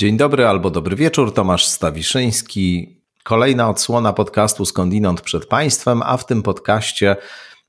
Dzień 0.00 0.16
dobry 0.16 0.46
albo 0.46 0.70
dobry 0.70 0.96
wieczór, 0.96 1.34
Tomasz 1.34 1.66
Stawiszyński. 1.66 2.96
Kolejna 3.24 3.70
odsłona 3.70 4.12
podcastu 4.12 4.64
Skądinąd 4.64 5.20
przed 5.20 5.46
Państwem, 5.46 6.02
a 6.02 6.16
w 6.16 6.26
tym 6.26 6.42
podcaście 6.42 7.16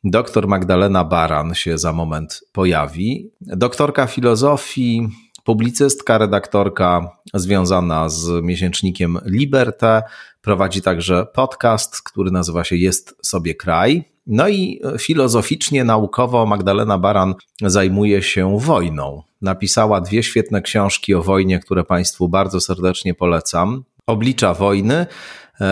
dr 0.03 0.47
Magdalena 0.47 1.03
Baran 1.03 1.55
się 1.55 1.77
za 1.77 1.93
moment 1.93 2.43
pojawi. 2.51 3.31
Doktorka 3.41 4.07
filozofii, 4.07 5.09
publicystka, 5.43 6.17
redaktorka 6.17 7.17
związana 7.33 8.09
z 8.09 8.43
miesięcznikiem 8.43 9.17
Liberté. 9.25 10.01
Prowadzi 10.41 10.81
także 10.81 11.25
podcast, 11.33 12.01
który 12.01 12.31
nazywa 12.31 12.63
się 12.63 12.75
Jest 12.75 13.15
sobie 13.21 13.55
kraj. 13.55 14.03
No 14.27 14.49
i 14.49 14.81
filozoficznie, 14.99 15.83
naukowo 15.83 16.45
Magdalena 16.45 16.97
Baran 16.97 17.35
zajmuje 17.61 18.23
się 18.23 18.59
wojną. 18.59 19.23
Napisała 19.41 20.01
dwie 20.01 20.23
świetne 20.23 20.61
książki 20.61 21.13
o 21.13 21.23
wojnie, 21.23 21.59
które 21.59 21.83
Państwu 21.83 22.29
bardzo 22.29 22.61
serdecznie 22.61 23.13
polecam. 23.13 23.83
Oblicza 24.07 24.53
wojny 24.53 25.05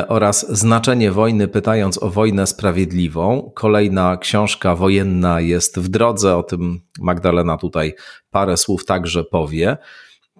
oraz 0.07 0.57
Znaczenie 0.57 1.11
wojny, 1.11 1.47
pytając 1.47 2.03
o 2.03 2.09
wojnę 2.09 2.47
sprawiedliwą. 2.47 3.51
Kolejna 3.55 4.17
książka 4.17 4.75
wojenna 4.75 5.41
jest 5.41 5.79
w 5.79 5.87
drodze, 5.87 6.37
o 6.37 6.43
tym 6.43 6.81
Magdalena 6.99 7.57
tutaj 7.57 7.95
parę 8.31 8.57
słów 8.57 8.85
także 8.85 9.23
powie. 9.23 9.77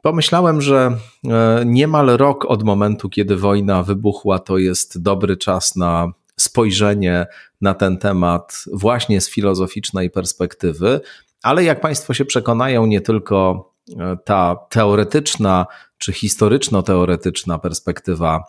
Pomyślałem, 0.02 0.62
że 0.62 0.98
e, 1.28 1.64
niemal 1.66 2.08
rok 2.08 2.46
od 2.46 2.64
momentu, 2.64 3.10
kiedy 3.10 3.36
wojna 3.36 3.84
wybuchła, 3.84 4.40
to 4.40 4.58
jest 4.58 5.02
dobry 5.02 5.38
czas 5.38 5.76
na 5.76 6.12
spojrzenie 6.38 7.28
na 7.62 7.74
ten 7.74 7.98
temat 7.98 8.64
właśnie 8.74 9.22
z 9.22 9.30
filozoficznej 9.30 10.10
perspektywy, 10.10 11.02
ale 11.44 11.64
jak 11.64 11.82
Państwo 11.82 12.14
się 12.14 12.26
przekonają, 12.26 12.86
nie 12.86 13.02
tylko 13.02 13.70
e, 14.00 14.18
ta 14.26 14.56
teoretyczna 14.70 15.66
czy 15.98 16.14
historyczno-teoretyczna 16.14 17.60
perspektywa 17.60 18.44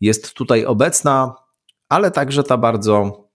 jest 0.00 0.34
tutaj 0.34 0.64
obecna, 0.64 1.34
ale 1.88 2.10
także 2.10 2.42
ta 2.42 2.56
bardzo 2.56 3.26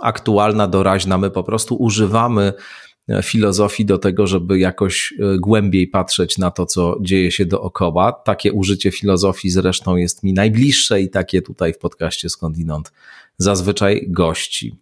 aktualna, 0.00 0.68
doraźna. 0.68 1.18
My 1.18 1.30
po 1.30 1.44
prostu 1.44 1.74
używamy 1.74 2.52
e, 3.08 3.22
filozofii 3.22 3.84
do 3.84 3.98
tego, 3.98 4.26
żeby 4.26 4.58
jakoś 4.58 5.14
e, 5.18 5.38
głębiej 5.38 5.88
patrzeć 5.88 6.38
na 6.38 6.50
to, 6.50 6.66
co 6.66 6.96
dzieje 7.00 7.30
się 7.30 7.46
dookoła. 7.46 8.12
Takie 8.12 8.52
użycie 8.52 8.90
filozofii 8.90 9.50
zresztą 9.50 9.96
jest 9.96 10.22
mi 10.22 10.32
najbliższe 10.32 11.00
i 11.00 11.10
takie 11.10 11.42
tutaj 11.42 11.72
w 11.72 11.78
podcaście 11.78 12.28
skądinąd 12.28 12.92
zazwyczaj 13.38 14.06
gości. 14.08 14.76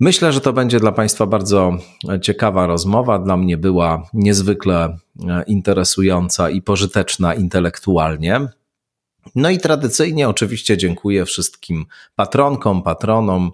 Myślę, 0.00 0.32
że 0.32 0.40
to 0.40 0.52
będzie 0.52 0.80
dla 0.80 0.92
Państwa 0.92 1.26
bardzo 1.26 1.78
ciekawa 2.22 2.66
rozmowa. 2.66 3.18
Dla 3.18 3.36
mnie 3.36 3.56
była 3.56 4.02
niezwykle 4.12 4.98
e, 5.28 5.42
interesująca 5.46 6.50
i 6.50 6.62
pożyteczna 6.62 7.34
intelektualnie. 7.34 8.48
No 9.34 9.50
i 9.50 9.58
tradycyjnie 9.58 10.28
oczywiście 10.28 10.76
dziękuję 10.76 11.24
wszystkim 11.24 11.86
patronkom, 12.16 12.82
patronom, 12.82 13.52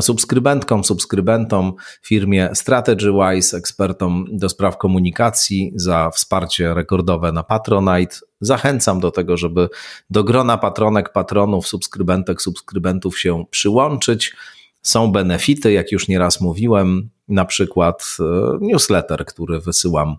subskrybentkom, 0.00 0.84
subskrybentom, 0.84 1.72
firmie 2.02 2.50
StrategyWise, 2.54 3.56
ekspertom 3.56 4.26
do 4.32 4.48
spraw 4.48 4.78
komunikacji 4.78 5.72
za 5.74 6.10
wsparcie 6.10 6.74
rekordowe 6.74 7.32
na 7.32 7.42
Patronite. 7.42 8.16
Zachęcam 8.40 9.00
do 9.00 9.10
tego, 9.10 9.36
żeby 9.36 9.68
do 10.10 10.24
grona 10.24 10.58
patronek, 10.58 11.12
patronów, 11.12 11.68
subskrybentek, 11.68 12.42
subskrybentów 12.42 13.20
się 13.20 13.44
przyłączyć. 13.50 14.36
Są 14.82 15.12
benefity, 15.12 15.72
jak 15.72 15.92
już 15.92 16.08
nieraz 16.08 16.40
mówiłem, 16.40 17.10
na 17.28 17.44
przykład 17.44 18.16
e, 18.20 18.24
newsletter, 18.60 19.24
który 19.26 19.60
wysyłam 19.60 20.16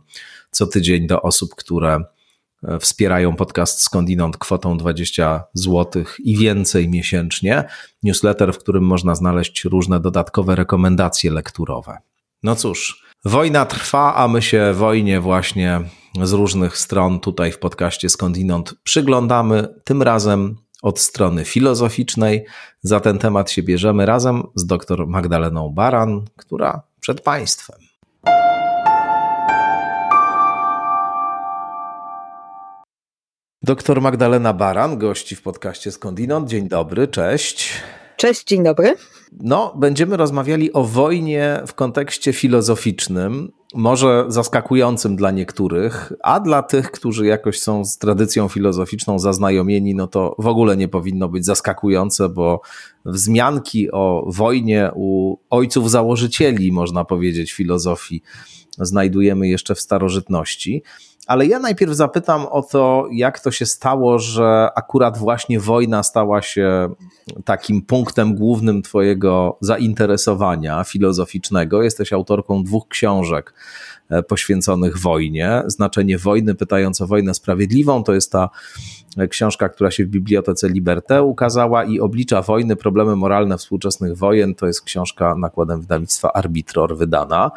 co 0.52 0.68
tydzień 0.68 1.08
do 1.08 1.22
osób, 1.22 1.56
które 1.56 2.03
wspierają 2.79 3.35
podcast 3.35 3.81
skądinąd 3.81 4.38
kwotą 4.38 4.78
20 4.78 5.44
zł 5.53 6.03
i 6.19 6.38
więcej 6.38 6.90
miesięcznie. 6.90 7.63
Newsletter, 8.03 8.53
w 8.53 8.57
którym 8.57 8.84
można 8.84 9.16
znaleźć 9.16 9.63
różne 9.63 10.00
dodatkowe 10.00 10.56
rekomendacje 10.56 11.31
lekturowe. 11.31 11.97
No 12.44 12.56
cóż, 12.56 13.03
wojna 13.25 13.66
trwa, 13.66 14.16
a 14.16 14.28
my 14.28 14.41
się 14.41 14.73
wojnie 14.73 15.19
właśnie 15.19 15.81
z 16.22 16.34
różnych 16.34 16.78
stron 16.78 17.19
tutaj 17.19 17.52
w 17.52 17.59
podcaście 17.59 18.09
skądinąd 18.09 18.75
przyglądamy. 18.84 19.68
Tym 19.84 20.02
razem 20.02 20.56
od 20.81 21.00
strony 21.00 21.46
filozoficznej. 21.46 22.46
Za 22.81 23.00
ten 23.00 23.19
temat 23.19 23.52
się 23.52 23.63
bierzemy 23.63 24.06
razem 24.06 24.44
z 24.56 24.66
dr 24.66 25.07
Magdaleną 25.07 25.69
Baran, 25.69 26.25
która 26.38 26.81
przed 27.00 27.22
Państwem. 27.22 27.93
Doktor 33.66 34.01
Magdalena 34.01 34.53
Baran, 34.53 34.97
gości 34.97 35.35
w 35.35 35.41
podcaście 35.41 35.91
Skądinąd. 35.91 36.50
Dzień 36.50 36.68
dobry, 36.68 37.07
cześć. 37.07 37.69
Cześć, 38.18 38.44
dzień 38.44 38.63
dobry. 38.63 38.96
No, 39.40 39.74
będziemy 39.78 40.18
rozmawiali 40.18 40.74
o 40.74 40.84
wojnie 40.84 41.62
w 41.68 41.73
kontekście 41.73 42.34
filozoficznym, 42.34 43.52
może 43.73 44.25
zaskakującym 44.28 45.16
dla 45.16 45.31
niektórych, 45.31 46.13
a 46.23 46.40
dla 46.40 46.63
tych, 46.63 46.91
którzy 46.91 47.25
jakoś 47.25 47.59
są 47.59 47.85
z 47.85 47.97
tradycją 47.97 48.47
filozoficzną 48.47 49.19
zaznajomieni, 49.19 49.96
no 49.96 50.07
to 50.07 50.35
w 50.40 50.47
ogóle 50.47 50.78
nie 50.78 50.88
powinno 50.88 51.29
być 51.29 51.46
zaskakujące, 51.46 52.29
bo 52.29 52.62
wzmianki 53.06 53.91
o 53.91 54.25
wojnie 54.28 54.91
u 54.96 55.38
ojców 55.50 55.91
założycieli, 55.91 56.72
można 56.72 57.06
powiedzieć, 57.06 57.53
filozofii 57.53 58.23
znajdujemy 58.78 59.47
jeszcze 59.47 59.75
w 59.75 59.79
starożytności. 59.79 60.84
Ale 61.28 61.45
ja 61.45 61.59
najpierw 61.59 61.94
zapytam 61.94 62.45
o 62.45 62.61
to, 62.61 63.07
jak 63.11 63.39
to 63.39 63.51
się 63.51 63.66
stało, 63.66 64.19
że 64.19 64.69
akurat 64.75 65.17
właśnie 65.17 65.59
wojna 65.59 66.03
stała 66.03 66.41
się 66.41 66.89
takim 67.45 67.81
punktem 67.81 68.35
głównym 68.35 68.81
Twojego 68.81 69.57
zainteresowania 69.61 70.84
filozoficznego. 70.84 71.84
Jesteś 71.84 72.13
autorką 72.13 72.63
dwóch 72.63 72.88
książek 72.88 73.53
e, 74.09 74.23
poświęconych 74.23 74.97
wojnie. 74.97 75.63
Znaczenie 75.67 76.17
wojny, 76.17 76.56
pytając 76.56 77.01
o 77.01 77.07
wojnę 77.07 77.34
sprawiedliwą, 77.34 78.03
to 78.03 78.13
jest 78.13 78.31
ta 78.31 78.50
książka, 79.29 79.69
która 79.69 79.91
się 79.91 80.05
w 80.05 80.07
Bibliotece 80.07 80.69
Liberté 80.69 81.23
ukazała 81.23 81.84
i 81.84 82.00
Oblicza 82.00 82.41
wojny, 82.41 82.75
problemy 82.75 83.16
moralne 83.16 83.57
współczesnych 83.57 84.17
wojen, 84.17 84.55
to 84.55 84.67
jest 84.67 84.81
książka 84.81 85.35
nakładem 85.35 85.81
wydawnictwa 85.81 86.34
Arbitror 86.34 86.97
wydana. 86.97 87.51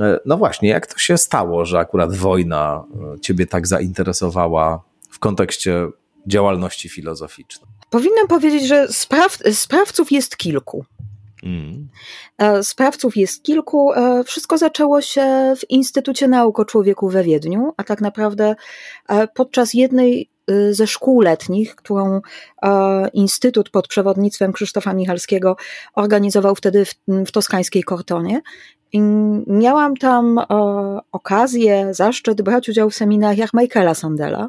E, 0.00 0.18
no 0.26 0.36
właśnie, 0.36 0.68
jak 0.68 0.86
to 0.86 0.98
się 0.98 1.18
stało, 1.18 1.64
że 1.64 1.78
akurat 1.78 2.14
wojna 2.14 2.84
e, 3.16 3.20
Ciebie 3.20 3.46
tak 3.46 3.66
zainteresowała 3.66 4.82
w 5.10 5.18
kontekście 5.18 5.88
działalności 6.26 6.88
filozoficznej? 6.88 7.70
Powinnam 7.90 8.28
powiedzieć, 8.28 8.66
że 8.66 8.88
spraw, 8.88 9.38
sprawców 9.52 10.12
jest 10.12 10.36
kilku. 10.36 10.84
Mm. 11.42 11.88
E, 12.38 12.62
sprawców 12.62 13.16
jest 13.16 13.42
kilku. 13.42 13.90
Wszystko 14.24 14.58
zaczęło 14.58 15.00
się 15.00 15.54
w 15.58 15.70
Instytucie 15.70 16.28
Nauk 16.28 16.58
o 16.58 16.64
Człowieku 16.64 17.08
we 17.08 17.24
Wiedniu, 17.24 17.72
a 17.76 17.84
tak 17.84 18.00
naprawdę 18.00 18.54
podczas 19.34 19.74
jednej 19.74 20.30
ze 20.70 20.86
szkół 20.86 21.20
letnich, 21.20 21.74
którą 21.74 22.20
Instytut 23.12 23.70
pod 23.70 23.88
przewodnictwem 23.88 24.52
Krzysztofa 24.52 24.92
Michalskiego 24.94 25.56
organizował 25.94 26.54
wtedy 26.54 26.84
w, 26.84 26.94
w 27.26 27.32
toskańskiej 27.32 27.82
Kortonie. 27.82 28.40
I 28.92 29.00
miałam 29.46 29.96
tam 29.96 30.38
e, 30.38 30.44
okazję, 31.12 31.94
zaszczyt 31.94 32.42
brać 32.42 32.68
udział 32.68 32.90
w 32.90 32.94
seminariach 32.94 33.50
Michaela 33.54 33.94
Sandela. 33.94 34.48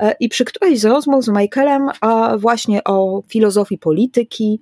E, 0.00 0.14
I 0.20 0.28
przy 0.28 0.44
którejś 0.44 0.80
z 0.80 0.84
rozmów 0.84 1.24
z 1.24 1.28
Michaelem 1.28 1.88
e, 1.88 2.38
właśnie 2.38 2.84
o 2.84 3.22
filozofii 3.28 3.78
polityki, 3.78 4.60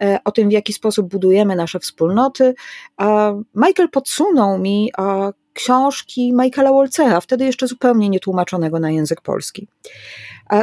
e, 0.00 0.18
o 0.24 0.32
tym, 0.32 0.48
w 0.48 0.52
jaki 0.52 0.72
sposób 0.72 1.08
budujemy 1.08 1.56
nasze 1.56 1.80
wspólnoty, 1.80 2.54
e, 3.00 3.42
Michael 3.54 3.88
podsunął 3.90 4.58
mi 4.58 4.90
e, 4.98 5.32
książki 5.52 6.32
Michaela 6.32 6.70
Wolcera, 6.70 7.20
wtedy 7.20 7.44
jeszcze 7.44 7.66
zupełnie 7.66 8.08
nietłumaczonego 8.08 8.78
na 8.78 8.90
język 8.90 9.20
polski. 9.20 9.68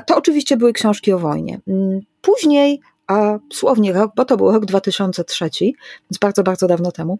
To 0.06 0.18
oczywiście 0.18 0.58
były 0.58 0.74
książki 0.74 1.14
o 1.14 1.20
wojnie. 1.20 1.60
Mm, 1.68 2.00
później 2.22 2.81
a 3.07 3.40
słownie 3.54 3.94
rok, 3.94 4.12
bo 4.16 4.25
to 4.25 4.38
był 4.38 4.52
rok 4.52 4.66
2003, 4.66 5.50
więc 5.60 6.18
bardzo, 6.22 6.44
bardzo 6.44 6.68
dawno 6.68 6.92
temu. 6.92 7.19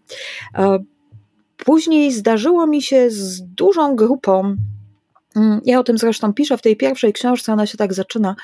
Później 1.56 2.12
zdarzyło 2.12 2.66
mi 2.66 2.82
się 2.82 3.10
z 3.10 3.42
dużą 3.42 3.96
grupą 3.96 4.56
mm, 5.36 5.60
ja 5.64 5.78
o 5.78 5.84
tym 5.84 5.98
zresztą 5.98 6.32
piszę 6.32 6.58
w 6.58 6.62
tej 6.62 6.76
pierwszej 6.76 7.12
książce, 7.12 7.52
ona 7.52 7.66
się 7.66 7.78
tak 7.78 7.94
zaczyna, 7.94 8.36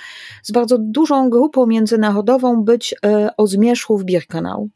z 0.43 0.53
bardzo 0.53 0.77
dużą 0.81 1.31
grupą 1.31 1.67
międzynarodową 1.67 2.65
być 2.65 2.95
e, 3.05 3.31
o 3.37 3.47
zmierzchu 3.47 3.99
w 3.99 4.05
Birkenau. 4.05 4.69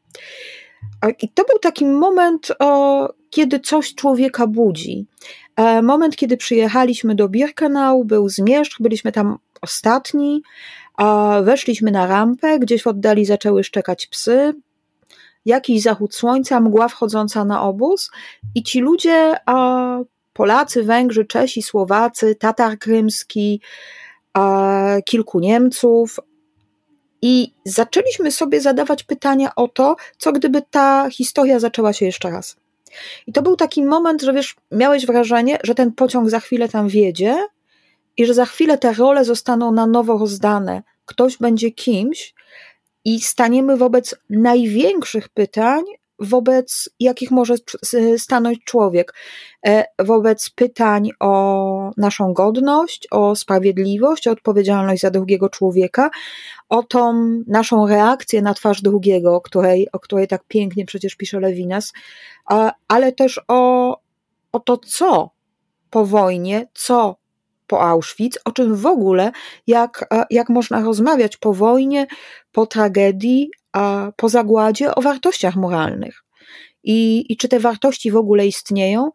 I 1.23 1.29
to 1.29 1.45
był 1.45 1.59
taki 1.59 1.87
moment, 1.87 2.49
kiedy 3.31 3.61
coś 3.61 3.95
człowieka 3.95 4.47
budzi. 4.47 5.07
E, 5.57 5.83
moment, 5.83 6.17
kiedy 6.17 6.37
przyjechaliśmy 6.37 7.15
do 7.15 7.29
Birkenau, 7.29 8.05
był 8.05 8.29
zmierzch, 8.29 8.77
byliśmy 8.81 9.13
tam 9.13 9.39
ostatni, 9.63 10.43
a 10.97 11.41
weszliśmy 11.43 11.91
na 11.91 12.07
rampę, 12.07 12.59
gdzieś 12.59 12.83
w 12.83 12.87
oddali 12.87 13.25
zaczęły 13.25 13.65
szczekać 13.65 14.07
psy, 14.07 14.55
jakiś 15.45 15.83
zachód 15.83 16.15
słońca, 16.15 16.61
mgła 16.61 16.89
wchodząca 16.89 17.45
na 17.45 17.63
obóz 17.63 18.11
i 18.55 18.63
ci 18.63 18.81
ludzie 18.81 19.37
a, 19.47 19.99
Polacy, 20.33 20.83
Węgrzy, 20.83 21.25
Czesi, 21.25 21.63
Słowacy, 21.63 22.35
Tatar 22.35 22.79
krymski, 22.79 23.61
kilku 25.05 25.41
Niemców. 25.41 26.21
I 27.23 27.55
zaczęliśmy 27.65 28.33
sobie 28.33 28.61
zadawać 28.61 29.05
pytania 29.05 29.55
o 29.55 29.69
to, 29.69 29.97
co 30.19 30.33
gdyby 30.33 30.63
ta 30.71 31.11
historia 31.11 31.61
zaczęła 31.61 31.93
się 31.93 32.07
jeszcze 32.07 32.31
raz. 32.31 32.57
I 33.27 33.33
to 33.33 33.43
był 33.43 33.57
taki 33.57 33.83
moment, 33.83 34.23
że 34.23 34.33
wiesz, 34.33 34.57
miałeś 34.73 35.07
wrażenie, 35.07 35.59
że 35.65 35.75
ten 35.75 35.93
pociąg 35.93 36.31
za 36.31 36.41
chwilę 36.41 36.69
tam 36.69 36.89
wiedzie 36.89 37.37
i 38.17 38.27
że 38.27 38.35
za 38.35 38.45
chwilę 38.45 38.79
te 38.79 38.93
role 38.93 39.25
zostaną 39.25 39.73
na 39.73 39.87
nowo 39.87 40.19
rozdane. 40.19 40.83
Ktoś 41.05 41.37
będzie 41.37 41.71
kimś 41.71 42.35
i 43.05 43.21
staniemy 43.21 43.77
wobec 43.77 44.15
największych 44.31 45.29
pytań, 45.29 45.85
wobec 46.19 46.89
jakich 47.01 47.31
może 47.31 47.55
stanąć 48.19 48.59
człowiek, 48.65 49.15
e, 49.67 49.85
wobec 49.99 50.51
pytań 50.51 51.11
o 51.21 51.91
naszą 51.97 52.33
godność, 52.33 53.09
o 53.11 53.37
sprawiedliwość, 53.37 54.29
o 54.29 54.31
odpowiedzialność 54.31 55.03
za 55.03 55.11
drugiego 55.11 55.49
człowieka, 55.49 56.11
o 56.69 56.83
tą 56.83 57.13
naszą 57.47 57.87
reakcję 57.87 58.43
na 58.43 58.55
twarz 58.55 58.83
drugiego, 58.83 59.35
o 59.35 59.41
której, 59.41 59.89
o 59.93 60.01
której 60.01 60.29
tak 60.29 60.45
pięknie 60.49 60.87
przecież 60.87 61.15
pisze 61.15 61.41
Lewinas, 61.41 61.93
ale 62.89 63.13
też 63.13 63.41
o, 63.49 64.01
o 64.53 64.61
to, 64.61 64.79
co 64.79 65.31
po 65.91 66.07
wojnie, 66.07 66.69
co 66.75 67.17
po 67.67 67.83
Auschwitz, 67.83 68.39
o 68.45 68.53
czym 68.53 68.75
w 68.75 68.87
ogóle, 68.87 69.33
jak, 69.67 70.09
jak 70.31 70.49
można 70.49 70.81
rozmawiać 70.81 71.37
po 71.37 71.53
wojnie, 71.53 72.07
po 72.53 72.67
tragedii, 72.67 73.51
po 74.17 74.29
zagładzie 74.29 74.95
o 74.95 75.03
wartościach 75.03 75.57
moralnych. 75.57 76.25
I, 76.85 77.25
I 77.33 77.37
czy 77.37 77.49
te 77.49 77.61
wartości 77.61 78.11
w 78.11 78.17
ogóle 78.17 78.47
istnieją? 78.47 79.11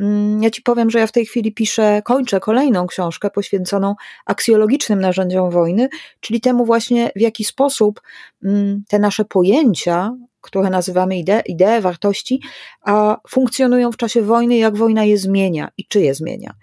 Mm, 0.00 0.42
ja 0.42 0.50
ci 0.50 0.62
powiem, 0.62 0.90
że 0.90 0.98
ja 0.98 1.06
w 1.06 1.12
tej 1.12 1.26
chwili 1.26 1.54
piszę, 1.54 2.02
kończę 2.04 2.40
kolejną 2.40 2.86
książkę 2.86 3.30
poświęconą 3.30 3.94
aksjologicznym 4.26 5.00
narzędziom 5.00 5.50
wojny, 5.50 5.88
czyli 6.20 6.40
temu 6.40 6.64
właśnie, 6.64 7.10
w 7.16 7.20
jaki 7.20 7.44
sposób 7.44 8.00
mm, 8.44 8.82
te 8.88 8.98
nasze 8.98 9.24
pojęcia, 9.24 10.16
które 10.46 10.70
nazywamy 10.70 11.16
idee, 11.18 11.42
idee 11.46 11.80
wartości, 11.80 12.40
a 12.82 13.16
funkcjonują 13.28 13.92
w 13.92 13.96
czasie 13.96 14.22
wojny, 14.22 14.56
jak 14.56 14.76
wojna 14.76 15.04
je 15.04 15.18
zmienia 15.18 15.68
i 15.78 15.86
czy 15.86 16.00
je 16.00 16.14
zmienia. 16.14 16.54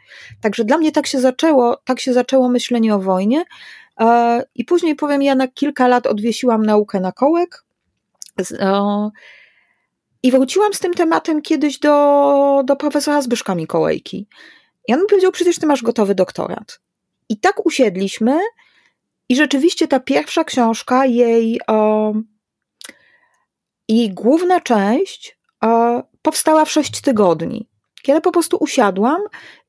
Także 0.41 0.65
dla 0.65 0.77
mnie 0.77 0.91
tak 0.91 1.07
się 1.07 1.19
zaczęło, 1.19 1.77
tak 1.85 1.99
się 1.99 2.13
zaczęło 2.13 2.49
myślenie 2.49 2.95
o 2.95 2.99
wojnie. 2.99 3.43
I 4.55 4.65
później 4.65 4.95
powiem, 4.95 5.21
ja 5.21 5.35
na 5.35 5.47
kilka 5.47 5.87
lat 5.87 6.07
odwiesiłam 6.07 6.65
naukę 6.65 6.99
na 6.99 7.11
kołek. 7.11 7.63
I 10.23 10.31
wróciłam 10.31 10.73
z 10.73 10.79
tym 10.79 10.93
tematem 10.93 11.41
kiedyś 11.41 11.79
do, 11.79 12.63
do 12.65 12.75
profesora 12.75 13.21
Zbyszka 13.21 13.55
Mikołajki. 13.55 14.27
I 14.87 14.93
on 14.93 14.99
mi 14.99 15.05
powiedział, 15.09 15.31
przecież 15.31 15.59
ty 15.59 15.65
masz 15.65 15.83
gotowy 15.83 16.15
doktorat. 16.15 16.79
I 17.29 17.37
tak 17.37 17.65
usiedliśmy 17.65 18.39
i 19.29 19.35
rzeczywiście 19.35 19.87
ta 19.87 19.99
pierwsza 19.99 20.43
książka, 20.43 21.05
jej, 21.05 21.59
o, 21.67 22.13
jej 23.89 24.09
główna 24.09 24.59
część 24.59 25.37
powstała 26.21 26.65
w 26.65 26.71
sześć 26.71 27.01
tygodni. 27.01 27.69
Kiedy 28.01 28.21
po 28.21 28.31
prostu 28.31 28.57
usiadłam 28.59 29.21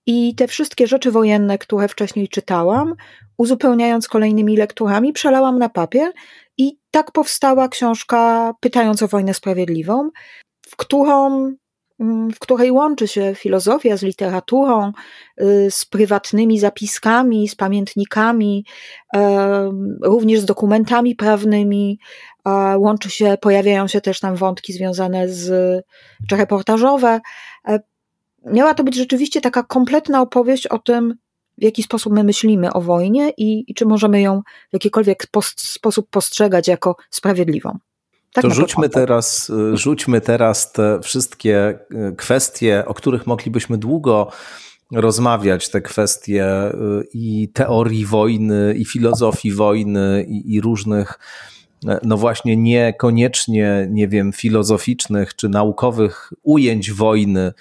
i 0.07 0.35
te 0.35 0.49
wszystkie 0.49 0.87
rzeczy 0.87 1.11
wojenne, 1.11 1.59
które 1.59 1.89
wcześniej 1.89 2.29
czytałam, 2.29 2.95
uzupełniając 3.39 4.09
kolejnymi 4.09 4.57
lekturami, 4.57 5.13
przelałam 5.13 5.59
na 5.59 5.69
papier 5.69 6.13
i 6.59 6.79
tak 6.91 7.13
powstała 7.13 7.69
książka 7.69 8.53
Pytając 8.61 9.03
o 9.03 9.09
wojnę 9.09 9.35
sprawiedliwą, 9.35 10.11
w 10.69 10.77
którą 10.77 11.27
mm, 12.01 12.31
w 12.31 12.39
której 12.39 12.71
łączy 12.71 13.09
się 13.09 13.35
filozofia 13.35 13.97
z 13.97 14.03
literaturą, 14.03 14.93
y, 15.41 15.69
z 15.71 15.85
prywatnymi 15.85 16.59
zapiskami, 16.59 17.49
z 17.49 17.55
pamiętnikami, 17.55 18.65
również 20.03 20.41
z 20.41 20.45
dokumentami 20.45 21.15
prawnymi. 21.17 21.99
Łączy 22.76 23.11
się, 23.11 23.37
pojawiają 23.41 23.88
się 23.88 24.00
też 24.00 24.20
tam 24.20 24.37
wątki 24.37 24.73
związane 24.73 25.29
z, 25.29 25.85
czy 26.29 26.37
reportażowe. 26.37 27.20
E, 27.69 27.81
miała 28.46 28.75
to 28.75 28.85
być 28.85 28.94
rzeczywiście 28.96 29.41
taka 29.41 29.62
kompletna 29.62 30.20
opowieść 30.20 30.67
o 30.67 30.79
tym, 30.79 31.14
w 31.58 31.62
jaki 31.62 31.82
sposób 31.82 32.12
my 32.12 32.25
myślimy 32.25 32.73
o 32.73 32.81
wojnie 32.81 33.31
i, 33.37 33.64
i 33.70 33.75
czy 33.75 33.87
możemy 33.87 34.20
ją 34.20 34.43
w 34.70 34.73
jakikolwiek 34.73 35.26
post, 35.31 35.61
sposób 35.61 36.11
postrzegać 36.11 36.69
jako 36.69 36.96
sprawiedliwą. 37.11 37.79
Tak 38.32 38.43
to 38.43 38.50
rzućmy 38.50 38.88
teraz, 38.88 39.50
y, 39.50 39.76
rzućmy 39.76 40.20
teraz 40.20 40.73
te 40.73 41.00
wszystkie 41.02 41.79
y, 42.11 42.17
kwestie, 42.17 42.85
o 42.87 42.94
których 42.94 43.26
moglibyśmy 43.26 43.79
długo 43.79 44.31
rozmawiać, 44.93 45.69
te 45.69 45.81
kwestie 45.81 46.73
i 47.12 47.49
teorii 47.49 48.06
wojny, 48.06 48.75
i 48.75 48.85
filozofii 48.85 49.52
wojny, 49.52 50.26
i, 50.29 50.55
i 50.55 50.61
różnych, 50.61 51.19
no 52.03 52.17
właśnie 52.17 52.57
niekoniecznie, 52.57 53.89
nie 53.91 54.09
wiem, 54.09 54.33
filozoficznych 54.33 55.37
czy 55.37 55.49
naukowych 55.49 56.33
ujęć 56.43 56.93
wojny, 56.93 57.53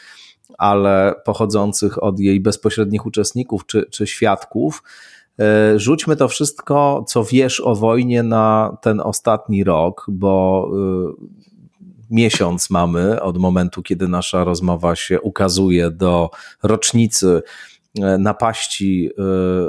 ale 0.57 1.15
pochodzących 1.25 2.03
od 2.03 2.19
jej 2.19 2.39
bezpośrednich 2.39 3.05
uczestników 3.05 3.65
czy, 3.65 3.85
czy 3.91 4.07
świadków. 4.07 4.83
E, 5.39 5.79
rzućmy 5.79 6.15
to 6.15 6.27
wszystko, 6.27 7.05
co 7.07 7.23
wiesz 7.23 7.59
o 7.59 7.75
wojnie 7.75 8.23
na 8.23 8.77
ten 8.81 8.99
ostatni 8.99 9.63
rok, 9.63 10.05
bo 10.07 10.67
e, 10.71 11.25
miesiąc 12.11 12.69
mamy 12.69 13.21
od 13.21 13.37
momentu, 13.37 13.83
kiedy 13.83 14.07
nasza 14.07 14.43
rozmowa 14.43 14.95
się 14.95 15.21
ukazuje 15.21 15.91
do 15.91 16.29
rocznicy 16.63 17.41
e, 18.01 18.17
napaści 18.17 19.09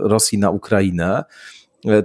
Rosji 0.02 0.38
na 0.38 0.50
Ukrainę. 0.50 1.24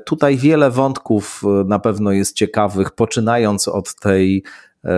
Tutaj 0.06 0.38
wiele 0.38 0.72
wątków 0.72 1.44
na 1.66 1.80
pewno 1.80 2.12
jest 2.12 2.36
ciekawych, 2.36 2.92
poczynając 2.92 3.68
od 3.68 3.96
tej 3.96 4.44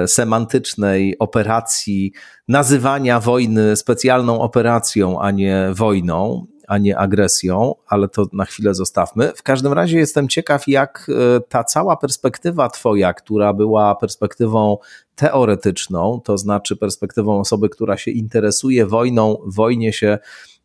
semantycznej 0.07 1.16
operacji, 1.19 2.12
nazywania 2.48 3.19
wojny 3.19 3.75
specjalną 3.75 4.42
operacją, 4.42 5.22
a 5.22 5.31
nie 5.31 5.69
wojną, 5.74 6.48
a 6.72 6.78
nie 6.78 6.98
agresją, 6.98 7.75
ale 7.88 8.07
to 8.07 8.26
na 8.33 8.45
chwilę 8.45 8.73
zostawmy. 8.73 9.31
W 9.35 9.44
każdym 9.44 9.73
razie 9.73 9.97
jestem 9.97 10.28
ciekaw, 10.28 10.68
jak 10.68 11.07
e, 11.09 11.40
ta 11.42 11.64
cała 11.64 11.97
perspektywa 11.97 12.69
Twoja, 12.69 13.14
która 13.14 13.54
była 13.54 13.95
perspektywą 13.95 14.78
teoretyczną, 15.16 16.21
to 16.23 16.38
znaczy 16.38 16.76
perspektywą 16.76 17.40
osoby, 17.40 17.69
która 17.69 17.97
się 17.97 18.11
interesuje 18.11 18.85
wojną, 18.85 19.38
wojnie 19.45 19.94
się 19.94 20.19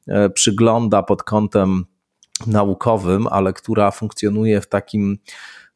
e, 0.09 0.31
przygląda 0.31 1.03
pod 1.03 1.23
kątem 1.23 1.85
naukowym, 2.47 3.27
ale 3.27 3.53
która 3.53 3.91
funkcjonuje 3.91 4.61
w 4.61 4.69
takim 4.69 5.19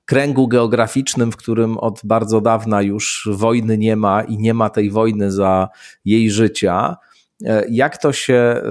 kręgu 0.04 0.48
geograficznym, 0.48 1.32
w 1.32 1.36
którym 1.36 1.78
od 1.78 2.00
bardzo 2.04 2.40
dawna 2.40 2.82
już 2.82 3.28
wojny 3.32 3.78
nie 3.78 3.96
ma 3.96 4.22
i 4.22 4.38
nie 4.38 4.54
ma 4.54 4.70
tej 4.70 4.90
wojny 4.90 5.32
za 5.32 5.68
jej 6.04 6.30
życia 6.30 6.96
E, 7.44 7.64
jak 7.70 7.98
to 7.98 8.12
się 8.12 8.34
e, 8.34 8.62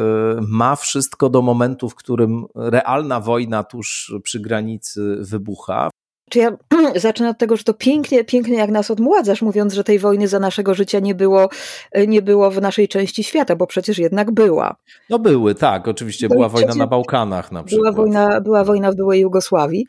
ma 0.48 0.75
wszystko 0.75 1.29
do 1.29 1.41
momentu, 1.41 1.89
w 1.89 1.96
którym 1.96 2.46
realna 2.55 3.19
wojna 3.19 3.63
tuż 3.63 4.13
przy 4.24 4.39
granicy 4.39 5.17
wybucha? 5.19 5.89
Czy 6.30 6.40
ja 6.40 6.52
zacznę 6.96 7.30
od 7.30 7.38
tego, 7.38 7.58
że 7.58 7.64
to 7.64 7.74
pięknie, 7.74 8.24
pięknie 8.24 8.58
jak 8.58 8.70
nas 8.70 8.92
odmładzasz, 8.92 9.42
mówiąc, 9.42 9.74
że 9.74 9.84
tej 9.84 10.00
wojny 10.00 10.28
za 10.28 10.40
naszego 10.40 10.74
życia 10.74 11.00
nie 11.00 11.16
było, 11.16 11.50
e, 11.92 12.08
nie 12.08 12.22
było 12.22 12.52
w 12.52 12.62
naszej 12.62 12.88
części 12.88 13.24
świata, 13.24 13.56
bo 13.56 13.68
przecież 13.68 13.98
jednak 13.98 14.32
była. 14.32 14.76
No 15.10 15.20
były, 15.20 15.56
tak, 15.56 15.88
oczywiście. 15.88 16.30
była 16.30 16.50
wojna 16.50 16.76
na 16.76 16.88
Bałkanach 16.88 17.52
na 17.52 17.64
przykład. 17.64 17.96
Była 17.96 18.06
wojna, 18.06 18.42
była 18.42 18.64
wojna 18.64 18.92
w 18.92 18.96
byłej 18.96 19.22
Jugosławii. 19.22 19.88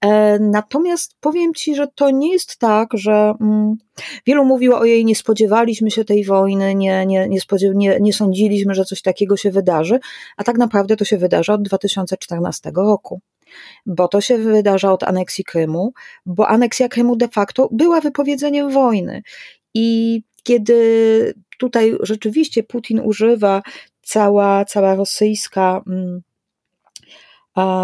E, 0.00 0.38
natomiast 0.38 1.16
powiem 1.20 1.54
Ci, 1.54 1.74
że 1.74 1.86
to 1.94 2.10
nie 2.10 2.32
jest 2.32 2.58
tak, 2.58 2.88
że 2.94 3.34
mm, 3.40 3.74
wielu 4.26 4.44
mówiło 4.44 4.78
o 4.78 4.84
jej, 4.84 5.04
nie 5.04 5.16
spodziewaliśmy 5.16 5.90
się 5.90 6.04
tej 6.04 6.24
wojny, 6.24 6.74
nie, 6.74 7.06
nie, 7.06 7.28
nie, 7.28 7.40
nie, 7.74 8.00
nie 8.00 8.12
sądziliśmy, 8.12 8.74
że 8.74 8.84
coś 8.84 9.02
takiego 9.02 9.36
się 9.36 9.50
wydarzy, 9.50 10.00
a 10.36 10.44
tak 10.44 10.58
naprawdę 10.58 10.96
to 10.96 11.04
się 11.04 11.18
wydarza 11.18 11.54
od 11.54 11.62
2014 11.62 12.72
roku 12.76 13.20
bo 13.86 14.08
to 14.08 14.20
się 14.20 14.38
wydarza 14.38 14.92
od 14.92 15.02
aneksji 15.02 15.44
Krymu, 15.44 15.92
bo 16.26 16.48
aneksja 16.48 16.88
Krymu 16.88 17.16
de 17.16 17.28
facto 17.28 17.68
była 17.72 18.00
wypowiedzeniem 18.00 18.70
wojny. 18.70 19.22
I 19.74 20.22
kiedy 20.42 21.34
tutaj 21.58 21.92
rzeczywiście 22.00 22.62
Putin 22.62 23.00
używa 23.00 23.62
cała, 24.02 24.64
cała 24.64 24.94
rosyjska. 24.94 25.82
Mm, 25.86 26.22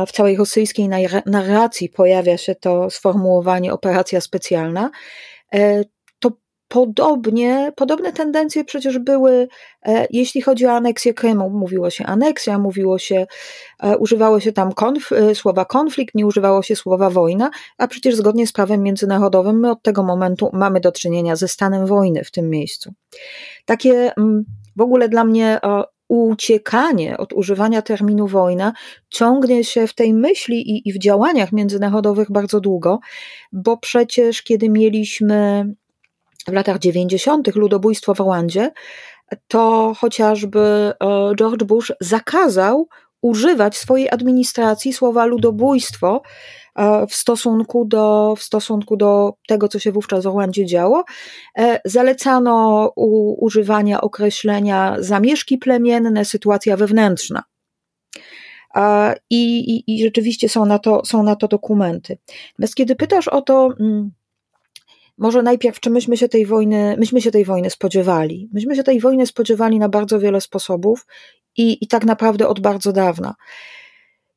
w 0.07 0.13
całej 0.13 0.37
rosyjskiej 0.37 0.89
narracji 1.27 1.89
pojawia 1.89 2.39
się 2.39 2.55
to 2.55 2.91
sformułowanie 2.91 3.73
operacja 3.73 4.21
specjalna, 4.21 4.91
e, 5.55 5.85
Podobnie, 6.69 7.73
podobne 7.77 8.13
tendencje 8.13 8.65
przecież 8.65 8.99
były, 8.99 9.49
e, 9.87 10.07
jeśli 10.11 10.43
chodzi 10.43 10.67
o 10.67 10.73
aneksję 10.73 11.15
Krymu. 11.15 11.51
Mówiło 11.51 11.91
się 11.91 12.07
aneksja, 12.07 12.59
mówiło 12.59 12.99
się, 12.99 13.27
e, 13.83 13.99
używało 13.99 14.41
się 14.41 14.53
tam 14.53 14.73
konf, 14.73 15.13
e, 15.13 15.35
słowa 15.35 15.65
konflikt, 15.65 16.15
nie 16.15 16.27
używało 16.27 16.63
się 16.63 16.77
słowa 16.77 17.11
wojna, 17.11 17.51
a 17.79 17.89
przecież 17.89 18.15
zgodnie 18.15 18.47
z 18.47 18.53
prawem 18.53 18.83
międzynarodowym 18.83 19.61
my 19.61 19.71
od 19.71 19.83
tego 19.83 20.03
momentu 20.03 20.51
mamy 20.53 20.81
do 20.81 20.93
czynienia 20.93 21.37
ze 21.37 21.49
stanem 21.49 21.87
wojny 21.87 22.25
w 22.25 22.31
tym 22.31 22.51
miejscu. 22.51 22.93
Takie 23.65 24.13
mm, 24.17 24.45
w 24.77 24.81
ogóle 24.81 25.09
dla 25.09 25.25
mnie 25.25 25.61
uciekanie 26.09 27.17
od 27.17 27.33
używania 27.33 27.83
terminu 27.83 28.27
wojna 28.27 28.73
ciągnie 29.09 29.65
się 29.65 29.87
w 29.87 29.95
tej 29.95 30.15
myśli 30.15 30.71
i, 30.71 30.89
i 30.89 30.93
w 30.93 30.99
działaniach 30.99 31.53
międzynarodowych 31.53 32.33
bardzo 32.33 32.61
długo, 32.61 32.99
bo 33.53 33.77
przecież 33.77 34.43
kiedy 34.43 34.69
mieliśmy 34.69 35.67
w 36.49 36.53
latach 36.53 36.79
90. 36.79 37.55
ludobójstwo 37.55 38.15
w 38.15 38.21
Rwandzie, 38.21 38.71
to 39.49 39.95
chociażby 39.99 40.61
e, 40.61 40.95
George 41.37 41.65
Bush 41.65 41.93
zakazał 42.01 42.89
używać 43.23 43.77
swojej 43.77 44.11
administracji 44.11 44.93
słowa 44.93 45.27
ludobójstwo 45.27 46.23
e, 46.77 47.07
w 47.07 47.15
stosunku 47.15 47.85
do, 47.85 48.35
w 48.37 48.43
stosunku 48.43 48.97
do 48.97 49.33
tego, 49.49 49.69
co 49.69 49.79
się 49.79 49.93
wówczas 49.93 50.25
w 50.25 50.27
Rwandzie 50.27 50.67
działo. 50.67 51.05
E, 51.59 51.81
zalecano 51.85 52.93
u, 52.97 53.45
używania 53.45 54.01
określenia 54.01 54.97
zamieszki 54.99 55.59
plemienne, 55.59 56.25
sytuacja 56.25 56.77
wewnętrzna. 56.77 57.43
I, 59.31 59.59
i, 59.59 59.95
I 59.95 60.03
rzeczywiście 60.03 60.49
są 60.49 60.67
na, 60.67 60.79
to, 60.79 61.05
są 61.05 61.23
na 61.23 61.37
to 61.37 61.49
dokumenty. 61.49 62.19
Natomiast 62.53 62.75
kiedy 62.75 62.97
pytasz 62.97 63.29
o 63.29 63.43
to, 63.43 63.69
mm, 63.81 64.11
może 65.19 65.43
najpierw, 65.43 65.81
czy 65.81 65.91
myśmy 65.91 66.17
się 66.17 66.29
tej 66.29 66.47
wojny, 66.47 66.97
myśmy 66.99 67.21
się 67.21 67.31
tej 67.31 67.45
wojny 67.45 67.71
spodziewali. 67.71 68.49
Myśmy 68.53 68.77
się 68.77 68.83
tej 68.83 69.01
wojny 69.01 69.27
spodziewali 69.27 69.79
na 69.79 69.89
bardzo 69.89 70.21
wiele 70.21 70.41
sposobów 70.41 71.07
i, 71.57 71.85
i 71.85 71.89
tak 71.89 72.05
naprawdę 72.05 72.49
od 72.49 72.61
bardzo 72.61 72.93
dawna. 72.93 73.35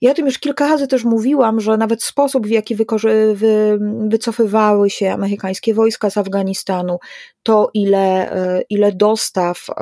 Ja 0.02 0.12
o 0.12 0.14
tym 0.14 0.26
już 0.26 0.40
kilka 0.40 0.68
razy 0.68 0.88
też 0.88 1.04
mówiłam, 1.04 1.60
że 1.60 1.78
nawet 1.78 2.04
sposób, 2.04 2.48
w 2.48 2.50
jaki 2.50 2.76
wykorzy- 2.76 3.34
wy, 3.36 3.80
wycofywały 4.08 4.90
się 4.90 5.12
amerykańskie 5.12 5.74
wojska 5.74 6.10
z 6.10 6.18
Afganistanu, 6.18 6.98
to 7.44 7.70
ile, 7.74 8.32
e, 8.32 8.62
ile 8.70 8.92
dostaw 8.92 9.66
e, 9.70 9.74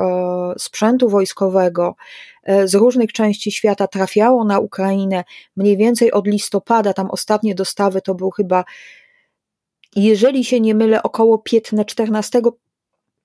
sprzętu 0.58 1.08
wojskowego 1.08 1.94
e, 2.44 2.68
z 2.68 2.74
różnych 2.74 3.12
części 3.12 3.52
świata 3.52 3.86
trafiało 3.86 4.44
na 4.44 4.58
Ukrainę, 4.58 5.24
mniej 5.56 5.76
więcej 5.76 6.12
od 6.12 6.26
listopada, 6.26 6.92
tam 6.92 7.10
ostatnie 7.10 7.54
dostawy 7.54 8.00
to 8.00 8.14
był 8.14 8.30
chyba 8.30 8.64
jeżeli 9.96 10.44
się 10.44 10.60
nie 10.60 10.74
mylę, 10.74 11.02
około 11.02 11.38
15, 11.38 11.84
14, 11.84 12.40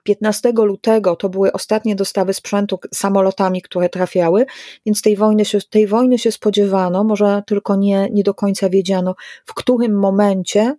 15 0.04 0.52
lutego 0.56 1.16
to 1.16 1.30
były 1.30 1.52
ostatnie 1.52 1.96
dostawy 1.96 2.34
sprzętu 2.34 2.80
samolotami, 2.94 3.62
które 3.62 3.90
trafiały, 3.90 4.46
więc 4.86 5.02
tej 5.02 5.16
wojny 5.16 5.46
się, 5.46 5.60
tej 5.70 5.88
wojny 5.88 6.20
się 6.20 6.32
spodziewano, 6.32 7.04
może 7.04 7.44
tylko 7.48 7.76
nie, 7.76 8.10
nie 8.12 8.24
do 8.24 8.34
końca 8.34 8.70
wiedziano, 8.70 9.16
w 9.46 9.54
którym 9.54 10.00
momencie 10.00 10.76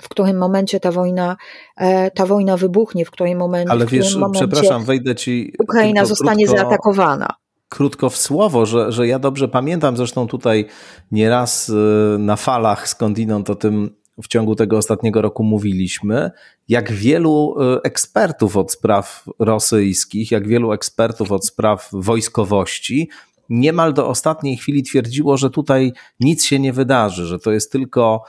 w 0.00 0.08
którym 0.08 0.38
momencie 0.38 0.80
ta 0.80 0.92
wojna, 0.92 1.36
e, 1.76 2.10
ta 2.10 2.26
wojna 2.26 2.56
wybuchnie, 2.56 3.04
w 3.04 3.10
którym 3.10 3.38
momencie. 3.38 3.72
Ale 3.72 3.86
wiesz, 3.86 4.18
przepraszam, 4.32 4.84
wejdę 4.84 5.14
ci. 5.14 5.52
Ukraina 5.62 6.04
zostanie 6.04 6.46
krótko, 6.46 6.62
zaatakowana. 6.62 7.34
Krótko 7.68 8.10
w 8.10 8.16
słowo, 8.16 8.66
że, 8.66 8.92
że 8.92 9.06
ja 9.06 9.18
dobrze 9.18 9.48
pamiętam, 9.48 9.96
zresztą 9.96 10.26
tutaj 10.26 10.66
nieraz 11.12 11.68
y, 11.68 11.74
na 12.18 12.36
falach 12.36 12.88
skądinąd 12.88 13.50
o 13.50 13.54
tym 13.54 13.97
w 14.22 14.28
ciągu 14.28 14.54
tego 14.54 14.76
ostatniego 14.76 15.22
roku 15.22 15.44
mówiliśmy, 15.44 16.30
jak 16.68 16.92
wielu 16.92 17.54
e, 17.60 17.82
ekspertów 17.82 18.56
od 18.56 18.72
spraw 18.72 19.24
rosyjskich, 19.38 20.30
jak 20.30 20.48
wielu 20.48 20.72
ekspertów 20.72 21.32
od 21.32 21.46
spraw 21.46 21.88
wojskowości 21.92 23.08
niemal 23.48 23.94
do 23.94 24.08
ostatniej 24.08 24.56
chwili 24.56 24.82
twierdziło, 24.82 25.36
że 25.36 25.50
tutaj 25.50 25.92
nic 26.20 26.44
się 26.44 26.58
nie 26.58 26.72
wydarzy, 26.72 27.26
że 27.26 27.38
to 27.38 27.52
jest 27.52 27.72
tylko 27.72 28.24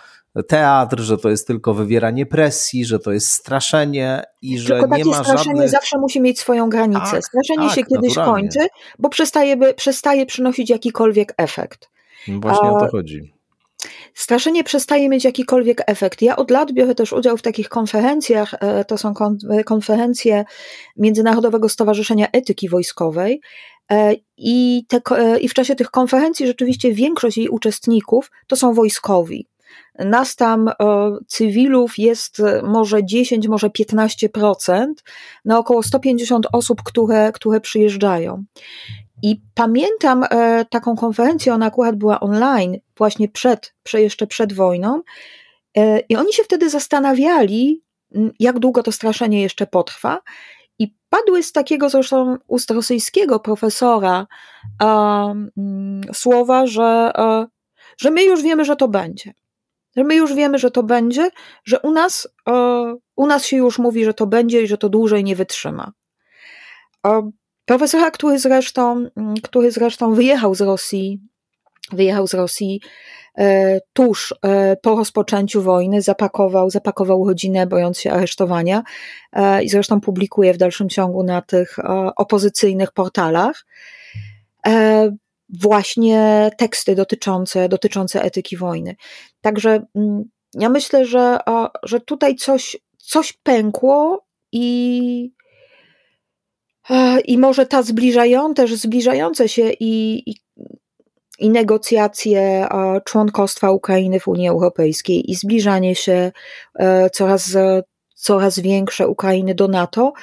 teatr, 0.48 1.00
że 1.00 1.18
to 1.18 1.30
jest 1.30 1.48
tylko 1.48 1.74
wywieranie 1.74 2.26
presji, 2.26 2.86
że 2.86 3.00
to 3.00 3.12
jest 3.12 3.32
straszenie 3.32 4.24
i 4.42 4.60
że 4.60 4.80
tylko 4.80 4.98
nie 4.98 5.06
ma 5.06 5.14
straszenie 5.14 5.44
żadnych... 5.44 5.70
zawsze 5.70 5.98
musi 5.98 6.22
mieć 6.22 6.40
swoją 6.40 6.70
granicę. 6.70 7.12
Tak, 7.12 7.26
straszenie 7.26 7.68
tak, 7.68 7.76
się 7.76 7.84
kiedyś 7.84 8.16
naturalnie. 8.16 8.50
kończy, 8.50 8.68
bo 9.00 9.10
przestaje, 9.10 9.74
przestaje 9.74 10.26
przynosić 10.26 10.70
jakikolwiek 10.70 11.34
efekt. 11.38 11.90
Właśnie 12.28 12.68
A... 12.68 12.72
o 12.72 12.80
to 12.80 12.88
chodzi 12.92 13.39
straszenie 14.14 14.64
przestaje 14.64 15.10
mieć 15.10 15.24
jakikolwiek 15.24 15.82
efekt. 15.88 16.22
Ja 16.22 16.36
od 16.36 16.52
lat 16.52 16.72
biorę 16.72 16.96
też 16.96 17.14
udział 17.14 17.38
w 17.38 17.42
takich 17.42 17.70
konferencjach, 17.70 18.54
e, 18.60 18.86
to 18.86 18.98
są 18.98 19.14
konferencje 19.66 20.46
Międzynarodowego 20.98 21.70
Stowarzyszenia 21.70 22.28
Etyki 22.32 22.70
Wojskowej. 22.70 23.42
E, 23.92 24.14
I, 24.38 24.86
te, 24.88 25.02
e, 25.12 25.40
I 25.40 25.50
w 25.50 25.54
czasie 25.54 25.76
tych 25.76 25.92
konferencji 25.92 26.48
rzeczywiście 26.48 26.94
większość 26.94 27.38
jej 27.38 27.50
uczestników 27.50 28.32
to 28.48 28.56
są 28.56 28.74
wojskowi. 28.74 29.48
Nas 30.00 30.36
tam 30.36 30.70
cywilów 31.28 31.98
jest 31.98 32.42
może 32.64 33.06
10, 33.06 33.48
może 33.48 33.70
15% 33.70 34.86
na 35.46 35.60
około 35.60 35.84
150 35.84 36.48
osób, 36.54 36.84
które, 36.84 37.32
które 37.32 37.62
przyjeżdżają. 37.62 38.44
I 39.24 39.42
pamiętam 39.54 40.24
e, 40.24 40.66
taką 40.66 40.96
konferencję, 40.96 41.54
ona 41.54 41.66
akurat 41.66 41.96
była 41.96 42.20
online, 42.20 42.78
właśnie 42.98 43.30
przed, 43.30 43.76
jeszcze 43.94 44.28
przed 44.28 44.54
wojną, 44.54 45.02
e, 45.78 46.00
i 46.00 46.16
oni 46.16 46.34
się 46.34 46.44
wtedy 46.44 46.70
zastanawiali, 46.70 47.84
jak 48.40 48.60
długo 48.60 48.84
to 48.84 48.92
straszenie 48.92 49.42
jeszcze 49.42 49.68
potrwa. 49.68 50.22
I 50.80 50.96
padły 51.10 51.44
z 51.44 51.52
takiego 51.52 51.90
zresztą 51.90 52.38
ust 52.48 52.72
rosyjskiego 52.72 53.40
profesora 53.40 54.28
słowa, 56.14 56.68
że, 56.68 57.12
e, 57.18 57.48
że 57.98 58.12
my 58.12 58.24
już 58.24 58.42
wiemy, 58.42 58.66
że 58.66 58.76
to 58.76 58.88
będzie. 58.88 59.34
Że 59.98 60.04
my 60.04 60.16
już 60.16 60.34
wiemy, 60.34 60.60
że 60.60 60.72
to 60.72 60.84
będzie, 60.84 61.30
że 61.66 61.80
u 61.80 61.92
nas, 61.92 62.28
u 63.16 63.28
nas 63.28 63.46
się 63.46 63.58
już 63.58 63.80
mówi, 63.80 64.06
że 64.06 64.14
to 64.14 64.28
będzie 64.28 64.62
i 64.62 64.68
że 64.68 64.78
to 64.78 64.90
dłużej 64.90 65.24
nie 65.24 65.36
wytrzyma. 65.36 65.92
Profesora, 67.70 68.12
który 68.12 68.40
zresztą, 68.40 69.06
mm, 69.16 69.34
który 69.44 69.72
zresztą 69.72 70.14
wyjechał 70.14 70.56
z 70.56 70.62
Rosji, 70.62 71.20
wyjechał 71.92 72.28
z 72.28 72.34
Rosji 72.34 72.82
e, 73.38 73.80
tuż 73.94 74.36
e, 74.42 74.78
po 74.78 74.96
rozpoczęciu 74.96 75.62
wojny, 75.62 76.02
zapakował, 76.02 76.70
zapakował 76.70 77.28
rodzinę, 77.28 77.68
bojąc 77.68 78.00
się 78.00 78.12
aresztowania 78.12 78.84
e, 79.34 79.64
i 79.64 79.70
zresztą 79.70 80.02
publikuje 80.02 80.54
w 80.54 80.58
dalszym 80.58 80.90
ciągu 80.90 81.24
na 81.24 81.42
tych 81.42 81.78
opozycyjnych 82.16 82.92
portalach 82.92 83.66
właśnie 85.50 86.52
teksty 86.58 86.96
dotyczące, 86.96 87.70
dotyczące 87.70 88.22
etyki 88.22 88.58
wojny. 88.58 88.96
Także 89.42 89.86
mm, 89.96 90.24
ja 90.54 90.70
myślę, 90.70 91.06
że, 91.06 91.40
że 91.84 92.00
tutaj 92.00 92.36
coś, 92.36 92.78
coś 92.98 93.34
pękło 93.34 94.26
i 94.52 95.32
i 97.26 97.38
może 97.38 97.66
ta 97.66 97.84
zbliżające, 97.84 98.62
też 98.62 98.76
zbliżające 98.76 99.50
się 99.50 99.70
i, 99.80 100.24
i, 100.30 100.36
i 101.40 101.50
negocjacje 101.50 102.68
członkostwa 103.06 103.72
Ukrainy 103.72 104.20
w 104.20 104.28
Unii 104.28 104.48
Europejskiej 104.50 105.32
i 105.32 105.36
zbliżanie 105.36 105.96
się 105.96 106.32
e, 106.76 107.10
coraz, 107.10 107.58
coraz 108.14 108.60
większe 108.60 109.08
Ukrainy 109.08 109.56
do 109.56 109.68
NATO, 109.68 110.14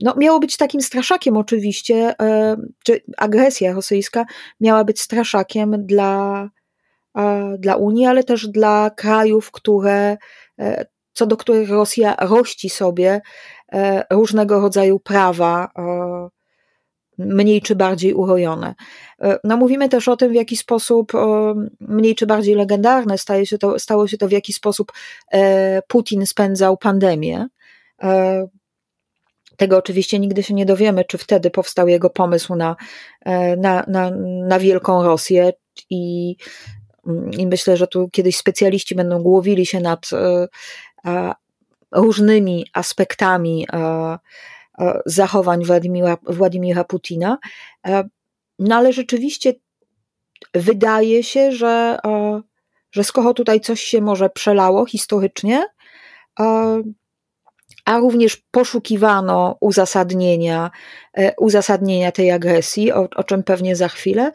no, 0.00 0.14
miało 0.16 0.40
być 0.40 0.56
takim 0.56 0.82
straszakiem 0.82 1.36
oczywiście, 1.36 2.14
e, 2.20 2.56
czy 2.84 3.02
agresja 3.16 3.72
rosyjska 3.72 4.24
miała 4.60 4.84
być 4.84 5.00
straszakiem 5.00 5.86
dla, 5.86 6.50
dla 7.58 7.76
Unii, 7.76 8.06
ale 8.06 8.24
też 8.24 8.48
dla 8.48 8.90
krajów, 8.96 9.50
które, 9.50 10.16
e, 10.58 10.86
co 11.12 11.26
do 11.26 11.36
których 11.36 11.70
Rosja 11.70 12.16
rości 12.20 12.70
sobie 12.70 13.20
E, 13.20 13.57
różnego 14.10 14.60
rodzaju 14.60 15.00
prawa, 15.00 15.70
e, 15.78 16.28
mniej 17.18 17.62
czy 17.62 17.76
bardziej 17.76 18.14
urojone. 18.14 18.74
E, 19.22 19.38
no 19.44 19.56
mówimy 19.56 19.88
też 19.88 20.08
o 20.08 20.16
tym, 20.16 20.32
w 20.32 20.34
jaki 20.34 20.56
sposób 20.56 21.12
mniej 21.80 22.14
czy 22.14 22.26
bardziej 22.26 22.54
legendarne 22.54 23.18
staje 23.18 23.46
się 23.46 23.58
to, 23.58 23.78
stało 23.78 24.08
się 24.08 24.18
to, 24.18 24.28
w 24.28 24.32
jaki 24.32 24.52
sposób 24.52 24.92
Putin 25.88 26.26
spędzał 26.26 26.76
pandemię. 26.76 27.46
Tego 29.56 29.76
oczywiście 29.76 30.18
nigdy 30.18 30.42
się 30.42 30.54
nie 30.54 30.66
dowiemy, 30.66 31.04
czy 31.04 31.18
wtedy 31.18 31.50
powstał 31.50 31.88
jego 31.88 32.10
pomysł 32.10 32.54
na, 32.54 32.76
na, 33.56 33.84
na, 33.88 34.10
na 34.48 34.58
Wielką 34.58 35.02
Rosję 35.02 35.52
i, 35.90 36.36
i 37.38 37.46
myślę, 37.46 37.76
że 37.76 37.86
tu 37.86 38.08
kiedyś 38.12 38.36
specjaliści 38.36 38.94
będą 38.94 39.22
głowili 39.22 39.66
się 39.66 39.80
nad 39.80 40.10
różnymi 41.92 42.66
aspektami 42.72 43.66
e, 43.72 43.78
e, 44.78 45.00
zachowań 45.06 45.64
Władimira, 45.64 46.16
Władimira 46.22 46.84
Putina. 46.84 47.38
E, 47.86 48.08
no 48.58 48.76
ale 48.76 48.92
rzeczywiście 48.92 49.54
wydaje 50.54 51.22
się, 51.22 51.52
że, 51.52 51.98
że 52.92 53.04
skoro 53.04 53.34
tutaj 53.34 53.60
coś 53.60 53.80
się 53.80 54.00
może 54.00 54.30
przelało 54.30 54.86
historycznie, 54.86 55.66
a 57.84 57.98
również 57.98 58.36
poszukiwano 58.50 59.56
uzasadnienia, 59.60 60.70
uzasadnienia 61.38 62.12
tej 62.12 62.30
agresji, 62.30 62.92
o, 62.92 63.08
o 63.16 63.24
czym 63.24 63.42
pewnie 63.42 63.76
za 63.76 63.88
chwilę, 63.88 64.32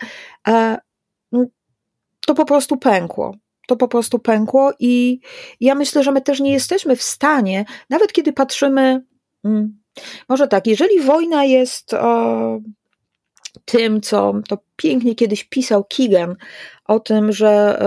to 2.27 2.36
po 2.36 2.45
prostu 2.45 2.77
pękło 2.77 3.36
to 3.67 3.75
po 3.75 3.88
prostu 3.88 4.20
pękło 4.20 4.72
i 4.79 5.20
ja 5.60 5.75
myślę, 5.75 6.03
że 6.03 6.12
my 6.12 6.22
też 6.22 6.39
nie 6.39 6.53
jesteśmy 6.53 6.96
w 6.96 7.03
stanie, 7.03 7.65
nawet 7.89 8.13
kiedy 8.13 8.34
patrzymy, 8.34 9.03
mm, 9.43 9.79
może 10.29 10.48
tak, 10.48 10.67
jeżeli 10.67 11.00
wojna 11.00 11.43
jest, 11.43 11.93
tym, 13.65 14.01
co 14.01 14.34
to 14.48 14.58
pięknie 14.75 15.15
kiedyś 15.15 15.43
pisał 15.43 15.84
Keegan, 15.84 16.36
o 16.86 17.00
tym, 17.00 17.32
że 17.32 17.79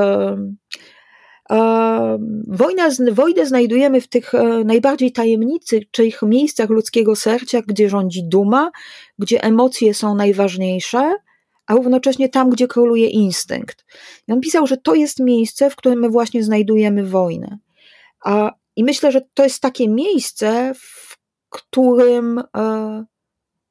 Wojna, 2.46 2.88
wojnę 3.12 3.46
znajdujemy 3.46 4.00
w 4.00 4.08
tych 4.08 4.34
e, 4.34 4.64
najbardziej 4.64 5.12
tajemniczych 5.12 6.22
miejscach 6.22 6.70
ludzkiego 6.70 7.16
serca, 7.16 7.62
gdzie 7.66 7.88
rządzi 7.88 8.24
duma, 8.24 8.70
gdzie 9.18 9.44
emocje 9.44 9.94
są 9.94 10.14
najważniejsze, 10.14 11.14
a 11.66 11.74
równocześnie 11.74 12.28
tam, 12.28 12.50
gdzie 12.50 12.68
króluje 12.68 13.08
instynkt. 13.08 13.84
I 14.28 14.32
on 14.32 14.40
pisał, 14.40 14.66
że 14.66 14.76
to 14.76 14.94
jest 14.94 15.20
miejsce, 15.20 15.70
w 15.70 15.76
którym 15.76 16.00
my 16.00 16.10
właśnie 16.10 16.44
znajdujemy 16.44 17.06
wojnę. 17.06 17.58
A, 18.24 18.52
I 18.76 18.84
myślę, 18.84 19.12
że 19.12 19.20
to 19.34 19.44
jest 19.44 19.62
takie 19.62 19.88
miejsce, 19.88 20.72
w 20.74 21.16
którym, 21.48 22.38
e, 22.56 23.04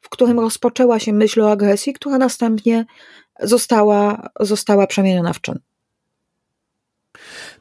w 0.01 0.09
którym 0.09 0.39
rozpoczęła 0.39 0.99
się 0.99 1.13
myśl 1.13 1.41
o 1.41 1.51
agresji, 1.51 1.93
która 1.93 2.17
następnie 2.17 2.85
została, 3.39 4.29
została 4.39 4.87
przemieniona 4.87 5.33
w 5.33 5.41
czyn. 5.41 5.59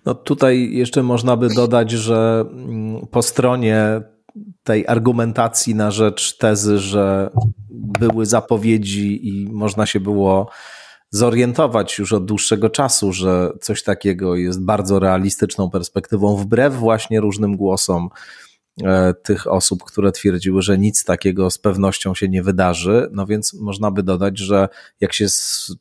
No 0.07 0.15
tutaj 0.15 0.71
jeszcze 0.73 1.03
można 1.03 1.37
by 1.37 1.49
dodać, 1.49 1.91
że 1.91 2.45
mm, 2.51 3.07
po 3.07 3.23
stronie 3.23 4.03
tej 4.63 4.87
argumentacji 4.87 5.75
na 5.75 5.91
rzecz 5.91 6.39
tezy, 6.39 6.79
że 6.79 7.31
były 7.71 8.27
zapowiedzi 8.27 9.29
i 9.29 9.49
można 9.53 9.87
się 9.87 10.01
było 10.01 10.51
zorientować 11.11 11.99
już 11.99 12.13
od 12.13 12.25
dłuższego 12.25 12.71
czasu, 12.71 13.13
że 13.13 13.51
coś 13.61 13.83
takiego 13.83 14.37
jest 14.37 14.65
bardzo 14.65 14.99
realistyczną 14.99 15.71
perspektywą, 15.71 16.37
wbrew 16.37 16.75
właśnie 16.75 17.21
różnym 17.21 17.57
głosom 17.57 18.09
E, 18.83 19.15
tych 19.15 19.47
osób, 19.47 19.85
które 19.85 20.13
twierdziły, 20.13 20.63
że 20.63 20.79
nic 20.79 21.05
takiego 21.05 21.51
z 21.51 21.59
pewnością 21.59 22.15
się 22.15 22.29
nie 22.29 22.43
wydarzy. 22.43 23.09
No 23.13 23.27
więc 23.27 23.55
można 23.55 23.91
by 23.91 24.03
dodać, 24.03 24.39
że 24.39 24.69
jak 25.01 25.13
się 25.13 25.27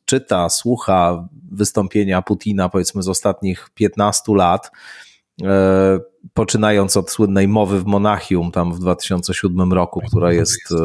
czyta, 0.04 0.48
słucha 0.48 1.28
wystąpienia 1.52 2.22
Putina, 2.22 2.68
powiedzmy 2.68 3.02
z 3.02 3.08
ostatnich 3.08 3.70
15 3.74 4.22
lat, 4.28 4.70
poczynając 6.34 6.96
od 6.96 7.10
słynnej 7.10 7.48
mowy 7.48 7.80
w 7.80 7.86
Monachium 7.86 8.52
tam 8.52 8.72
w 8.72 8.78
2007 8.78 9.72
roku, 9.72 10.00
która 10.08 10.32
jest 10.32 10.72
e, 10.72 10.76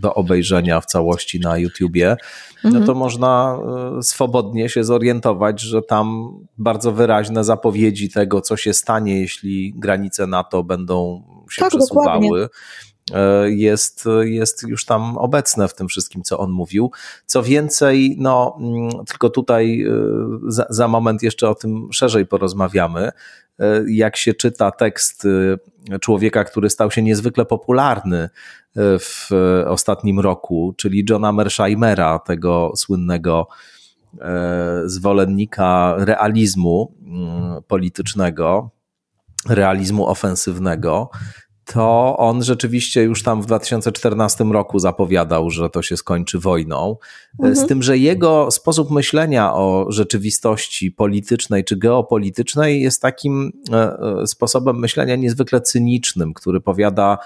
do 0.00 0.14
obejrzenia 0.14 0.80
w 0.80 0.86
całości 0.86 1.40
na 1.40 1.58
YouTubie, 1.58 2.16
no 2.64 2.70
to 2.70 2.78
mhm. 2.78 2.98
można 2.98 3.58
swobodnie 4.02 4.68
się 4.68 4.84
zorientować, 4.84 5.60
że 5.60 5.82
tam 5.82 6.34
bardzo 6.58 6.92
wyraźne 6.92 7.44
zapowiedzi 7.44 8.10
tego, 8.10 8.40
co 8.40 8.56
się 8.56 8.74
stanie, 8.74 9.20
jeśli 9.20 9.74
granice 9.76 10.26
NATO 10.26 10.62
będą 10.62 11.22
się 11.50 11.60
tak, 11.60 11.68
przesuwały. 11.68 12.20
Dokładnie 12.20 12.48
e, 13.12 13.50
jest, 13.50 14.04
jest 14.22 14.62
już 14.68 14.84
tam 14.84 15.18
obecne 15.18 15.68
w 15.68 15.74
tym 15.74 15.88
wszystkim, 15.88 16.22
co 16.22 16.38
on 16.38 16.50
mówił. 16.50 16.90
Co 17.26 17.42
więcej, 17.42 18.16
no, 18.18 18.58
mm, 18.60 18.90
tylko 19.06 19.30
tutaj 19.30 19.82
e, 19.82 19.92
za, 20.48 20.66
za 20.70 20.88
moment 20.88 21.22
jeszcze 21.22 21.48
o 21.48 21.54
tym 21.54 21.88
szerzej 21.92 22.26
porozmawiamy. 22.26 23.10
E, 23.60 23.82
jak 23.88 24.16
się 24.16 24.34
czyta 24.34 24.70
tekst 24.70 25.26
człowieka, 26.00 26.44
który 26.44 26.70
stał 26.70 26.90
się 26.90 27.02
niezwykle 27.02 27.44
popularny 27.44 28.28
w 29.00 29.30
ostatnim 29.66 30.20
roku, 30.20 30.74
czyli 30.76 31.04
Johna 31.10 31.32
Mersheimera, 31.32 32.18
tego 32.18 32.72
słynnego 32.76 33.48
zwolennika 34.84 35.94
realizmu 35.98 36.94
mm, 37.02 37.62
politycznego, 37.62 38.70
realizmu 39.48 40.06
ofensywnego, 40.06 41.10
to 41.72 42.16
on 42.16 42.42
rzeczywiście 42.42 43.02
już 43.02 43.22
tam 43.22 43.42
w 43.42 43.46
2014 43.46 44.44
roku 44.44 44.78
zapowiadał, 44.78 45.50
że 45.50 45.70
to 45.70 45.82
się 45.82 45.96
skończy 45.96 46.38
wojną. 46.38 46.96
Mhm. 47.38 47.56
Z 47.56 47.66
tym, 47.66 47.82
że 47.82 47.98
jego 47.98 48.50
sposób 48.50 48.90
myślenia 48.90 49.54
o 49.54 49.86
rzeczywistości 49.88 50.90
politycznej 50.90 51.64
czy 51.64 51.76
geopolitycznej 51.76 52.82
jest 52.82 53.02
takim 53.02 53.52
e, 53.72 53.98
e, 54.22 54.26
sposobem 54.26 54.78
myślenia 54.78 55.16
niezwykle 55.16 55.60
cynicznym, 55.60 56.34
który 56.34 56.60
powiada, 56.60 57.18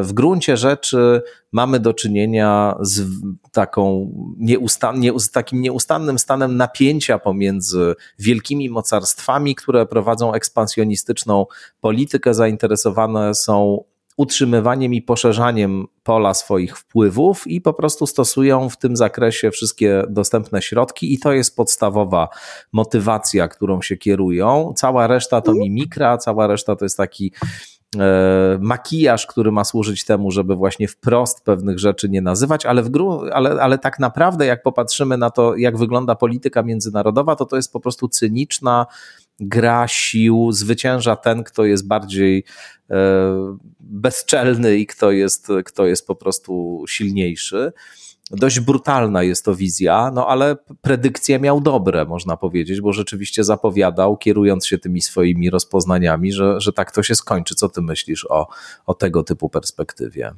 w 0.00 0.12
gruncie 0.12 0.56
rzeczy 0.56 1.22
mamy 1.52 1.80
do 1.80 1.94
czynienia 1.94 2.76
z 2.80 3.06
taką 3.52 4.12
nieustan, 4.38 5.00
nie, 5.00 5.20
z 5.20 5.30
takim 5.30 5.60
nieustannym 5.60 6.18
stanem 6.18 6.56
napięcia 6.56 7.18
pomiędzy 7.18 7.94
wielkimi 8.18 8.70
mocarstwami, 8.70 9.54
które 9.54 9.86
prowadzą 9.86 10.34
ekspansjonistyczną 10.34 11.46
politykę, 11.80 12.34
zainteresowane 12.34 13.34
są 13.34 13.84
utrzymywaniem 14.16 14.94
i 14.94 15.02
poszerzaniem 15.02 15.86
pola 16.02 16.34
swoich 16.34 16.78
wpływów 16.78 17.46
i 17.46 17.60
po 17.60 17.74
prostu 17.74 18.06
stosują 18.06 18.68
w 18.68 18.76
tym 18.76 18.96
zakresie 18.96 19.50
wszystkie 19.50 20.02
dostępne 20.08 20.62
środki, 20.62 21.14
i 21.14 21.18
to 21.18 21.32
jest 21.32 21.56
podstawowa 21.56 22.28
motywacja, 22.72 23.48
którą 23.48 23.82
się 23.82 23.96
kierują. 23.96 24.72
Cała 24.76 25.06
reszta 25.06 25.40
to 25.40 25.54
mimikra, 25.54 26.18
cała 26.18 26.46
reszta 26.46 26.76
to 26.76 26.84
jest 26.84 26.96
taki 26.96 27.32
makijaż, 28.60 29.26
który 29.26 29.52
ma 29.52 29.64
służyć 29.64 30.04
temu, 30.04 30.30
żeby 30.30 30.54
właśnie 30.54 30.88
wprost 30.88 31.44
pewnych 31.44 31.78
rzeczy 31.78 32.08
nie 32.08 32.22
nazywać, 32.22 32.66
ale, 32.66 32.82
w 32.82 32.88
gru, 32.88 33.20
ale, 33.32 33.50
ale 33.50 33.78
tak 33.78 33.98
naprawdę, 33.98 34.46
jak 34.46 34.62
popatrzymy 34.62 35.16
na 35.16 35.30
to, 35.30 35.56
jak 35.56 35.78
wygląda 35.78 36.14
polityka 36.14 36.62
międzynarodowa, 36.62 37.36
to 37.36 37.46
to 37.46 37.56
jest 37.56 37.72
po 37.72 37.80
prostu 37.80 38.08
cyniczna 38.08 38.86
gra 39.40 39.88
sił, 39.88 40.52
zwycięża 40.52 41.16
ten, 41.16 41.44
kto 41.44 41.64
jest 41.64 41.86
bardziej 41.86 42.44
e, 42.90 42.96
bezczelny 43.80 44.76
i 44.78 44.86
kto 44.86 45.10
jest, 45.10 45.48
kto 45.64 45.86
jest 45.86 46.06
po 46.06 46.14
prostu 46.14 46.84
silniejszy. 46.88 47.72
Dość 48.32 48.60
brutalna 48.60 49.22
jest 49.22 49.44
to 49.44 49.54
wizja, 49.54 50.10
no 50.14 50.26
ale 50.26 50.56
predykcje 50.80 51.38
miał 51.38 51.60
dobre, 51.60 52.04
można 52.04 52.36
powiedzieć, 52.36 52.80
bo 52.80 52.92
rzeczywiście 52.92 53.44
zapowiadał, 53.44 54.16
kierując 54.16 54.66
się 54.66 54.78
tymi 54.78 55.00
swoimi 55.00 55.50
rozpoznaniami, 55.50 56.32
że, 56.32 56.60
że 56.60 56.72
tak 56.72 56.92
to 56.92 57.02
się 57.02 57.14
skończy. 57.14 57.54
Co 57.54 57.68
ty 57.68 57.82
myślisz 57.82 58.26
o, 58.30 58.46
o 58.86 58.94
tego 58.94 59.22
typu 59.22 59.48
perspektywie? 59.48 60.32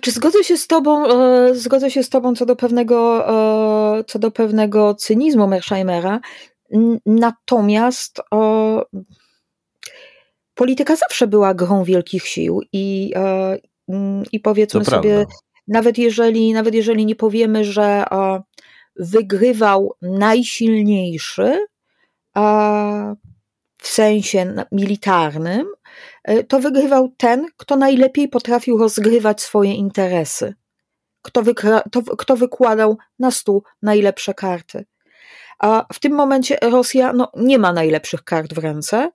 Czy 0.00 0.10
zgodzę 0.10 0.44
się 0.44 0.56
z 0.56 0.66
tobą, 0.66 1.06
e, 1.06 1.54
zgodzę 1.54 1.90
się 1.90 2.02
z 2.02 2.08
tobą 2.08 2.34
co 2.34 2.46
do 2.46 2.56
pewnego, 2.56 3.28
e, 3.98 4.04
co 4.04 4.18
do 4.18 4.30
pewnego 4.30 4.94
cynizmu 4.94 5.46
Mersheimera, 5.46 6.20
natomiast 7.06 8.20
e, 8.34 8.82
polityka 10.54 10.96
zawsze 10.96 11.26
była 11.26 11.54
grą 11.54 11.84
wielkich 11.84 12.26
sił 12.26 12.60
i, 12.72 13.12
e, 13.16 13.58
i 14.32 14.40
powiedzmy 14.40 14.84
sobie, 14.84 15.26
nawet 15.68 15.98
jeżeli, 15.98 16.52
nawet 16.52 16.74
jeżeli 16.74 17.06
nie 17.06 17.16
powiemy, 17.16 17.64
że 17.64 18.04
wygrywał 18.96 19.94
najsilniejszy 20.02 21.66
w 23.78 23.88
sensie 23.88 24.54
militarnym, 24.72 25.66
e, 26.24 26.44
to 26.44 26.60
wygrywał 26.60 27.14
ten, 27.16 27.46
kto 27.56 27.76
najlepiej 27.76 28.28
potrafił 28.28 28.78
rozgrywać 28.78 29.40
swoje 29.40 29.74
interesy. 29.74 30.54
Kto, 31.22 31.42
wykra- 31.42 31.82
to, 31.92 32.02
kto 32.02 32.36
wykładał 32.36 32.98
na 33.18 33.30
stół 33.30 33.62
najlepsze 33.82 34.34
karty. 34.34 34.84
A 35.58 35.86
w 35.92 35.98
tym 35.98 36.12
momencie 36.12 36.58
Rosja 36.62 37.12
no, 37.12 37.32
nie 37.36 37.58
ma 37.58 37.72
najlepszych 37.72 38.24
kart 38.24 38.54
w 38.54 38.58
ręce, 38.58 39.10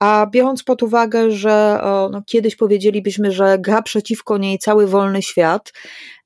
a 0.00 0.26
biorąc 0.30 0.62
pod 0.62 0.82
uwagę, 0.82 1.30
że 1.30 1.80
no, 2.10 2.22
kiedyś 2.26 2.56
powiedzielibyśmy, 2.56 3.32
że 3.32 3.58
gra 3.58 3.82
przeciwko 3.82 4.38
niej 4.38 4.58
cały 4.58 4.86
wolny 4.86 5.22
świat, 5.22 5.72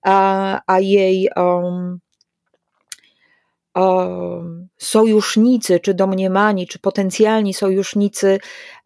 a, 0.02 0.60
a 0.66 0.80
jej 0.80 1.28
um, 1.36 1.98
sojusznicy, 4.78 5.80
czy 5.80 5.94
domniemani, 5.94 6.66
czy 6.66 6.78
potencjalni 6.78 7.54
sojusznicy 7.54 8.38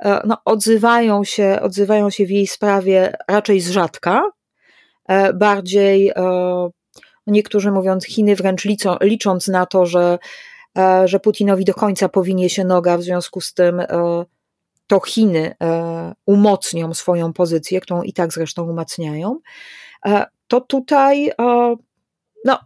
e, 0.05 0.21
no, 0.27 0.37
odzywają, 0.45 1.25
się, 1.25 1.59
odzywają 1.63 2.11
się 2.11 2.27
w 2.27 2.31
jej 2.31 2.47
sprawie 2.47 3.17
raczej 3.29 3.61
z 3.61 3.71
rzadka. 3.71 4.23
E, 5.09 5.33
bardziej 5.33 6.09
e, 6.09 6.15
niektórzy 7.27 7.71
mówiąc 7.71 8.07
Chiny 8.07 8.37
wręcz 8.37 8.65
liczą, 8.65 8.97
licząc 9.01 9.49
na 9.49 9.67
to, 9.67 9.87
że, 9.87 10.19
że 11.05 11.21
Putinowi 11.21 11.65
do 11.65 11.75
końca 11.75 12.09
powinie 12.09 12.51
się 12.51 12.65
noga, 12.65 12.99
w 12.99 13.03
związku 13.03 13.41
z 13.41 13.55
tym 13.55 13.83
to 14.89 15.01
Chiny 15.01 15.55
e, 15.63 16.15
umocnią 16.27 16.95
swoją 16.95 17.33
pozycję, 17.33 17.81
którą 17.81 18.03
i 18.03 18.13
tak 18.13 18.33
zresztą 18.33 18.71
umacniają, 18.71 19.39
e, 20.07 20.27
to 20.49 20.61
tutaj 20.61 21.29
e, 21.29 21.77
no, 22.45 22.59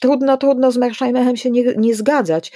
trudno, 0.00 0.36
trudno 0.36 0.72
z 0.72 0.76
Mersheimerem 0.76 1.36
się 1.36 1.50
nie, 1.50 1.64
nie 1.76 1.94
zgadzać. 1.94 2.52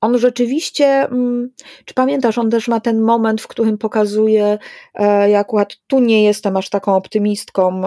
On 0.00 0.18
rzeczywiście, 0.18 0.86
mm, 0.86 1.50
czy 1.84 1.94
pamiętasz, 1.94 2.38
on 2.38 2.50
też 2.50 2.68
ma 2.68 2.80
ten 2.80 3.00
moment, 3.00 3.42
w 3.42 3.48
którym 3.48 3.78
pokazuje, 3.78 4.58
ja 5.28 5.38
akurat 5.38 5.76
tu 5.86 6.00
nie 6.00 6.24
jestem 6.24 6.56
aż 6.56 6.70
taką 6.70 6.96
optymistką, 6.96 7.82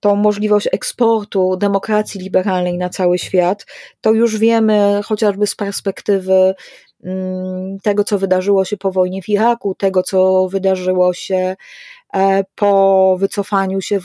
tą 0.00 0.16
możliwość 0.16 0.68
eksportu 0.72 1.56
demokracji 1.56 2.20
liberalnej 2.20 2.78
na 2.78 2.88
cały 2.88 3.18
świat, 3.18 3.66
to 4.00 4.12
już 4.12 4.38
wiemy 4.38 5.00
chociażby 5.04 5.46
z 5.46 5.54
perspektywy 5.54 6.54
tego, 7.82 8.04
co 8.04 8.18
wydarzyło 8.18 8.64
się 8.64 8.76
po 8.76 8.92
wojnie 8.92 9.22
w 9.22 9.28
Iraku, 9.28 9.74
tego, 9.74 10.02
co 10.02 10.48
wydarzyło 10.48 11.12
się 11.12 11.56
E, 12.14 12.44
po 12.54 13.16
wycofaniu 13.20 13.80
się 13.80 14.00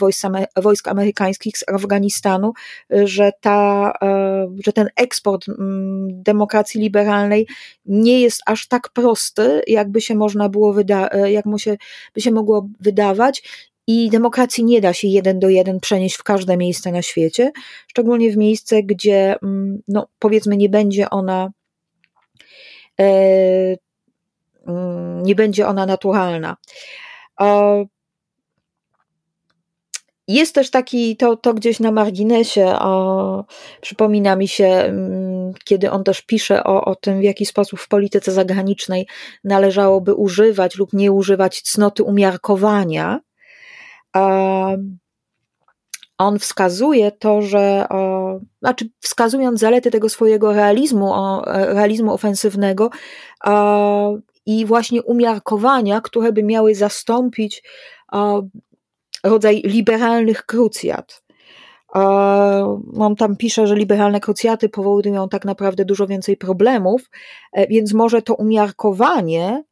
wojsk, 0.56 0.88
amerykańskich 0.88 1.58
z 1.58 1.68
Afganistanu, 1.68 2.52
że, 2.90 3.32
ta, 3.40 3.92
e, 4.02 4.48
że 4.64 4.72
ten 4.72 4.88
eksport 4.96 5.48
mm, 5.48 6.22
demokracji 6.22 6.80
liberalnej 6.80 7.46
nie 7.86 8.20
jest 8.20 8.40
aż 8.46 8.68
tak 8.68 8.88
prosty, 8.92 9.62
jakby 9.66 10.00
się 10.00 10.14
można 10.14 10.48
było 10.48 10.74
wyda- 10.74 11.08
e, 11.12 11.32
jak 11.32 11.46
mu 11.46 11.58
się, 11.58 11.76
by 12.14 12.20
się 12.20 12.30
mogło 12.30 12.68
wydawać. 12.80 13.42
I 13.86 14.10
demokracji 14.10 14.64
nie 14.64 14.80
da 14.80 14.92
się 14.92 15.08
jeden 15.08 15.38
do 15.38 15.48
jeden 15.48 15.80
przenieść 15.80 16.16
w 16.16 16.22
każde 16.22 16.56
miejsce 16.56 16.92
na 16.92 17.02
świecie, 17.02 17.52
szczególnie 17.88 18.30
w 18.30 18.36
miejsce, 18.36 18.82
gdzie, 18.82 19.36
mm, 19.42 19.82
no, 19.88 20.06
powiedzmy, 20.18 20.56
nie 20.56 20.68
będzie 20.68 21.10
ona 21.10 21.42
mm, 21.42 21.52
nie 25.22 25.34
będzie 25.34 25.66
ona 25.66 25.86
naturalna. 25.86 26.56
Jest 30.28 30.54
też 30.54 30.70
taki, 30.70 31.16
to, 31.16 31.36
to 31.36 31.54
gdzieś 31.54 31.80
na 31.80 31.92
marginesie, 31.92 32.66
o, 32.66 33.44
przypomina 33.80 34.36
mi 34.36 34.48
się, 34.48 34.66
mm, 34.66 35.52
kiedy 35.64 35.90
on 35.90 36.04
też 36.04 36.22
pisze 36.22 36.64
o, 36.64 36.84
o 36.84 36.96
tym, 36.96 37.20
w 37.20 37.22
jaki 37.22 37.46
sposób 37.46 37.80
w 37.80 37.88
polityce 37.88 38.32
zagranicznej 38.32 39.06
należałoby 39.44 40.14
używać 40.14 40.76
lub 40.76 40.92
nie 40.92 41.12
używać 41.12 41.62
cnoty 41.62 42.02
umiarkowania. 42.02 43.20
On 46.18 46.38
wskazuje 46.38 47.12
to, 47.12 47.42
że, 47.42 47.86
o, 47.90 48.38
znaczy 48.62 48.88
wskazując 49.00 49.60
zalety 49.60 49.90
tego 49.90 50.08
swojego 50.08 50.52
realizmu, 50.52 51.12
o, 51.12 51.42
realizmu 51.46 52.12
ofensywnego 52.12 52.90
o, 53.44 54.14
i 54.46 54.66
właśnie 54.66 55.02
umiarkowania, 55.02 56.00
które 56.00 56.32
by 56.32 56.42
miały 56.42 56.74
zastąpić 56.74 57.62
rodzaj 59.24 59.62
liberalnych 59.64 60.46
krucjat. 60.46 61.24
On 62.98 63.16
tam 63.18 63.36
pisze, 63.36 63.66
że 63.66 63.74
liberalne 63.74 64.20
krucjaty 64.20 64.68
powodują 64.68 65.28
tak 65.28 65.44
naprawdę 65.44 65.84
dużo 65.84 66.06
więcej 66.06 66.36
problemów, 66.36 67.10
e, 67.52 67.66
więc 67.66 67.92
może 67.92 68.22
to 68.22 68.34
umiarkowanie 68.34 69.64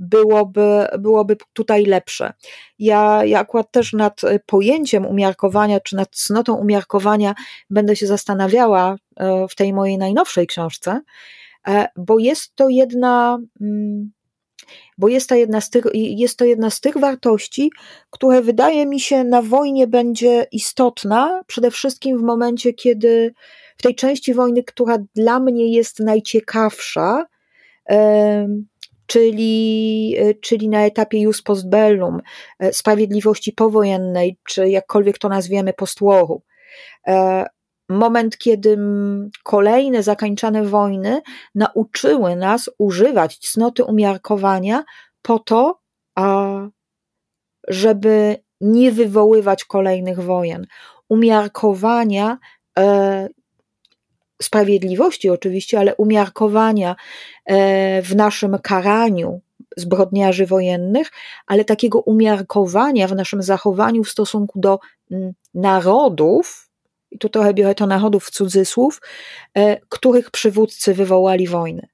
byłoby, 0.00 0.86
byłoby 0.98 1.36
tutaj 1.52 1.84
lepsze. 1.84 2.32
Ja, 2.78 3.24
ja 3.24 3.40
akurat 3.40 3.70
też 3.70 3.92
nad 3.92 4.20
pojęciem 4.46 5.06
umiarkowania, 5.06 5.80
czy 5.80 5.96
nad 5.96 6.16
cnotą 6.16 6.54
umiarkowania 6.54 7.34
będę 7.70 7.96
się 7.96 8.06
zastanawiała 8.06 8.96
e, 9.16 9.48
w 9.48 9.54
tej 9.54 9.72
mojej 9.72 9.98
najnowszej 9.98 10.46
książce, 10.46 11.00
e, 11.68 11.86
bo 11.96 12.18
jest 12.18 12.56
to 12.56 12.68
jedna 12.68 13.38
mm, 13.60 14.12
bo 14.98 15.08
jest 15.08 15.28
to, 15.28 15.34
jedna 15.34 15.60
z 15.60 15.70
tych, 15.70 15.84
jest 15.94 16.38
to 16.38 16.44
jedna 16.44 16.70
z 16.70 16.80
tych 16.80 16.96
wartości, 16.96 17.70
które 18.10 18.42
wydaje 18.42 18.86
mi 18.86 19.00
się 19.00 19.24
na 19.24 19.42
wojnie 19.42 19.86
będzie 19.86 20.46
istotna, 20.52 21.42
przede 21.46 21.70
wszystkim 21.70 22.18
w 22.18 22.22
momencie, 22.22 22.72
kiedy 22.72 23.34
w 23.76 23.82
tej 23.82 23.94
części 23.94 24.34
wojny, 24.34 24.62
która 24.62 24.98
dla 25.14 25.40
mnie 25.40 25.72
jest 25.72 26.00
najciekawsza, 26.00 27.26
czyli, 29.10 30.16
czyli 30.40 30.68
na 30.68 30.84
etapie 30.84 31.20
jus 31.20 31.42
post 31.42 31.68
bellum, 31.68 32.20
e, 32.58 32.72
sprawiedliwości 32.72 33.52
powojennej, 33.52 34.38
czy 34.48 34.68
jakkolwiek 34.68 35.18
to 35.18 35.28
nazwiemy 35.28 35.72
postworu. 35.72 36.42
E, 37.06 37.46
moment, 37.88 38.38
kiedy 38.38 38.78
kolejne 39.42 40.02
zakańczane 40.02 40.64
wojny 40.64 41.20
nauczyły 41.54 42.36
nas 42.36 42.70
używać 42.78 43.38
cnoty 43.38 43.84
umiarkowania 43.84 44.84
po 45.22 45.38
to, 45.38 45.80
żeby 47.68 48.36
nie 48.60 48.92
wywoływać 48.92 49.64
kolejnych 49.64 50.20
wojen. 50.20 50.66
Umiarkowania 51.08 52.38
e, 52.78 53.28
sprawiedliwości 54.42 55.30
oczywiście, 55.30 55.78
ale 55.78 55.94
umiarkowania 55.94 56.96
e, 57.46 58.02
w 58.02 58.16
naszym 58.16 58.58
karaniu 58.62 59.40
zbrodniarzy 59.76 60.46
wojennych, 60.46 61.10
ale 61.46 61.64
takiego 61.64 62.00
umiarkowania 62.00 63.08
w 63.08 63.14
naszym 63.14 63.42
zachowaniu 63.42 64.04
w 64.04 64.10
stosunku 64.10 64.60
do 64.60 64.78
narodów, 65.54 66.70
i 67.10 67.18
tu 67.18 67.28
trochę 67.28 67.54
biorę 67.54 67.74
to 67.74 67.86
narodów 67.86 68.24
w 68.24 68.30
cudzysłów, 68.30 69.00
e, 69.54 69.80
których 69.88 70.30
przywódcy 70.30 70.94
wywołali 70.94 71.46
wojny. 71.46 71.88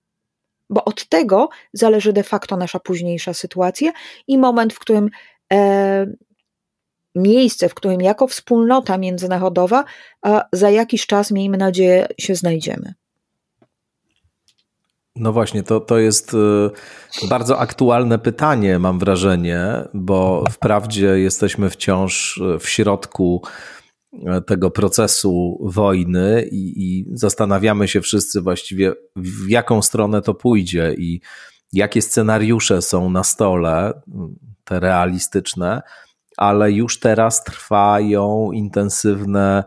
Bo 0.70 0.85
od 0.85 1.09
tego 1.09 1.48
zależy 1.72 2.12
de 2.12 2.22
facto 2.22 2.56
nasza 2.56 2.80
późniejsza 2.80 3.35
sytuacja 3.35 3.92
i 4.26 4.38
moment, 4.38 4.72
w 4.72 4.78
którym 4.78 5.11
e, 5.52 6.06
miejsce, 7.16 7.68
w 7.68 7.74
którym 7.74 8.00
jako 8.00 8.26
wspólnota 8.26 8.98
międzynarodowa 8.98 9.85
za 10.52 10.70
jakiś 10.70 11.07
czas, 11.07 11.31
miejmy 11.31 11.57
nadzieję, 11.57 12.07
się 12.18 12.35
znajdziemy. 12.35 12.94
No 15.16 15.33
właśnie, 15.33 15.62
to, 15.62 15.81
to 15.81 15.98
jest 15.98 16.35
e, 16.35 17.29
bardzo 17.29 17.59
aktualne 17.59 18.18
pytanie, 18.18 18.79
mam 18.79 18.98
wrażenie, 18.98 19.66
bo 19.94 20.44
wprawdzie 20.50 21.07
jesteśmy 21.07 21.70
wciąż 21.70 22.40
w 22.61 22.68
środku 22.68 23.42
tego 24.46 24.70
procesu 24.70 25.59
wojny 25.62 26.48
i, 26.52 26.85
i, 26.85 27.07
zastanawiamy 27.12 27.88
się 27.88 28.00
wszyscy 28.00 28.40
właściwie, 28.40 28.92
w 29.16 29.48
jaką 29.48 29.83
stronę 29.83 30.22
to 30.22 30.35
pójdzie 30.35 30.94
i 30.98 31.20
jakie 31.72 32.02
scenariusze 32.02 32.83
są 32.83 33.11
na 33.11 33.24
stole, 33.24 34.02
te 34.64 34.81
realistyczne, 34.81 35.83
ale 36.37 36.72
już 36.72 37.01
teraz 37.01 37.44
trwają 37.44 38.53
intensywne 38.53 39.64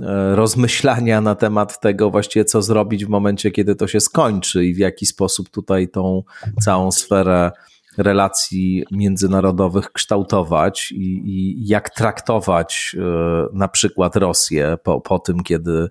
e, 0.00 0.36
rozmyślania 0.36 1.20
na 1.20 1.34
temat 1.34 1.80
tego 1.80 2.10
właściwie, 2.10 2.44
co 2.44 2.62
zrobić 2.62 3.06
w 3.06 3.08
momencie, 3.08 3.50
kiedy 3.50 3.74
to 3.74 3.86
się 3.86 4.00
skończy 4.00 4.64
i 4.64 4.74
w 4.74 4.78
jaki 4.78 5.06
sposób 5.06 5.48
tutaj 5.48 5.88
tą 5.88 6.22
całą 6.60 6.92
sferę 6.92 7.50
relacji 7.98 8.84
międzynarodowych 8.90 9.92
kształtować 9.92 10.92
i, 10.92 11.22
i 11.24 11.66
jak 11.68 11.90
traktować 11.90 12.96
e, 12.98 13.46
na 13.52 13.68
przykład 13.68 14.16
Rosję 14.16 14.78
po, 14.82 15.00
po 15.00 15.18
tym, 15.18 15.42
kiedy 15.42 15.88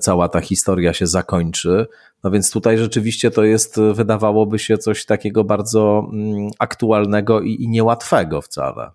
cała 0.00 0.28
ta 0.28 0.40
historia 0.40 0.92
się 0.92 1.06
zakończy. 1.06 1.86
No 2.24 2.30
więc 2.30 2.50
tutaj 2.50 2.78
rzeczywiście 2.78 3.30
to 3.30 3.44
jest, 3.44 3.80
wydawałoby 3.94 4.58
się, 4.58 4.78
coś 4.78 5.04
takiego 5.04 5.44
bardzo 5.44 6.08
mm, 6.12 6.50
aktualnego 6.58 7.40
i, 7.40 7.62
i 7.62 7.68
niełatwego 7.68 8.42
wcale. 8.42 8.90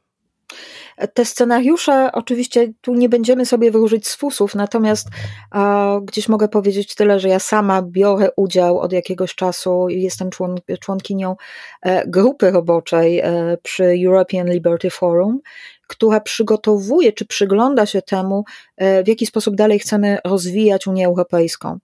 Te 1.13 1.25
scenariusze, 1.25 2.09
oczywiście 2.13 2.67
tu 2.81 2.93
nie 2.93 3.09
będziemy 3.09 3.45
sobie 3.45 3.71
wróżyć 3.71 4.07
z 4.07 4.15
fusów, 4.15 4.55
natomiast 4.55 5.07
a, 5.51 5.99
gdzieś 6.03 6.29
mogę 6.29 6.47
powiedzieć 6.47 6.95
tyle, 6.95 7.19
że 7.19 7.29
ja 7.29 7.39
sama 7.39 7.81
biorę 7.81 8.29
udział 8.35 8.79
od 8.79 8.93
jakiegoś 8.93 9.35
czasu, 9.35 9.89
jestem 9.89 10.29
człon, 10.29 10.55
członkinią 10.79 11.35
e, 11.81 12.07
grupy 12.07 12.51
roboczej 12.51 13.19
e, 13.19 13.57
przy 13.63 13.83
European 14.05 14.49
Liberty 14.49 14.89
Forum, 14.89 15.39
która 15.87 16.19
przygotowuje 16.19 17.13
czy 17.13 17.25
przygląda 17.25 17.85
się 17.85 18.01
temu, 18.01 18.43
e, 18.77 19.03
w 19.03 19.07
jaki 19.07 19.25
sposób 19.25 19.55
dalej 19.55 19.79
chcemy 19.79 20.17
rozwijać 20.25 20.87
Unię 20.87 21.07
Europejską 21.07 21.79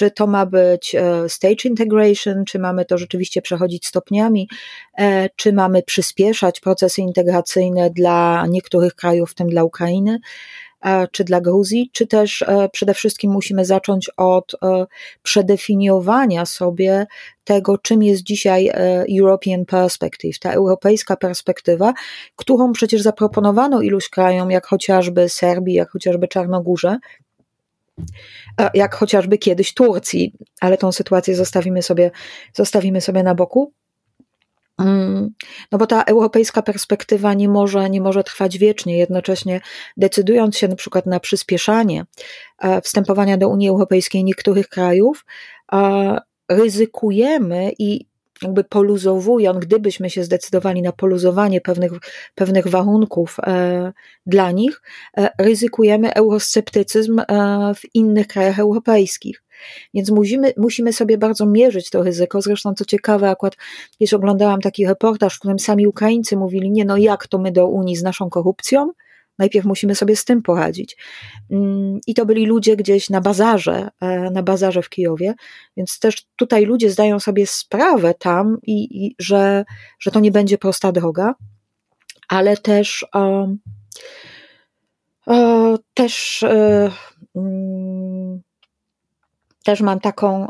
czy 0.00 0.10
to 0.10 0.26
ma 0.26 0.46
być 0.46 0.94
e, 0.94 1.28
stage 1.28 1.64
integration, 1.64 2.44
czy 2.44 2.58
mamy 2.58 2.84
to 2.84 2.98
rzeczywiście 2.98 3.42
przechodzić 3.42 3.86
stopniami, 3.86 4.48
e, 4.98 5.28
czy 5.36 5.52
mamy 5.52 5.82
przyspieszać 5.82 6.60
procesy 6.60 7.00
integracyjne 7.00 7.90
dla 7.90 8.46
niektórych 8.46 8.94
krajów, 8.94 9.30
w 9.30 9.34
tym 9.34 9.48
dla 9.48 9.64
Ukrainy, 9.64 10.18
e, 10.84 11.08
czy 11.08 11.24
dla 11.24 11.40
Gruzji, 11.40 11.90
czy 11.92 12.06
też 12.06 12.44
przede 12.72 12.94
wszystkim 12.94 13.32
musimy 13.32 13.64
zacząć 13.64 14.10
od 14.16 14.52
przedefiniowania 15.22 16.46
sobie 16.46 17.06
tego, 17.44 17.78
czym 17.78 18.02
jest 18.02 18.22
dzisiaj 18.22 18.70
European 19.18 19.64
Perspective, 19.64 20.38
ta 20.38 20.52
europejska 20.52 21.16
perspektywa, 21.16 21.92
którą 22.36 22.72
przecież 22.72 23.02
zaproponowano 23.02 23.80
iluś 23.80 24.08
krajom, 24.08 24.50
jak 24.50 24.66
chociażby 24.66 25.28
Serbii, 25.28 25.74
jak 25.74 25.90
chociażby 25.90 26.28
Czarnogórze, 26.28 26.98
jak 28.74 28.94
chociażby 28.94 29.38
kiedyś 29.38 29.74
Turcji, 29.74 30.32
ale 30.60 30.78
tą 30.78 30.92
sytuację 30.92 31.36
zostawimy 31.36 31.82
sobie, 31.82 32.10
zostawimy 32.54 33.00
sobie 33.00 33.22
na 33.22 33.34
boku. 33.34 33.72
Mm, 34.78 35.34
no 35.72 35.78
bo 35.78 35.86
ta 35.86 36.02
europejska 36.02 36.62
perspektywa 36.62 37.34
nie 37.34 37.48
może, 37.48 37.90
nie 37.90 38.00
może 38.00 38.24
trwać 38.24 38.58
wiecznie, 38.58 38.98
jednocześnie 38.98 39.60
decydując 39.96 40.56
się 40.56 40.68
na 40.68 40.76
przykład 40.76 41.06
na 41.06 41.20
przyspieszanie 41.20 42.04
e, 42.58 42.80
wstępowania 42.80 43.36
do 43.36 43.48
Unii 43.48 43.68
Europejskiej 43.68 44.24
niektórych 44.24 44.68
krajów, 44.68 45.24
ryzykujemy 46.50 47.72
i 47.78 48.09
jakby 48.42 48.64
poluzowując, 48.64 49.58
gdybyśmy 49.58 50.10
się 50.10 50.24
zdecydowali 50.24 50.82
na 50.82 50.92
poluzowanie 50.92 51.60
pewnych, 51.60 51.92
pewnych 52.34 52.66
warunków 52.66 53.36
e, 53.42 53.92
dla 54.26 54.50
nich, 54.50 54.82
e, 55.18 55.28
ryzykujemy 55.38 56.14
eurosceptycyzm 56.14 57.18
e, 57.18 57.24
w 57.74 57.94
innych 57.94 58.26
krajach 58.26 58.58
europejskich. 58.58 59.42
Więc 59.94 60.10
musimy, 60.10 60.52
musimy 60.56 60.92
sobie 60.92 61.18
bardzo 61.18 61.46
mierzyć 61.46 61.90
to 61.90 62.02
ryzyko. 62.02 62.42
Zresztą 62.42 62.74
co 62.74 62.84
ciekawe, 62.84 63.30
akurat 63.30 63.56
kiedyś 63.98 64.14
oglądałam 64.14 64.60
taki 64.60 64.86
reportaż, 64.86 65.36
w 65.36 65.38
którym 65.38 65.58
sami 65.58 65.86
Ukraińcy 65.86 66.36
mówili, 66.36 66.70
nie 66.70 66.84
no 66.84 66.96
jak 66.96 67.26
to 67.26 67.38
my 67.38 67.52
do 67.52 67.66
Unii 67.66 67.96
z 67.96 68.02
naszą 68.02 68.30
korupcją, 68.30 68.92
Najpierw 69.40 69.66
musimy 69.66 69.94
sobie 69.94 70.16
z 70.16 70.24
tym 70.24 70.42
poradzić. 70.42 70.96
Mm, 71.50 71.98
I 72.06 72.14
to 72.14 72.26
byli 72.26 72.46
ludzie 72.46 72.76
gdzieś 72.76 73.10
na 73.10 73.20
bazarze, 73.20 73.88
e, 74.00 74.30
na 74.30 74.42
bazarze 74.42 74.82
w 74.82 74.88
Kijowie, 74.88 75.34
więc 75.76 75.98
też 75.98 76.26
tutaj 76.36 76.64
ludzie 76.64 76.90
zdają 76.90 77.20
sobie 77.20 77.46
sprawę 77.46 78.14
tam, 78.14 78.58
i, 78.62 79.06
i 79.06 79.14
że, 79.18 79.64
że 80.00 80.10
to 80.10 80.20
nie 80.20 80.30
będzie 80.30 80.58
prosta 80.58 80.92
droga, 80.92 81.34
ale 82.28 82.56
też 82.56 83.06
um, 83.14 83.58
też 85.94 86.44
um, 87.34 88.42
też 89.64 89.80
mam 89.80 90.00
taką 90.00 90.48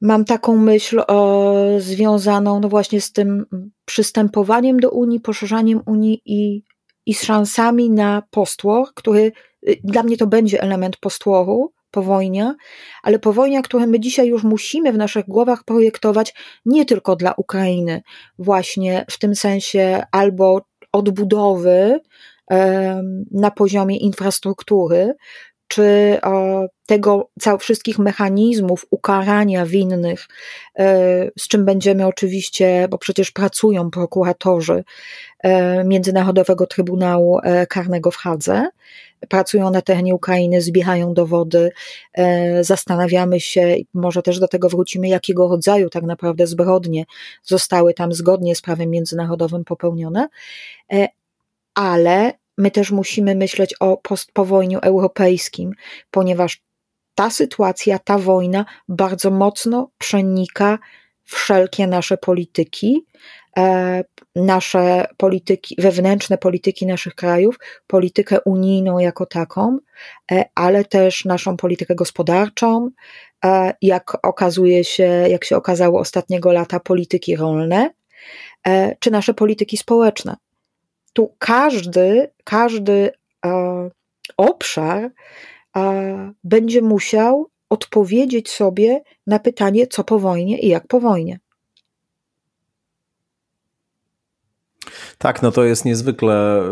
mam 0.00 0.24
taką 0.24 0.56
myśl 0.56 1.02
o, 1.08 1.54
związaną 1.78 2.60
no 2.60 2.68
właśnie 2.68 3.00
z 3.00 3.12
tym 3.12 3.46
przystępowaniem 3.84 4.80
do 4.80 4.90
Unii, 4.90 5.20
poszerzaniem 5.20 5.82
Unii 5.86 6.22
i 6.24 6.62
i 7.06 7.14
z 7.14 7.22
szansami 7.22 7.90
na 7.90 8.22
postłor, 8.30 8.86
który 8.94 9.32
y, 9.68 9.76
dla 9.84 10.02
mnie 10.02 10.16
to 10.16 10.26
będzie 10.26 10.62
element 10.62 10.96
postłoru, 10.96 11.72
powojnia, 11.90 12.54
ale 13.02 13.18
powojnia, 13.18 13.62
które 13.62 13.86
my 13.86 14.00
dzisiaj 14.00 14.28
już 14.28 14.42
musimy 14.42 14.92
w 14.92 14.98
naszych 14.98 15.26
głowach 15.26 15.64
projektować 15.64 16.34
nie 16.64 16.84
tylko 16.84 17.16
dla 17.16 17.34
Ukrainy, 17.36 18.02
właśnie 18.38 19.04
w 19.10 19.18
tym 19.18 19.34
sensie 19.34 20.02
albo 20.12 20.62
odbudowy 20.92 22.00
na 23.30 23.50
poziomie 23.50 23.96
infrastruktury, 23.96 25.14
czy 25.72 26.18
tego 26.86 27.30
wszystkich 27.60 27.98
mechanizmów 27.98 28.86
ukarania 28.90 29.66
winnych, 29.66 30.28
e, 30.78 31.30
z 31.38 31.48
czym 31.48 31.64
będziemy 31.64 32.06
oczywiście, 32.06 32.88
bo 32.90 32.98
przecież 32.98 33.30
pracują 33.30 33.90
prokuratorzy 33.90 34.84
e, 35.38 35.84
Międzynarodowego 35.84 36.66
Trybunału 36.66 37.38
e, 37.42 37.66
Karnego 37.66 38.10
w 38.10 38.16
Hadze, 38.16 38.68
pracują 39.28 39.70
na 39.70 39.82
terenie 39.82 40.14
Ukrainy, 40.14 40.60
zbierają 40.60 41.14
dowody, 41.14 41.70
zastanawiamy 42.60 43.40
się, 43.40 43.76
może 43.94 44.22
też 44.22 44.38
do 44.38 44.48
tego 44.48 44.68
wrócimy, 44.68 45.08
jakiego 45.08 45.48
rodzaju 45.48 45.90
tak 45.90 46.04
naprawdę 46.04 46.46
zbrodnie 46.46 47.04
zostały 47.42 47.94
tam 47.94 48.12
zgodnie 48.12 48.56
z 48.56 48.60
prawem 48.60 48.90
międzynarodowym 48.90 49.64
popełnione, 49.64 50.28
ale 51.74 52.32
my 52.62 52.70
też 52.70 52.90
musimy 52.90 53.34
myśleć 53.34 53.74
o 53.80 53.96
postpowojniu 53.96 54.78
europejskim, 54.78 55.72
ponieważ 56.10 56.62
ta 57.14 57.30
sytuacja, 57.30 57.98
ta 57.98 58.18
wojna 58.18 58.64
bardzo 58.88 59.30
mocno 59.30 59.90
przenika 59.98 60.78
wszelkie 61.24 61.86
nasze 61.86 62.16
polityki, 62.16 63.06
e, 63.58 64.04
nasze 64.36 65.06
polityki, 65.16 65.76
wewnętrzne 65.78 66.38
polityki 66.38 66.86
naszych 66.86 67.14
krajów, 67.14 67.58
politykę 67.86 68.40
unijną 68.40 68.98
jako 68.98 69.26
taką, 69.26 69.78
e, 70.32 70.44
ale 70.54 70.84
też 70.84 71.24
naszą 71.24 71.56
politykę 71.56 71.94
gospodarczą, 71.94 72.90
e, 73.44 73.74
jak 73.82 74.26
okazuje 74.26 74.84
się, 74.84 75.04
jak 75.28 75.44
się 75.44 75.56
okazało 75.56 76.00
ostatniego 76.00 76.52
lata, 76.52 76.80
polityki 76.80 77.36
rolne, 77.36 77.90
czy 78.98 79.10
nasze 79.10 79.34
polityki 79.34 79.76
społeczne 79.76 80.36
tu 81.12 81.34
każdy, 81.38 82.30
każdy 82.44 83.10
e, 83.46 83.90
obszar 84.36 85.10
e, 85.76 86.32
będzie 86.44 86.82
musiał 86.82 87.48
odpowiedzieć 87.70 88.50
sobie 88.50 89.02
na 89.26 89.38
pytanie, 89.38 89.86
co 89.86 90.04
po 90.04 90.18
wojnie 90.18 90.58
i 90.58 90.68
jak 90.68 90.86
po 90.86 91.00
wojnie. 91.00 91.38
Tak, 95.18 95.42
no 95.42 95.52
to 95.52 95.64
jest 95.64 95.84
niezwykle 95.84 96.62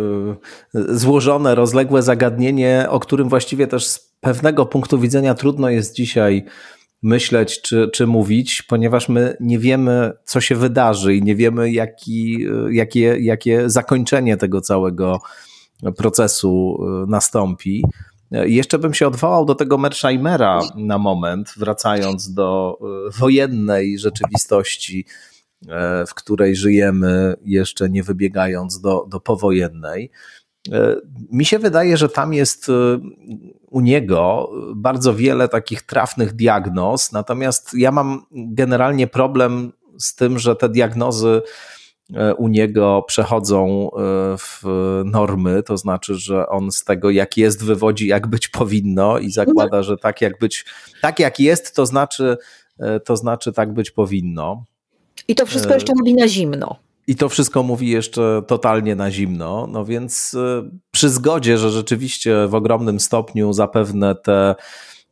y, 0.75 0.99
złożone, 0.99 1.55
rozległe 1.55 2.03
zagadnienie, 2.03 2.87
o 2.89 3.01
którym 3.01 3.29
właściwie 3.29 3.67
też 3.67 3.87
z 3.87 4.13
pewnego 4.21 4.67
punktu 4.67 4.99
widzenia 4.99 5.35
trudno 5.35 5.71
jest 5.71 5.95
dzisiaj 5.95 6.45
myśleć 7.03 7.63
czy, 7.63 7.91
czy 7.93 8.07
mówić, 8.07 8.63
ponieważ 8.63 9.09
my 9.09 9.37
nie 9.41 9.59
wiemy, 9.59 10.13
co 10.25 10.41
się 10.41 10.57
wydarzy 10.57 11.15
i 11.15 11.23
nie 11.23 11.37
wiemy, 11.37 11.73
jaki, 11.73 12.47
jakie, 12.71 13.17
jakie 13.21 13.71
zakończenie 13.71 14.37
tego 14.37 14.61
całego 14.61 15.21
procesu 15.97 16.79
y, 17.05 17.11
nastąpi. 17.11 17.85
Jeszcze 18.31 18.79
bym 18.79 18.95
się 18.95 19.07
odwołał 19.07 19.45
do 19.45 19.55
tego 19.55 19.79
Mersheimera 19.79 20.61
na 20.77 20.99
moment, 20.99 21.55
wracając 21.57 22.35
do 22.35 22.79
wojennej 23.19 23.99
rzeczywistości, 23.99 25.07
w 26.07 26.15
której 26.15 26.57
żyjemy, 26.57 27.35
jeszcze 27.45 27.91
nie 27.91 28.03
wybiegając 28.03 28.81
do, 28.81 29.07
do 29.09 29.21
powojennej. 29.21 30.11
E, 30.73 30.97
mi 31.33 31.45
się 31.45 31.59
wydaje, 31.59 31.97
że 31.97 32.09
tam 32.09 32.33
jest 32.33 32.69
e, 32.69 32.73
u 33.71 33.81
niego 33.81 34.51
bardzo 34.77 35.15
wiele 35.15 35.49
takich 35.49 35.83
trafnych 35.83 36.33
diagnoz, 36.33 37.13
natomiast 37.13 37.75
ja 37.75 37.93
mam 37.93 38.27
generalnie 38.31 39.07
problem 39.07 39.73
z 39.99 40.15
tym, 40.15 40.39
że 40.39 40.57
te 40.57 40.69
diagnozy 40.69 41.43
e, 42.15 42.35
u 42.35 42.49
niego 42.49 43.05
przechodzą 43.07 43.91
w 44.39 44.63
normy, 45.05 45.63
to 45.63 45.77
znaczy, 45.77 46.15
że 46.15 46.49
on 46.49 46.73
z 46.73 46.85
tego, 46.85 47.11
jak 47.11 47.37
jest, 47.37 47.65
wywodzi, 47.65 48.07
jak 48.07 48.27
być 48.27 48.49
powinno 48.49 49.19
i 49.19 49.31
zakłada, 49.31 49.83
że 49.83 49.97
tak 49.97 50.21
jak 50.21 50.39
być, 50.39 50.65
tak 51.03 51.19
jak 51.19 51.41
jest, 51.41 51.77
to 51.77 51.87
znaczy, 51.87 52.37
to 53.05 53.17
znaczy 53.17 53.53
tak 53.53 53.75
być 53.75 53.91
powinno. 53.91 54.65
I 55.29 55.35
to 55.35 55.47
wszystko 55.47 55.75
jeszcze 55.75 55.93
robi 55.99 56.15
na 56.15 56.29
zimno. 56.29 56.90
I 57.11 57.17
to 57.17 57.29
wszystko 57.29 57.63
mówi 57.63 57.89
jeszcze 57.89 58.43
totalnie 58.47 58.97
na 58.97 59.11
zimno. 59.11 59.67
No 59.71 59.85
więc 59.85 60.35
y, 60.35 60.71
przy 60.91 61.09
zgodzie, 61.09 61.59
że 61.59 61.71
rzeczywiście 61.71 62.47
w 62.49 62.55
ogromnym 62.55 63.01
stopniu 63.01 63.53
zapewne 63.53 64.15
te 64.15 64.55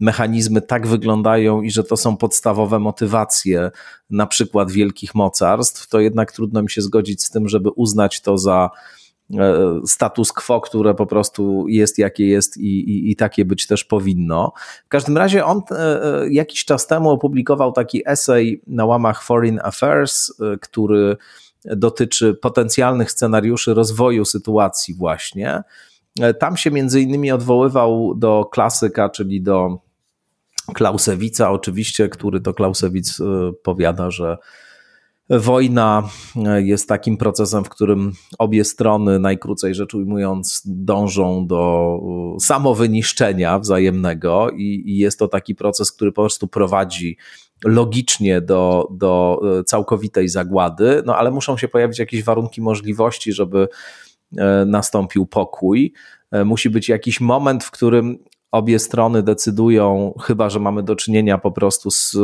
mechanizmy 0.01 0.63
tak 0.63 0.87
wyglądają 0.87 1.63
i 1.63 1.71
że 1.71 1.85
to 1.85 1.97
są 1.97 2.17
podstawowe 2.17 2.79
motywacje 2.79 3.71
na 4.11 4.27
przykład 4.27 4.71
wielkich 4.71 5.15
mocarstw, 5.15 5.89
to 5.89 6.01
jednak 6.01 6.33
trudno 6.33 6.63
mi 6.63 6.71
się 6.71 6.83
zgodzić 6.83 7.23
z 7.23 7.31
tym, 7.31 7.49
żeby 7.49 7.71
uznać 7.71 8.21
to 8.21 8.39
za 8.39 8.71
e, 9.39 9.81
status 9.87 10.33
quo, 10.33 10.61
które 10.61 10.95
po 10.95 11.07
prostu 11.07 11.69
jest 11.69 11.99
jakie 11.99 12.27
jest 12.27 12.57
i, 12.57 12.91
i, 12.91 13.11
i, 13.11 13.17
takie 13.17 13.45
być 13.45 13.67
też 13.67 13.85
powinno. 13.85 14.53
W 14.87 14.89
każdym 14.89 15.17
razie 15.17 15.45
on 15.45 15.63
e, 15.71 15.75
e, 15.77 16.29
jakiś 16.31 16.65
czas 16.65 16.87
temu 16.87 17.11
opublikował 17.11 17.73
taki 17.73 18.03
esej 18.07 18.63
na 18.67 18.85
łamach 18.85 19.23
Foreign 19.23 19.59
Affairs, 19.63 20.33
który 20.61 21.17
dotyczy 21.65 22.35
potencjalnych 22.35 23.13
scenariuszy 23.13 23.75
rozwoju 23.75 24.25
sytuacji 24.25 24.95
właśnie. 24.95 25.63
Tam 26.39 26.57
się 26.57 26.71
między 26.71 27.01
innymi 27.01 27.33
odwoływał 27.33 28.15
do 28.15 28.49
klasyka, 28.53 29.09
czyli 29.09 29.43
do 29.43 29.79
Klausewica 30.75 31.51
oczywiście, 31.51 32.09
który 32.09 32.41
to 32.41 32.55
Klausewic 32.55 33.21
e, 33.21 33.25
powiada, 33.63 34.11
że 34.11 34.39
wojna 35.31 36.09
e, 36.37 36.63
jest 36.63 36.89
takim 36.89 37.17
procesem, 37.17 37.65
w 37.65 37.69
którym 37.69 38.13
obie 38.39 38.65
strony, 38.65 39.19
najkrócej 39.19 39.75
rzecz 39.75 39.95
ujmując, 39.95 40.63
dążą 40.67 41.47
do 41.47 41.93
e, 42.37 42.41
samowyniszczenia 42.41 43.59
wzajemnego 43.59 44.51
i, 44.51 44.83
i 44.87 44.99
jest 44.99 45.19
to 45.19 45.29
taki 45.29 45.55
proces, 45.55 45.93
który 45.93 46.13
po 46.13 46.23
prostu 46.23 46.49
prowadzi 46.49 47.17
logicznie 47.65 48.41
do, 48.41 48.89
do 48.91 49.41
e, 49.59 49.65
całkowitej 49.65 50.29
zagłady, 50.29 51.03
no 51.07 51.17
ale 51.17 51.31
muszą 51.31 51.57
się 51.57 51.69
pojawić 51.69 51.99
jakieś 51.99 52.25
warunki 52.25 52.63
możliwości, 52.63 53.33
żeby 53.33 53.69
e, 54.39 54.65
nastąpił 54.67 55.27
pokój. 55.27 55.93
E, 56.31 56.45
musi 56.45 56.71
być 56.71 56.89
jakiś 56.89 57.21
moment, 57.21 57.65
w 57.65 57.71
którym 57.71 58.19
obie 58.51 58.79
strony 58.79 59.23
decydują, 59.23 60.15
chyba 60.23 60.51
że 60.51 60.61
mamy 60.61 60.83
do 60.83 60.97
czynienia 60.97 61.39
po 61.39 61.53
prostu 61.53 61.91
z 61.91 62.17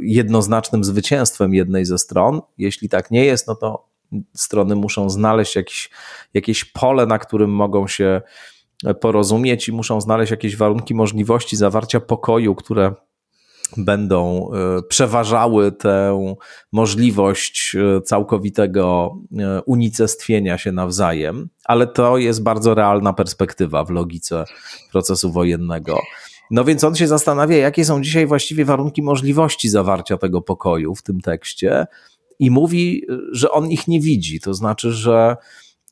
jednoznacznym 0.00 0.84
zwycięstwem 0.84 1.54
jednej 1.54 1.84
ze 1.84 1.98
stron. 1.98 2.40
Jeśli 2.58 2.88
tak 2.88 3.10
nie 3.10 3.24
jest, 3.24 3.46
no 3.46 3.54
to 3.54 3.88
strony 4.34 4.76
muszą 4.76 5.10
znaleźć 5.10 5.56
jakiś, 5.56 5.90
jakieś 6.34 6.64
pole, 6.64 7.06
na 7.06 7.18
którym 7.18 7.50
mogą 7.50 7.86
się 7.86 8.22
porozumieć 9.00 9.68
i 9.68 9.72
muszą 9.72 10.00
znaleźć 10.00 10.30
jakieś 10.30 10.56
warunki 10.56 10.94
możliwości 10.94 11.56
zawarcia 11.56 12.00
pokoju, 12.00 12.54
które 12.54 12.94
będą 13.76 14.50
e, 14.52 14.82
przeważały 14.82 15.72
tę 15.72 16.34
możliwość 16.72 17.76
e, 17.76 18.00
całkowitego 18.00 19.16
e, 19.38 19.62
unicestwienia 19.62 20.58
się 20.58 20.72
nawzajem, 20.72 21.48
ale 21.64 21.86
to 21.86 22.18
jest 22.18 22.42
bardzo 22.42 22.74
realna 22.74 23.12
perspektywa 23.12 23.84
w 23.84 23.90
logice 23.90 24.44
procesu 24.92 25.32
wojennego. 25.32 25.98
No 26.50 26.64
więc 26.64 26.84
on 26.84 26.94
się 26.94 27.06
zastanawia, 27.06 27.56
jakie 27.56 27.84
są 27.84 28.02
dzisiaj 28.02 28.26
właściwie 28.26 28.64
warunki 28.64 29.02
możliwości 29.02 29.68
zawarcia 29.68 30.18
tego 30.18 30.42
pokoju 30.42 30.94
w 30.94 31.02
tym 31.02 31.20
tekście 31.20 31.86
i 32.38 32.50
mówi, 32.50 33.06
że 33.32 33.50
on 33.50 33.70
ich 33.70 33.88
nie 33.88 34.00
widzi. 34.00 34.40
To 34.40 34.54
znaczy, 34.54 34.92
że 34.92 35.36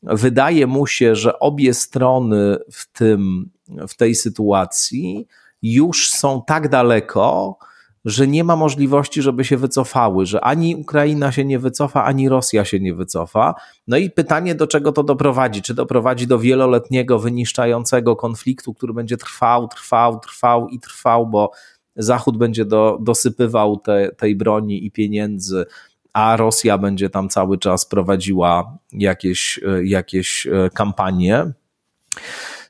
wydaje 0.03 0.67
mu 0.67 0.87
się, 0.87 1.15
że 1.15 1.39
obie 1.39 1.73
strony 1.73 2.57
w, 2.71 2.91
tym, 2.91 3.49
w 3.87 3.95
tej 3.95 4.15
sytuacji 4.15 5.27
już 5.61 6.09
są 6.09 6.41
tak 6.47 6.69
daleko, 6.69 7.57
że 8.05 8.27
nie 8.27 8.43
ma 8.43 8.55
możliwości, 8.55 9.21
żeby 9.21 9.45
się 9.45 9.57
wycofały, 9.57 10.25
że 10.25 10.41
ani 10.41 10.75
Ukraina 10.75 11.31
się 11.31 11.45
nie 11.45 11.59
wycofa, 11.59 12.03
ani 12.03 12.29
Rosja 12.29 12.65
się 12.65 12.79
nie 12.79 12.93
wycofa. 12.93 13.55
No 13.87 13.97
i 13.97 14.09
pytanie, 14.09 14.55
do 14.55 14.67
czego 14.67 14.91
to 14.91 15.03
doprowadzi? 15.03 15.61
Czy 15.61 15.73
doprowadzi 15.73 16.27
do 16.27 16.39
wieloletniego, 16.39 17.19
wyniszczającego 17.19 18.15
konfliktu, 18.15 18.73
który 18.73 18.93
będzie 18.93 19.17
trwał, 19.17 19.67
trwał, 19.67 20.19
trwał 20.19 20.67
i 20.67 20.79
trwał, 20.79 21.27
bo 21.27 21.51
Zachód 21.95 22.37
będzie 22.37 22.65
do, 22.65 22.97
dosypywał 23.01 23.77
te, 23.77 24.11
tej 24.17 24.35
broni 24.35 24.85
i 24.85 24.91
pieniędzy, 24.91 25.65
a 26.13 26.37
Rosja 26.37 26.77
będzie 26.77 27.09
tam 27.09 27.29
cały 27.29 27.57
czas 27.57 27.85
prowadziła 27.85 28.77
jakieś, 28.91 29.59
jakieś 29.83 30.47
e, 30.47 30.69
kampanie 30.69 31.53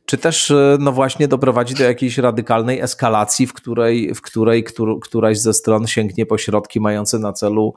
czy 0.08 0.18
też 0.18 0.52
e, 0.52 0.78
no 0.80 0.92
właśnie 0.92 1.28
doprowadzi 1.28 1.76
do 1.76 1.84
jakiejś 1.84 2.18
radykalnej 2.18 2.80
eskalacji, 2.80 3.48
w 3.48 3.54
której, 3.54 4.16
w 4.16 4.22
której 4.22 4.64
któr, 4.64 5.00
któraś 5.00 5.40
ze 5.40 5.54
stron 5.54 5.88
sięgnie 5.88 6.26
po 6.26 6.38
środki 6.38 6.80
mające 6.80 7.20
na 7.20 7.34
celu 7.34 7.74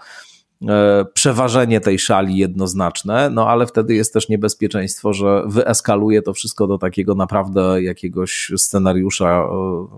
e, 0.69 1.05
przeważenie 1.15 1.81
tej 1.81 1.99
szali 1.99 2.37
jednoznaczne, 2.37 3.31
no 3.31 3.49
ale 3.49 3.67
wtedy 3.67 3.95
jest 3.95 4.13
też 4.13 4.29
niebezpieczeństwo, 4.29 5.13
że 5.13 5.43
wyeskaluje 5.47 6.23
to 6.23 6.33
wszystko 6.33 6.67
do 6.67 6.79
takiego 6.79 7.15
naprawdę 7.15 7.83
jakiegoś 7.83 8.53
scenariusza 8.57 9.43
e, 9.43 9.49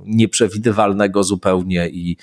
nieprzewidywalnego 0.06 1.24
zupełnie 1.24 1.88
i, 1.88 2.16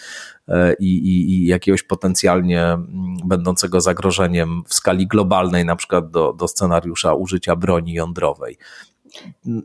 i, 0.79 0.85
i, 0.87 1.31
i 1.31 1.45
jakiegoś 1.45 1.83
potencjalnie 1.83 2.63
mm, 2.63 2.87
będącego 3.25 3.81
zagrożeniem 3.81 4.63
w 4.67 4.73
skali 4.73 5.07
globalnej, 5.07 5.65
na 5.65 5.75
przykład 5.75 6.11
do, 6.11 6.33
do 6.33 6.47
scenariusza 6.47 7.13
użycia 7.13 7.55
broni 7.55 7.93
jądrowej. 7.93 8.57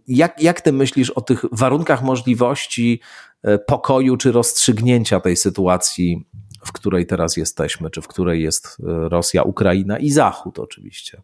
Jak, 0.09 0.43
jak 0.43 0.61
ty 0.61 0.73
myślisz 0.73 1.11
o 1.11 1.21
tych 1.21 1.45
warunkach 1.53 2.03
możliwości 2.03 3.01
e, 3.43 3.59
pokoju 3.59 4.17
czy 4.17 4.33
rozstrzygnięcia 4.33 5.21
tej 5.21 5.37
sytuacji, 5.37 6.27
w 6.65 6.73
której 6.73 7.07
teraz 7.07 7.37
jesteśmy, 7.37 7.91
czy 7.91 8.03
w 8.03 8.09
której 8.09 8.43
jest 8.43 8.67
e, 8.67 9.09
Rosja, 9.09 9.43
Ukraina 9.43 9.99
i 9.99 10.11
Zachód 10.11 10.59
oczywiście? 10.59 11.23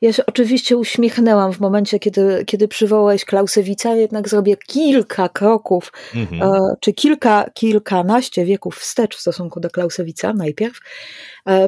Ja 0.00 0.12
się 0.12 0.26
oczywiście 0.26 0.76
uśmiechnęłam 0.76 1.52
w 1.52 1.60
momencie, 1.60 1.98
kiedy, 1.98 2.44
kiedy 2.46 2.68
przywołałeś 2.68 3.24
Klausewica, 3.24 3.94
jednak 3.94 4.28
zrobię 4.28 4.56
kilka 4.56 5.28
kroków, 5.28 5.92
mhm. 6.14 6.42
e, 6.42 6.74
czy 6.80 6.92
kilka, 6.92 7.50
kilkanaście 7.54 8.44
wieków 8.44 8.76
wstecz 8.76 9.16
w 9.16 9.20
stosunku 9.20 9.60
do 9.60 9.70
Klausewica 9.70 10.32
najpierw. 10.32 10.78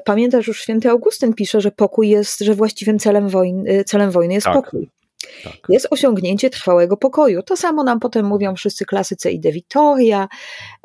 Pamiętasz, 0.05 0.47
już 0.47 0.61
święty 0.63 0.91
Augustyn 0.91 1.35
pisze, 1.35 1.61
że 1.61 1.71
pokój 1.71 2.09
jest, 2.09 2.41
że 2.41 2.55
właściwym 2.55 2.99
celem 2.99 3.29
wojny, 3.29 3.85
celem 3.85 4.11
wojny 4.11 4.35
jest 4.35 4.45
tak. 4.45 4.55
pokój. 4.55 4.91
Tak. 5.45 5.57
Jest 5.69 5.89
osiągnięcie 5.91 6.51
trwałego 6.51 6.97
pokoju. 6.97 7.43
To 7.43 7.57
samo 7.57 7.85
nam 7.85 8.01
potem 8.01 8.27
mówią 8.27 8.55
wszyscy 8.55 8.85
klasycy 8.85 9.31
i 9.31 9.41
De 9.41 9.53
Vittoria, 9.53 10.29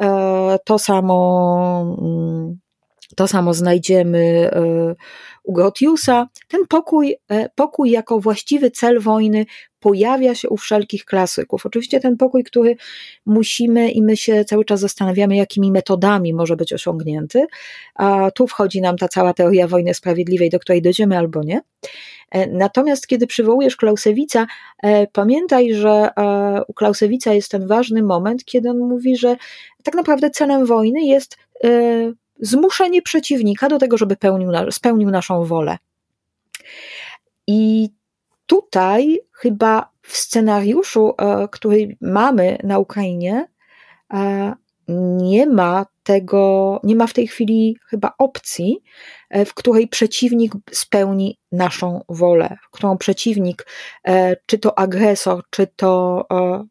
e, 0.02 0.60
to 0.66 0.80
samo, 0.80 1.98
mm, 2.02 2.60
to 3.16 3.28
samo 3.28 3.54
znajdziemy 3.54 4.52
e, 4.54 4.96
u 5.44 5.54
Grotiusa. 5.54 6.28
Ten 6.48 6.68
pokój, 6.68 7.16
e, 7.30 7.50
pokój 7.56 7.92
jako 7.92 8.20
właściwy 8.20 8.72
cel 8.72 9.00
wojny 9.00 9.46
pojawia 9.82 10.36
się 10.36 10.50
u 10.50 10.58
wszelkich 10.58 11.06
klasyków. 11.06 11.66
Oczywiście 11.66 12.00
ten 12.00 12.18
pokój, 12.18 12.44
który 12.44 12.76
musimy 13.26 13.92
i 13.92 14.02
my 14.02 14.18
się 14.18 14.46
cały 14.46 14.66
czas 14.66 14.80
zastanawiamy, 14.80 15.36
jakimi 15.36 15.72
metodami 15.72 16.34
może 16.34 16.56
być 16.56 16.74
osiągnięty. 16.74 17.46
A 17.96 18.32
tu 18.32 18.48
wchodzi 18.48 18.82
nam 18.82 18.98
ta 18.98 19.08
cała 19.08 19.34
teoria 19.34 19.68
wojny 19.68 19.94
sprawiedliwej, 19.94 20.50
do 20.50 20.60
której 20.60 20.82
dojdziemy 20.82 21.18
albo 21.18 21.44
nie. 21.44 21.62
E, 22.32 22.48
natomiast 22.48 23.08
kiedy 23.08 23.28
przywołujesz 23.28 23.76
Klausewica, 23.76 24.48
e, 24.84 25.08
pamiętaj, 25.08 25.74
że 25.74 26.10
e, 26.18 26.62
u 26.68 26.74
Klausewica 26.74 27.34
jest 27.34 27.52
ten 27.52 27.68
ważny 27.68 28.04
moment, 28.04 28.46
kiedy 28.46 28.70
on 28.70 28.78
mówi, 28.78 29.18
że 29.18 29.36
tak 29.84 29.96
naprawdę 29.96 30.30
celem 30.30 30.66
wojny 30.66 31.02
jest 31.02 31.38
zmuszenie 32.40 33.02
przeciwnika 33.02 33.70
do 33.70 33.78
tego, 33.78 33.98
żeby 33.98 34.16
pełnił, 34.16 34.52
spełnił 34.72 35.10
naszą 35.10 35.46
wolę. 35.46 35.78
I 37.48 37.90
tutaj 38.52 39.20
chyba 39.34 39.92
w 40.02 40.18
scenariuszu, 40.18 41.14
który 41.52 41.98
mamy 42.02 42.58
na 42.64 42.80
Ukrainie, 42.80 43.48
nie 45.18 45.48
ma 45.48 45.86
tego, 46.04 46.80
nie 46.84 46.96
ma 46.96 47.08
w 47.08 47.14
tej 47.14 47.28
chwili 47.28 47.78
chyba 47.90 48.14
opcji, 48.18 48.84
e, 49.30 49.46
w 49.46 49.54
której 49.54 49.88
przeciwnik 49.88 50.54
spełni 50.72 51.40
naszą 51.52 52.02
wolę, 52.10 52.58
w 52.64 52.70
którą 52.72 52.98
przeciwnik, 52.98 53.66
e, 54.08 54.36
czy 54.46 54.60
to 54.60 54.80
agresor, 54.80 55.44
czy 55.50 55.68
to 55.76 56.26
e, 56.32 56.66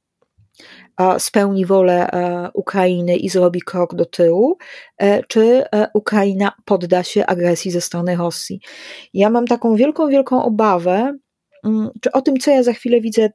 spełni 1.19 1.67
wolę 1.67 2.11
Ukrainy 2.55 3.17
i 3.17 3.29
zrobi 3.29 3.61
krok 3.61 3.95
do 3.95 4.05
tyłu, 4.05 4.59
czy 5.29 5.65
Ukraina 5.95 6.53
podda 6.65 7.03
się 7.03 7.27
agresji 7.27 7.71
ze 7.71 7.81
strony 7.81 8.17
Rosji. 8.17 8.61
Ja 9.15 9.31
mam 9.31 9.47
taką 9.47 9.77
wielką, 9.77 10.09
wielką 10.09 10.45
obawę, 10.45 11.15
czy 12.01 12.13
o 12.13 12.23
tym, 12.23 12.39
co 12.39 12.51
ja 12.51 12.63
za 12.63 12.73
chwilę 12.73 13.01
widzę 13.01 13.31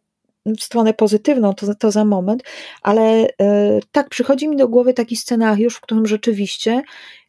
w 0.45 0.63
stronę 0.63 0.93
pozytywną, 0.93 1.53
to, 1.53 1.75
to 1.75 1.91
za 1.91 2.05
moment, 2.05 2.43
ale 2.81 3.27
e, 3.41 3.79
tak, 3.91 4.09
przychodzi 4.09 4.47
mi 4.47 4.57
do 4.57 4.67
głowy 4.67 4.93
taki 4.93 5.15
scenariusz, 5.15 5.75
w 5.75 5.81
którym 5.81 6.05
rzeczywiście 6.05 6.81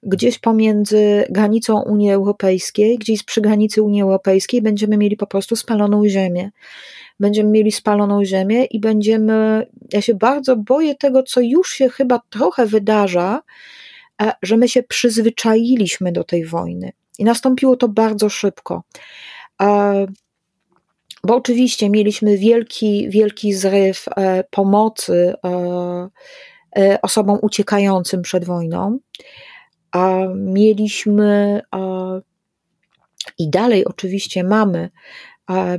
gdzieś 0.02 0.38
pomiędzy 0.38 1.24
granicą 1.30 1.82
Unii 1.82 2.10
Europejskiej, 2.12 2.98
gdzieś 2.98 3.22
przy 3.22 3.40
granicy 3.40 3.82
Unii 3.82 4.02
Europejskiej 4.02 4.62
będziemy 4.62 4.96
mieli 4.96 5.16
po 5.16 5.26
prostu 5.26 5.56
spaloną 5.56 6.08
ziemię. 6.08 6.50
Będziemy 7.20 7.50
mieli 7.50 7.72
spaloną 7.72 8.24
ziemię 8.24 8.64
i 8.64 8.80
będziemy, 8.80 9.66
ja 9.92 10.00
się 10.00 10.14
bardzo 10.14 10.56
boję 10.56 10.94
tego, 10.94 11.22
co 11.22 11.40
już 11.40 11.70
się 11.70 11.88
chyba 11.88 12.20
trochę 12.30 12.66
wydarza, 12.66 13.42
e, 14.22 14.32
że 14.42 14.56
my 14.56 14.68
się 14.68 14.82
przyzwyczailiśmy 14.82 16.12
do 16.12 16.24
tej 16.24 16.44
wojny. 16.44 16.92
I 17.18 17.24
nastąpiło 17.24 17.76
to 17.76 17.88
bardzo 17.88 18.28
szybko. 18.28 18.82
Bo 21.26 21.36
oczywiście 21.36 21.90
mieliśmy 21.90 22.38
wielki, 22.38 23.10
wielki 23.10 23.52
zryw 23.52 24.04
e, 24.16 24.44
pomocy 24.50 25.34
e, 25.44 26.08
e, 26.78 26.98
osobom 27.02 27.38
uciekającym 27.42 28.22
przed 28.22 28.44
wojną. 28.44 28.98
A 29.92 30.18
mieliśmy 30.34 31.60
i 33.38 33.50
dalej 33.50 33.84
oczywiście 33.84 34.44
mamy, 34.44 34.90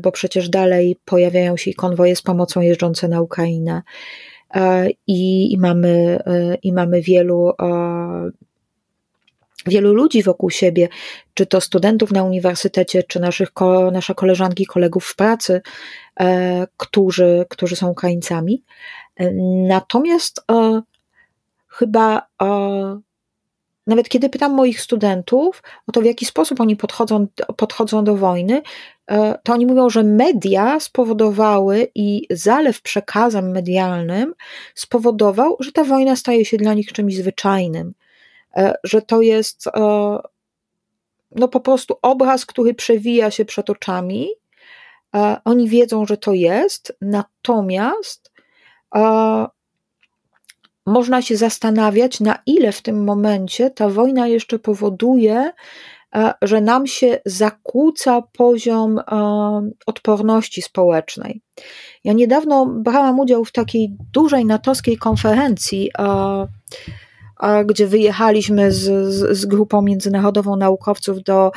bo 0.01 0.12
przecież 0.12 0.49
dalej 0.49 0.99
pojawiają 1.05 1.57
się 1.57 1.73
konwoje 1.73 2.15
z 2.15 2.21
pomocą 2.21 2.62
jeżdżące 2.62 3.07
na 3.07 3.21
Ukrainę. 3.21 3.81
I, 5.07 5.53
i, 5.53 5.57
mamy, 5.57 6.19
i 6.63 6.73
mamy 6.73 7.01
wielu 7.01 7.51
wielu 9.67 9.93
ludzi 9.93 10.23
wokół 10.23 10.49
siebie, 10.49 10.89
czy 11.34 11.45
to 11.45 11.62
studentów 11.62 12.12
na 12.12 12.23
uniwersytecie, 12.23 13.03
czy 13.03 13.19
naszych, 13.19 13.49
nasze 13.91 14.15
koleżanki, 14.15 14.65
kolegów 14.65 15.06
w 15.06 15.15
pracy, 15.15 15.62
e, 16.19 16.67
którzy, 16.77 17.45
którzy 17.49 17.75
są 17.75 17.88
Ukraińcami. 17.88 18.63
E, 19.15 19.32
natomiast 19.67 20.41
e, 20.51 20.82
chyba 21.67 22.27
nawet 23.88 24.10
kiedy 24.10 24.30
pytam 24.30 24.53
moich 24.53 24.82
studentów 24.82 25.63
o 25.88 25.91
to, 25.91 26.01
w 26.01 26.06
jaki 26.06 26.25
sposób 26.25 26.62
oni 26.62 26.75
podchodzą, 26.75 27.27
podchodzą 27.58 28.03
do 28.03 28.15
wojny, 28.15 28.62
to 29.43 29.53
oni 29.53 29.65
mówią, 29.65 29.89
że 29.89 30.03
media 30.03 30.80
spowodowały 30.80 31.88
i 31.95 32.27
zalew 32.30 32.82
przekazem 32.82 33.51
medialnym 33.51 34.34
spowodował, 34.75 35.58
że 35.60 35.71
ta 35.71 35.84
wojna 35.84 36.15
staje 36.15 36.45
się 36.45 36.58
dla 36.58 36.73
nich 36.73 36.91
czymś 36.91 37.15
zwyczajnym 37.15 37.93
że 38.84 39.02
to 39.02 39.22
jest 39.22 39.67
e, 39.67 40.17
no 41.36 41.47
po 41.47 41.60
prostu 41.60 41.95
obraz, 42.01 42.45
który 42.45 42.74
przewija 42.74 43.32
się 43.32 43.45
przed 43.45 43.70
oczami. 43.70 44.30
E, 45.16 45.38
oni 45.45 45.70
wiedzą, 45.70 46.05
że 46.05 46.18
to 46.18 46.34
jest, 46.34 46.97
natomiast 47.01 48.32
można 50.86 51.22
się 51.22 51.38
zastanawiać, 51.38 52.20
na 52.20 52.39
ile 52.45 52.72
w 52.72 52.82
tym 52.82 53.03
momencie 53.03 53.70
ta 53.70 53.89
wojna 53.89 54.28
jeszcze 54.28 54.60
powoduje, 54.60 55.51
że 56.41 56.62
nam 56.62 56.88
się 56.88 57.20
zakłóca 57.26 58.22
poziom 58.22 58.99
odporności 59.86 60.62
społecznej. 60.62 61.41
Ja 62.03 62.14
niedawno 62.14 62.66
brałam 62.66 63.20
udział 63.20 63.45
w 63.45 63.51
takiej 63.51 63.97
dużej 64.14 64.45
natowskiej 64.45 64.97
konferencji 64.97 65.91
gdzie 67.65 67.88
wyjechaliśmy 67.88 68.71
z, 68.71 69.13
z, 69.13 69.38
z 69.38 69.45
grupą 69.45 69.81
międzynarodową 69.81 70.55
naukowców 70.55 71.23
do, 71.23 71.51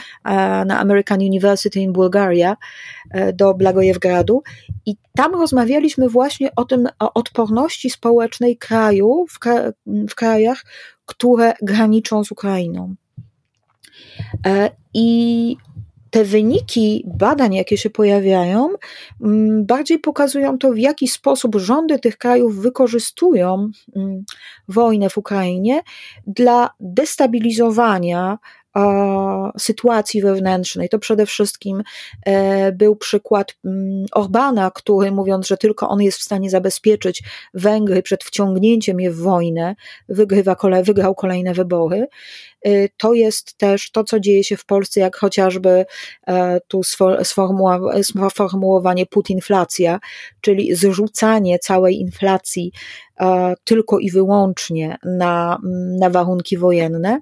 na 0.66 0.78
American 0.78 1.20
University 1.20 1.80
in 1.80 1.92
Bulgaria, 1.92 2.56
do 3.34 3.54
Blagojewgradu 3.54 4.42
i 4.86 4.96
tam 5.16 5.32
rozmawialiśmy 5.32 6.08
właśnie 6.08 6.50
o 6.56 6.64
tym, 6.64 6.88
o 6.98 7.12
odporności 7.14 7.90
społecznej 7.90 8.56
kraju 8.56 9.26
w, 9.28 9.38
w 10.10 10.14
krajach, 10.14 10.64
które 11.06 11.52
graniczą 11.62 12.24
z 12.24 12.32
Ukrainą. 12.32 12.94
I 14.94 15.56
te 16.10 16.24
wyniki 16.24 17.04
badań, 17.06 17.54
jakie 17.54 17.76
się 17.76 17.90
pojawiają, 17.90 18.68
mm, 19.22 19.66
bardziej 19.66 19.98
pokazują 19.98 20.58
to, 20.58 20.72
w 20.72 20.78
jaki 20.78 21.08
sposób 21.08 21.56
rządy 21.56 21.98
tych 21.98 22.18
krajów 22.18 22.56
wykorzystują 22.56 23.70
mm, 23.96 24.24
wojnę 24.68 25.10
w 25.10 25.18
Ukrainie 25.18 25.82
dla 26.26 26.70
destabilizowania 26.80 28.38
sytuacji 29.58 30.22
wewnętrznej. 30.22 30.88
To 30.88 30.98
przede 30.98 31.26
wszystkim 31.26 31.82
e, 32.26 32.72
był 32.72 32.96
przykład 32.96 33.56
mm, 33.64 34.06
Orbana, 34.12 34.70
który 34.70 35.12
mówiąc, 35.12 35.46
że 35.46 35.56
tylko 35.56 35.88
on 35.88 36.02
jest 36.02 36.18
w 36.18 36.22
stanie 36.22 36.50
zabezpieczyć 36.50 37.22
Węgry 37.54 38.02
przed 38.02 38.24
wciągnięciem 38.24 39.00
je 39.00 39.10
w 39.10 39.16
wojnę, 39.16 39.74
wygrywa, 40.08 40.56
wygrał 40.82 41.14
kolejne 41.14 41.54
wybory. 41.54 42.06
Y, 42.66 42.88
to 42.96 43.14
jest 43.14 43.58
też 43.58 43.90
to, 43.90 44.04
co 44.04 44.20
dzieje 44.20 44.44
się 44.44 44.56
w 44.56 44.64
Polsce, 44.64 45.00
jak 45.00 45.16
chociażby 45.16 45.86
e, 46.26 46.60
tu 46.68 46.80
sformułowanie 48.28 49.06
putinflacja, 49.06 50.00
czyli 50.40 50.74
zrzucanie 50.74 51.58
całej 51.58 52.00
inflacji 52.00 52.72
e, 52.72 53.09
tylko 53.64 53.98
i 53.98 54.10
wyłącznie 54.10 54.96
na, 55.04 55.58
na 55.98 56.10
warunki 56.10 56.58
wojenne. 56.58 57.20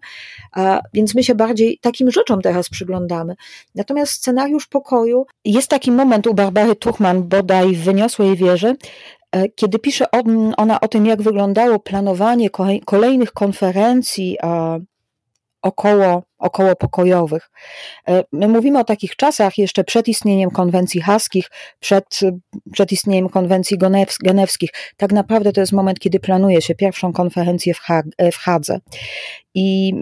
E, 0.57 0.81
więc 0.95 1.15
my 1.15 1.25
się 1.25 1.35
bardziej 1.35 1.79
takim 1.83 2.11
rzeczom 2.11 2.43
teraz 2.43 2.69
przyglądamy. 2.69 3.35
Natomiast 3.75 4.13
scenariusz 4.13 4.67
pokoju, 4.67 5.27
jest 5.45 5.69
taki 5.69 5.93
moment 5.93 6.27
u 6.27 6.35
Barbary 6.35 6.77
Tuchman 6.77 7.23
bodaj 7.23 7.75
w 7.75 7.85
Wyniosłej 7.85 8.37
Wierze, 8.37 8.75
kiedy 9.55 9.79
pisze 9.79 10.05
ona 10.57 10.81
o 10.81 10.89
tym, 10.89 11.07
jak 11.07 11.23
wyglądało 11.23 11.79
planowanie 11.79 12.51
kolejnych 12.85 13.33
konferencji 13.33 14.37
około, 15.63 16.23
około 16.39 16.77
pokojowych. 16.77 17.51
E, 18.09 18.25
my 18.33 18.49
mówimy 18.49 18.79
o 18.79 18.85
takich 18.85 19.17
czasach 19.17 19.59
jeszcze 19.59 19.85
przed 19.85 20.09
istnieniem 20.09 20.51
konwencji 20.51 21.01
haskich, 21.01 21.51
przed, 21.81 22.21
przed 22.73 22.93
istnieniem 22.93 23.29
konwencji 23.29 23.79
genewskich. 24.25 24.71
Tak 24.97 25.13
naprawdę 25.13 25.53
to 25.53 25.61
jest 25.61 25.73
moment, 25.73 26.01
kiedy 26.01 26.21
planuje 26.21 26.63
się 26.63 26.75
pierwszą 26.75 27.13
konferencję 27.13 27.75
w, 27.75 27.81
w 28.33 28.37
Hadze. 28.37 28.81
I 29.55 29.93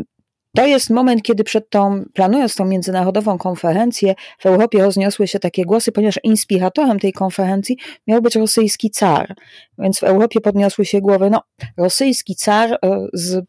to 0.56 0.66
jest 0.66 0.90
moment, 0.90 1.22
kiedy 1.22 1.44
przed 1.44 1.70
tą, 1.70 2.04
planując 2.14 2.54
tą 2.54 2.64
międzynarodową 2.64 3.38
konferencję, 3.38 4.14
w 4.38 4.46
Europie 4.46 4.82
rozniosły 4.82 5.28
się 5.28 5.38
takie 5.38 5.64
głosy, 5.64 5.92
ponieważ 5.92 6.20
inspiratorem 6.22 7.00
tej 7.00 7.12
konferencji 7.12 7.76
miał 8.06 8.22
być 8.22 8.36
rosyjski 8.36 8.90
car. 8.90 9.34
Więc 9.78 10.00
w 10.00 10.02
Europie 10.02 10.40
podniosły 10.40 10.84
się 10.84 11.00
głowy, 11.00 11.30
no, 11.30 11.42
rosyjski 11.76 12.36
car 12.36 12.72
e, 12.72 12.78
z 13.12 13.44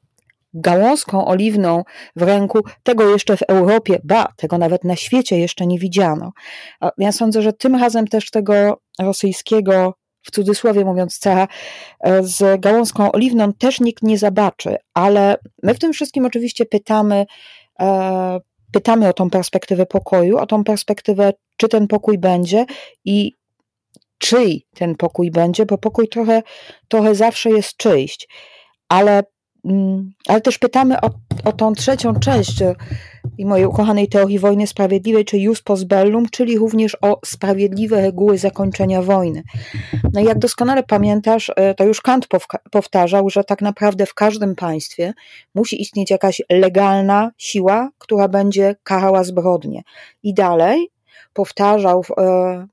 gałązką 0.62 1.26
oliwną 1.26 1.84
w 2.16 2.22
ręku, 2.22 2.60
tego 2.84 3.10
jeszcze 3.10 3.38
w 3.38 3.42
Europie, 3.42 4.00
ba, 4.04 4.28
tego 4.38 4.58
nawet 4.58 4.84
na 4.84 4.96
świecie 4.96 5.40
jeszcze 5.40 5.68
nie 5.68 5.80
widziano. 5.80 6.32
Ja 6.98 7.12
sądzę, 7.12 7.42
że 7.42 7.54
tym 7.54 7.76
razem 7.76 8.08
też 8.08 8.30
tego 8.30 8.82
rosyjskiego, 9.00 9.94
w 10.28 10.32
cudzysłowie 10.32 10.86
mówiąc, 10.86 11.20
cara 11.20 11.48
e, 12.00 12.24
z 12.24 12.62
gałązką 12.62 13.12
oliwną 13.12 13.54
też 13.54 13.80
nikt 13.80 14.04
nie 14.04 14.18
zobaczy, 14.18 14.76
ale 14.94 15.38
my 15.64 15.74
w 15.74 15.80
tym 15.80 15.94
wszystkim 15.94 16.26
oczywiście 16.26 16.66
pytamy, 16.66 17.26
e, 17.80 18.40
pytamy 18.72 19.10
o 19.10 19.14
tą 19.14 19.30
perspektywę 19.30 19.86
pokoju, 19.86 20.38
o 20.38 20.46
tą 20.46 20.64
perspektywę, 20.64 21.34
czy 21.58 21.68
ten 21.68 21.88
pokój 21.88 22.18
będzie 22.18 22.66
i 23.06 23.34
czyj 24.18 24.66
ten 24.76 24.96
pokój 24.96 25.32
będzie, 25.32 25.66
bo 25.66 25.78
pokój 25.78 26.08
trochę, 26.08 26.44
trochę 26.88 27.16
zawsze 27.16 27.50
jest 27.50 27.78
czyjś. 27.78 28.18
Ale 28.90 29.24
ale 30.28 30.42
też 30.42 30.58
pytamy 30.58 31.02
o, 31.02 31.10
o 31.46 31.52
tą 31.52 31.74
trzecią 31.74 32.16
część 32.16 32.62
e, 32.62 32.76
i 33.38 33.46
mojej 33.46 33.66
ukochanej 33.66 34.08
teorii 34.08 34.40
wojny 34.40 34.68
sprawiedliwej, 34.68 35.26
czyli 35.26 35.44
jus 35.44 35.62
post 35.62 35.88
bellum, 35.88 36.30
czyli 36.30 36.58
również 36.58 36.98
o 37.02 37.20
sprawiedliwe 37.26 38.02
reguły 38.02 38.38
zakończenia 38.38 39.02
wojny. 39.02 39.44
No 40.14 40.22
i 40.22 40.24
jak 40.24 40.40
doskonale 40.40 40.84
pamiętasz, 40.84 41.52
e, 41.56 41.74
to 41.74 41.84
już 41.84 42.02
Kant 42.02 42.28
powtarzał, 42.72 43.30
że 43.30 43.44
tak 43.44 43.62
naprawdę 43.62 44.06
w 44.06 44.14
każdym 44.14 44.56
państwie 44.56 45.14
musi 45.56 45.82
istnieć 45.82 46.12
jakaś 46.12 46.42
legalna 46.52 47.32
siła, 47.38 47.90
która 47.98 48.28
będzie 48.28 48.76
karała 48.84 49.24
zbrodnie. 49.24 49.84
I 50.24 50.34
dalej 50.34 50.92
powtarzał 51.34 52.04
e, 52.18 52.68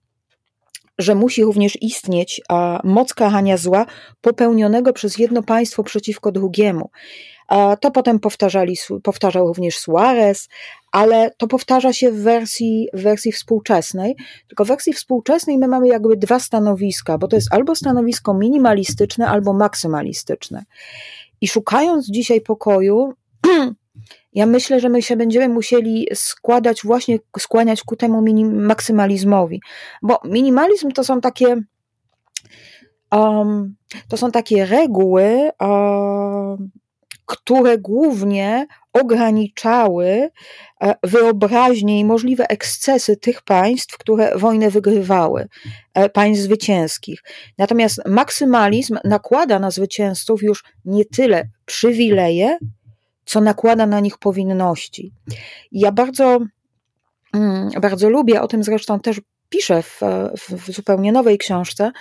że 0.98 1.14
musi 1.14 1.44
również 1.44 1.82
istnieć 1.82 2.40
moc 2.84 3.14
karania 3.14 3.56
zła 3.56 3.86
popełnionego 4.20 4.92
przez 4.92 5.18
jedno 5.18 5.42
państwo 5.42 5.84
przeciwko 5.84 6.32
drugiemu. 6.32 6.90
To 7.80 7.90
potem 7.90 8.20
powtarzali, 8.20 8.76
powtarzał 9.02 9.46
również 9.46 9.78
Suarez, 9.78 10.48
ale 10.92 11.30
to 11.38 11.46
powtarza 11.46 11.92
się 11.92 12.12
w 12.12 12.22
wersji, 12.22 12.88
w 12.92 13.02
wersji 13.02 13.32
współczesnej. 13.32 14.16
Tylko 14.48 14.64
w 14.64 14.68
wersji 14.68 14.92
współczesnej 14.92 15.58
my 15.58 15.68
mamy 15.68 15.88
jakby 15.88 16.16
dwa 16.16 16.40
stanowiska, 16.40 17.18
bo 17.18 17.28
to 17.28 17.36
jest 17.36 17.54
albo 17.54 17.74
stanowisko 17.74 18.34
minimalistyczne, 18.34 19.28
albo 19.28 19.52
maksymalistyczne. 19.52 20.64
I 21.40 21.48
szukając 21.48 22.10
dzisiaj 22.10 22.40
pokoju, 22.40 23.12
Ja 24.32 24.46
myślę, 24.46 24.80
że 24.80 24.88
my 24.88 25.02
się 25.02 25.16
będziemy 25.16 25.48
musieli 25.48 26.08
składać 26.14 26.82
właśnie, 26.84 27.18
skłaniać 27.38 27.82
ku 27.82 27.96
temu 27.96 28.22
minim, 28.22 28.64
maksymalizmowi, 28.64 29.60
bo 30.02 30.20
minimalizm 30.24 30.90
to 30.90 31.04
są 31.04 31.20
takie 31.20 31.56
um, 33.12 33.76
to 34.08 34.16
są 34.16 34.30
takie 34.30 34.66
reguły, 34.66 35.50
um, 35.60 36.70
które 37.26 37.78
głównie 37.78 38.66
ograniczały 38.92 40.30
e, 40.82 40.94
wyobraźnię 41.02 42.00
i 42.00 42.04
możliwe 42.04 42.48
ekscesy 42.48 43.16
tych 43.16 43.42
państw, 43.42 43.98
które 43.98 44.38
wojnę 44.38 44.70
wygrywały, 44.70 45.48
e, 45.94 46.08
państw 46.08 46.44
zwycięskich. 46.44 47.22
Natomiast 47.58 48.00
maksymalizm 48.06 48.98
nakłada 49.04 49.58
na 49.58 49.70
zwycięzców 49.70 50.42
już 50.42 50.64
nie 50.84 51.04
tyle 51.04 51.48
przywileje, 51.64 52.58
co 53.24 53.40
nakłada 53.40 53.86
na 53.86 54.00
nich 54.00 54.18
powinności. 54.18 55.12
ja 55.72 55.92
bardzo, 55.92 56.38
mm, 57.34 57.70
bardzo 57.80 58.10
lubię, 58.10 58.42
o 58.42 58.48
tym 58.48 58.64
zresztą 58.64 59.00
też 59.00 59.20
piszę 59.48 59.82
w, 59.82 60.00
w, 60.38 60.72
zupełnie 60.72 61.12
nowej 61.12 61.38
książce, 61.38 61.92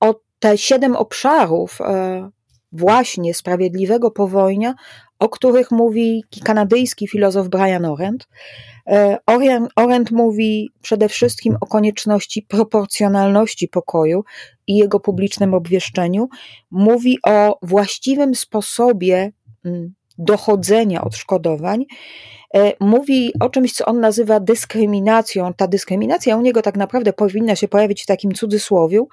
o 0.00 0.14
te 0.38 0.58
siedem 0.58 0.96
obszarów 0.96 1.80
e, 1.80 2.30
właśnie 2.72 3.34
sprawiedliwego 3.34 4.10
powojnia, 4.10 4.74
o 5.18 5.28
których 5.28 5.70
mówi 5.70 6.24
kanadyjski 6.44 7.08
filozof 7.08 7.48
Brian 7.48 7.84
Orent. 7.84 8.28
E, 8.86 9.18
Orent 9.76 10.10
mówi 10.10 10.70
przede 10.82 11.08
wszystkim 11.08 11.56
o 11.60 11.66
konieczności 11.66 12.42
proporcjonalności 12.42 13.68
pokoju 13.68 14.24
i 14.66 14.76
jego 14.76 15.00
publicznym 15.00 15.54
obwieszczeniu. 15.54 16.28
Mówi 16.70 17.18
o 17.26 17.58
właściwym 17.62 18.34
sposobie 18.34 19.32
dochodzenia 20.18 21.04
odszkodowań, 21.04 21.84
e, 22.54 22.72
mówi 22.80 23.32
o 23.40 23.48
czymś, 23.48 23.72
co 23.72 23.84
on 23.84 24.00
nazywa 24.00 24.40
dyskryminacją. 24.40 25.54
Ta 25.54 25.66
dyskryminacja 25.66 26.36
u 26.36 26.40
niego 26.40 26.62
tak 26.62 26.76
naprawdę 26.76 27.12
powinna 27.12 27.56
się 27.56 27.68
pojawić 27.68 28.02
w 28.02 28.06
takim 28.06 28.32
cudzysłowiu, 28.32 29.08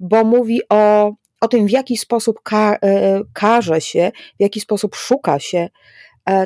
bo 0.00 0.24
mówi 0.24 0.60
o, 0.68 1.12
o 1.40 1.48
tym, 1.48 1.66
w 1.66 1.70
jaki 1.70 1.96
sposób 1.96 2.42
ka, 2.42 2.78
e, 2.82 3.20
karze 3.32 3.80
się, 3.80 4.12
w 4.38 4.42
jaki 4.42 4.60
sposób 4.60 4.94
szuka 4.94 5.38
się 5.38 5.68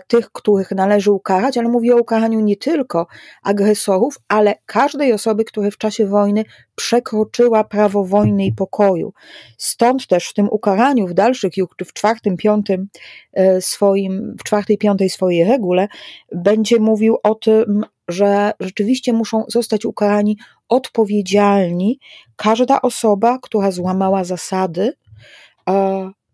tych, 0.06 0.32
których 0.32 0.70
należy 0.70 1.12
ukarać, 1.12 1.58
ale 1.58 1.68
mówi 1.68 1.92
o 1.92 1.96
ukaraniu 1.96 2.40
nie 2.40 2.56
tylko 2.56 3.06
agresorów, 3.42 4.16
ale 4.28 4.54
każdej 4.66 5.12
osoby, 5.12 5.44
która 5.44 5.70
w 5.70 5.78
czasie 5.78 6.06
wojny 6.06 6.44
przekroczyła 6.74 7.64
prawo 7.64 8.04
wojny 8.04 8.46
i 8.46 8.52
pokoju. 8.52 9.12
Stąd 9.58 10.06
też 10.06 10.28
w 10.28 10.34
tym 10.34 10.48
ukaraniu, 10.50 11.06
w 11.06 11.14
dalszych, 11.14 11.52
w 11.86 11.92
czwartym, 11.92 12.36
piątym 12.36 12.88
e, 13.32 13.60
swoim, 13.60 14.36
w 14.40 14.44
czwartej, 14.44 14.78
piątej 14.78 15.10
swojej 15.10 15.44
regule, 15.44 15.88
będzie 16.34 16.80
mówił 16.80 17.16
o 17.22 17.34
tym, 17.34 17.84
że 18.08 18.52
rzeczywiście 18.60 19.12
muszą 19.12 19.44
zostać 19.48 19.84
ukarani 19.84 20.38
odpowiedzialni 20.68 21.98
każda 22.36 22.82
osoba, 22.82 23.38
która 23.42 23.70
złamała 23.70 24.24
zasady, 24.24 24.92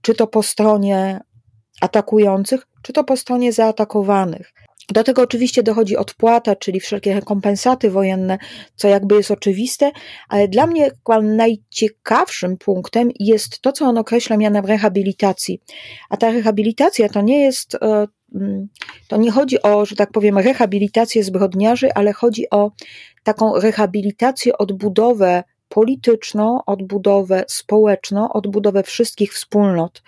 czy 0.03 0.15
to 0.15 0.27
po 0.27 0.43
stronie 0.43 1.21
atakujących, 1.81 2.67
czy 2.87 2.93
to 2.93 3.05
po 3.05 3.17
stronie 3.17 3.53
zaatakowanych. 3.53 4.53
Do 4.89 5.05
tego 5.05 5.23
oczywiście 5.23 5.63
dochodzi 5.63 5.97
odpłata, 5.97 6.57
czyli 6.57 6.81
wszelkie 6.81 7.15
rekompensaty 7.15 7.91
wojenne, 7.91 8.39
co 8.75 8.89
jakby 8.89 9.15
jest 9.15 9.31
oczywiste, 9.31 9.91
ale 10.29 10.49
dla 10.49 10.67
mnie 10.67 10.91
najciekawszym 11.23 12.57
punktem 12.57 13.11
jest 13.21 13.61
to, 13.61 13.73
co 13.73 13.87
on 13.87 13.99
określa 13.99 14.37
mianem 14.37 14.67
rehabilitacji. 14.67 15.61
A 16.11 16.17
ta 16.17 16.31
rehabilitacja 16.31 17.09
to 17.09 17.21
nie 17.21 17.43
jest, 17.43 17.75
e, 17.75 18.07
mm, 18.35 18.69
to 19.09 19.17
nie 19.17 19.31
chodzi 19.31 19.63
o, 19.63 19.87
że 19.87 19.97
tak 19.97 20.11
powiem, 20.13 20.39
rehabilitację 20.39 21.25
zbrodniarzy, 21.25 21.95
ale 21.95 22.13
chodzi 22.13 22.51
o 22.51 22.71
taką 23.25 23.61
rehabilitację, 23.61 24.59
odbudowę 24.59 25.45
polityczną, 25.69 26.61
odbudowę 26.67 27.45
społeczną, 27.49 28.33
odbudowę 28.33 28.83
wszystkich 28.83 29.33
wspólnot 29.33 30.03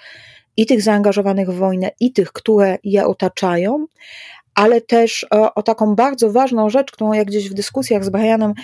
i 0.58 0.66
tych 0.66 0.82
zaangażowanych 0.82 1.50
w 1.50 1.54
wojnę, 1.54 1.90
i 2.00 2.12
tych, 2.12 2.32
które 2.32 2.78
je 2.84 3.06
otaczają, 3.06 3.86
ale 4.54 4.80
też 4.80 5.26
o, 5.30 5.54
o 5.54 5.62
taką 5.62 5.94
bardzo 5.94 6.32
ważną 6.32 6.70
rzecz, 6.70 6.92
którą 6.92 7.12
ja 7.12 7.24
gdzieś 7.24 7.50
w 7.50 7.54
dyskusjach 7.54 8.04
z 8.04 8.10
Brianem 8.10 8.54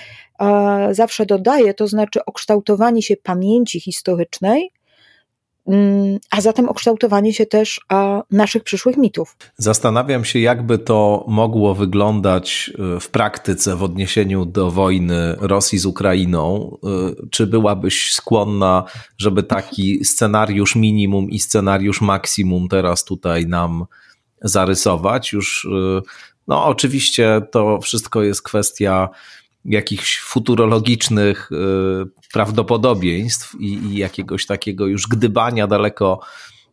e, 0.40 0.88
zawsze 0.90 1.26
dodaję, 1.26 1.74
to 1.74 1.86
znaczy 1.86 2.24
okształtowanie 2.24 3.02
się 3.02 3.16
pamięci 3.16 3.80
historycznej, 3.80 4.70
a 6.30 6.40
zatem 6.40 6.68
okształtowanie 6.68 7.32
się 7.32 7.46
też 7.46 7.80
naszych 8.30 8.64
przyszłych 8.64 8.96
mitów. 8.96 9.36
Zastanawiam 9.56 10.24
się, 10.24 10.38
jakby 10.38 10.78
to 10.78 11.24
mogło 11.28 11.74
wyglądać 11.74 12.72
e, 12.96 13.00
w 13.00 13.08
praktyce 13.08 13.76
w 13.76 13.82
odniesieniu 13.82 14.44
do 14.44 14.70
wojny 14.70 15.36
Rosji 15.40 15.78
z 15.78 15.86
Ukrainą. 15.86 16.76
E, 16.84 16.88
czy 17.30 17.46
byłabyś 17.46 18.12
skłonna, 18.12 18.84
żeby 19.18 19.42
taki 19.42 20.04
scenariusz 20.14 20.76
minimum 20.76 21.30
i 21.30 21.38
scenariusz 21.38 22.00
maksimum 22.00 22.68
teraz 22.68 23.04
tutaj 23.04 23.46
nam 23.46 23.84
zarysować. 24.44 25.32
Już, 25.32 25.64
y, 25.64 26.02
no 26.48 26.64
oczywiście 26.64 27.42
to 27.50 27.80
wszystko 27.80 28.22
jest 28.22 28.42
kwestia 28.42 29.08
jakichś 29.64 30.20
futurologicznych 30.20 31.52
y, 31.52 31.56
prawdopodobieństw 32.32 33.54
i, 33.60 33.66
i 33.66 33.96
jakiegoś 33.96 34.46
takiego 34.46 34.86
już 34.86 35.06
gdybania 35.06 35.66
daleko 35.66 36.20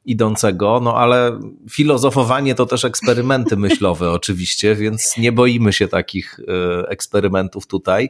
idącego, 0.05 0.79
no 0.83 0.97
ale 0.97 1.39
filozofowanie 1.69 2.55
to 2.55 2.65
też 2.65 2.85
eksperymenty 2.85 3.57
myślowe 3.67 4.11
oczywiście, 4.11 4.75
więc 4.75 5.17
nie 5.17 5.31
boimy 5.31 5.73
się 5.73 5.87
takich 5.87 6.39
e, 6.39 6.89
eksperymentów 6.89 7.67
tutaj. 7.67 8.09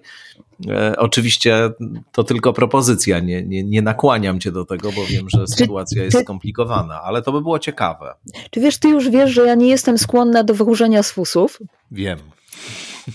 E, 0.69 0.95
oczywiście 0.97 1.69
to 2.11 2.23
tylko 2.23 2.53
propozycja, 2.53 3.19
nie, 3.19 3.43
nie, 3.43 3.63
nie 3.63 3.82
nakłaniam 3.82 4.39
cię 4.39 4.51
do 4.51 4.65
tego, 4.65 4.91
bo 4.91 5.05
wiem, 5.05 5.25
że 5.29 5.47
sytuacja 5.47 6.03
jest 6.03 6.21
skomplikowana, 6.21 7.01
ale 7.01 7.21
to 7.21 7.32
by 7.32 7.41
było 7.41 7.59
ciekawe. 7.59 8.13
Czy 8.51 8.59
wiesz, 8.59 8.77
ty 8.77 8.89
już 8.89 9.09
wiesz, 9.09 9.32
że 9.32 9.45
ja 9.45 9.55
nie 9.55 9.67
jestem 9.67 9.97
skłonna 9.97 10.43
do 10.43 10.53
wróżenia 10.53 11.03
z 11.03 11.11
fusów? 11.11 11.59
Wiem. 11.91 12.19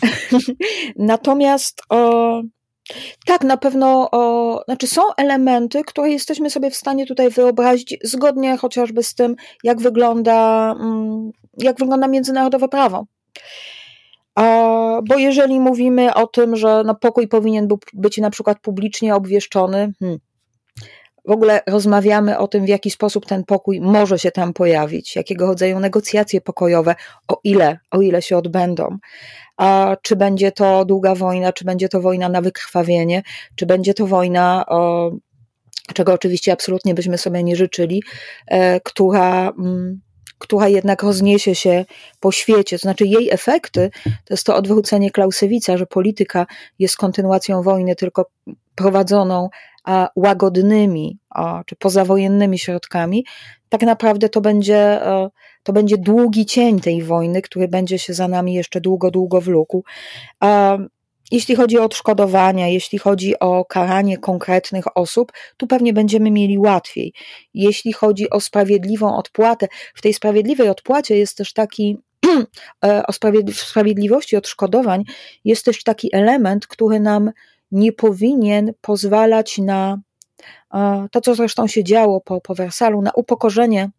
Natomiast 0.96 1.82
o, 1.88 2.42
tak, 3.26 3.44
na 3.44 3.56
pewno, 3.56 4.08
o, 4.10 4.60
znaczy 4.64 4.86
są 4.86 5.02
elementy, 5.16 5.84
które 5.84 6.10
jesteśmy 6.10 6.50
sobie 6.50 6.70
w 6.70 6.76
stanie 6.76 7.06
tutaj 7.06 7.30
wyobrazić, 7.30 7.96
zgodnie 8.04 8.56
chociażby 8.56 9.02
z 9.02 9.14
tym, 9.14 9.36
jak 9.64 9.80
wygląda, 9.80 10.72
mm, 10.80 11.30
jak 11.58 11.78
wygląda 11.78 12.08
międzynarodowe 12.08 12.68
prawo. 12.68 13.06
Bo 15.08 15.16
jeżeli 15.16 15.60
mówimy 15.60 16.14
o 16.14 16.26
tym, 16.26 16.56
że 16.56 16.82
no 16.86 16.94
pokój 16.94 17.28
powinien 17.28 17.68
być 17.92 18.18
na 18.18 18.30
przykład 18.30 18.58
publicznie 18.60 19.14
obwieszczony, 19.14 19.92
hmm, 20.00 20.18
w 21.26 21.30
ogóle 21.30 21.60
rozmawiamy 21.66 22.38
o 22.38 22.48
tym, 22.48 22.64
w 22.64 22.68
jaki 22.68 22.90
sposób 22.90 23.26
ten 23.26 23.44
pokój 23.44 23.80
może 23.80 24.18
się 24.18 24.30
tam 24.30 24.52
pojawić, 24.52 25.16
jakiego 25.16 25.46
rodzaju 25.46 25.80
negocjacje 25.80 26.40
pokojowe, 26.40 26.94
o 27.28 27.40
ile, 27.44 27.78
o 27.90 28.00
ile 28.00 28.22
się 28.22 28.36
odbędą 28.36 28.98
a 29.56 29.96
czy 30.02 30.16
będzie 30.16 30.52
to 30.52 30.84
długa 30.84 31.14
wojna, 31.14 31.52
czy 31.52 31.64
będzie 31.64 31.88
to 31.88 32.00
wojna 32.00 32.28
na 32.28 32.40
wykrwawienie, 32.40 33.22
czy 33.54 33.66
będzie 33.66 33.94
to 33.94 34.06
wojna, 34.06 34.64
o, 34.68 35.10
czego 35.94 36.12
oczywiście 36.12 36.52
absolutnie 36.52 36.94
byśmy 36.94 37.18
sobie 37.18 37.42
nie 37.42 37.56
życzyli, 37.56 38.02
e, 38.46 38.80
która 38.80 39.48
mm, 39.48 40.00
która 40.38 40.68
jednak 40.68 41.02
rozniesie 41.02 41.54
się 41.54 41.84
po 42.20 42.32
świecie. 42.32 42.78
To 42.78 42.82
znaczy 42.82 43.06
jej 43.06 43.30
efekty 43.30 43.90
to 44.04 44.34
jest 44.34 44.46
to 44.46 44.56
odwrócenie 44.56 45.10
Clausewicza, 45.10 45.76
że 45.76 45.86
polityka 45.86 46.46
jest 46.78 46.96
kontynuacją 46.96 47.62
wojny, 47.62 47.96
tylko 47.96 48.26
prowadzoną 48.74 49.48
łagodnymi 50.16 51.18
a, 51.30 51.62
czy 51.66 51.76
pozawojennymi 51.76 52.58
środkami. 52.58 53.26
Tak 53.68 53.82
naprawdę 53.82 54.28
to 54.28 54.40
będzie 54.40 55.06
e, 55.06 55.30
to 55.66 55.72
będzie 55.72 55.98
długi 55.98 56.46
cień 56.46 56.80
tej 56.80 57.02
wojny, 57.02 57.42
który 57.42 57.68
będzie 57.68 57.98
się 57.98 58.14
za 58.14 58.28
nami 58.28 58.54
jeszcze 58.54 58.80
długo, 58.80 59.10
długo 59.10 59.40
wlókł. 59.40 59.84
Jeśli 61.30 61.56
chodzi 61.56 61.78
o 61.78 61.84
odszkodowania, 61.84 62.68
jeśli 62.68 62.98
chodzi 62.98 63.38
o 63.38 63.64
karanie 63.64 64.18
konkretnych 64.18 64.96
osób, 64.96 65.32
tu 65.56 65.66
pewnie 65.66 65.92
będziemy 65.92 66.30
mieli 66.30 66.58
łatwiej. 66.58 67.12
Jeśli 67.54 67.92
chodzi 67.92 68.30
o 68.30 68.40
sprawiedliwą 68.40 69.16
odpłatę, 69.16 69.68
w 69.94 70.02
tej 70.02 70.14
sprawiedliwej 70.14 70.68
odpłacie 70.68 71.16
jest 71.16 71.36
też 71.36 71.52
taki, 71.52 71.98
e, 72.84 73.06
o 73.06 73.12
sprawiedliwości 73.52 74.36
odszkodowań, 74.36 75.04
jest 75.44 75.64
też 75.64 75.82
taki 75.82 76.08
element, 76.12 76.66
który 76.66 77.00
nam 77.00 77.30
nie 77.70 77.92
powinien 77.92 78.72
pozwalać 78.80 79.58
na 79.58 79.98
e, 80.74 81.06
to, 81.12 81.20
co 81.20 81.34
zresztą 81.34 81.66
się 81.66 81.84
działo 81.84 82.20
po, 82.20 82.40
po 82.40 82.54
Wersalu, 82.54 83.02
na 83.02 83.10
upokorzenie 83.14 83.90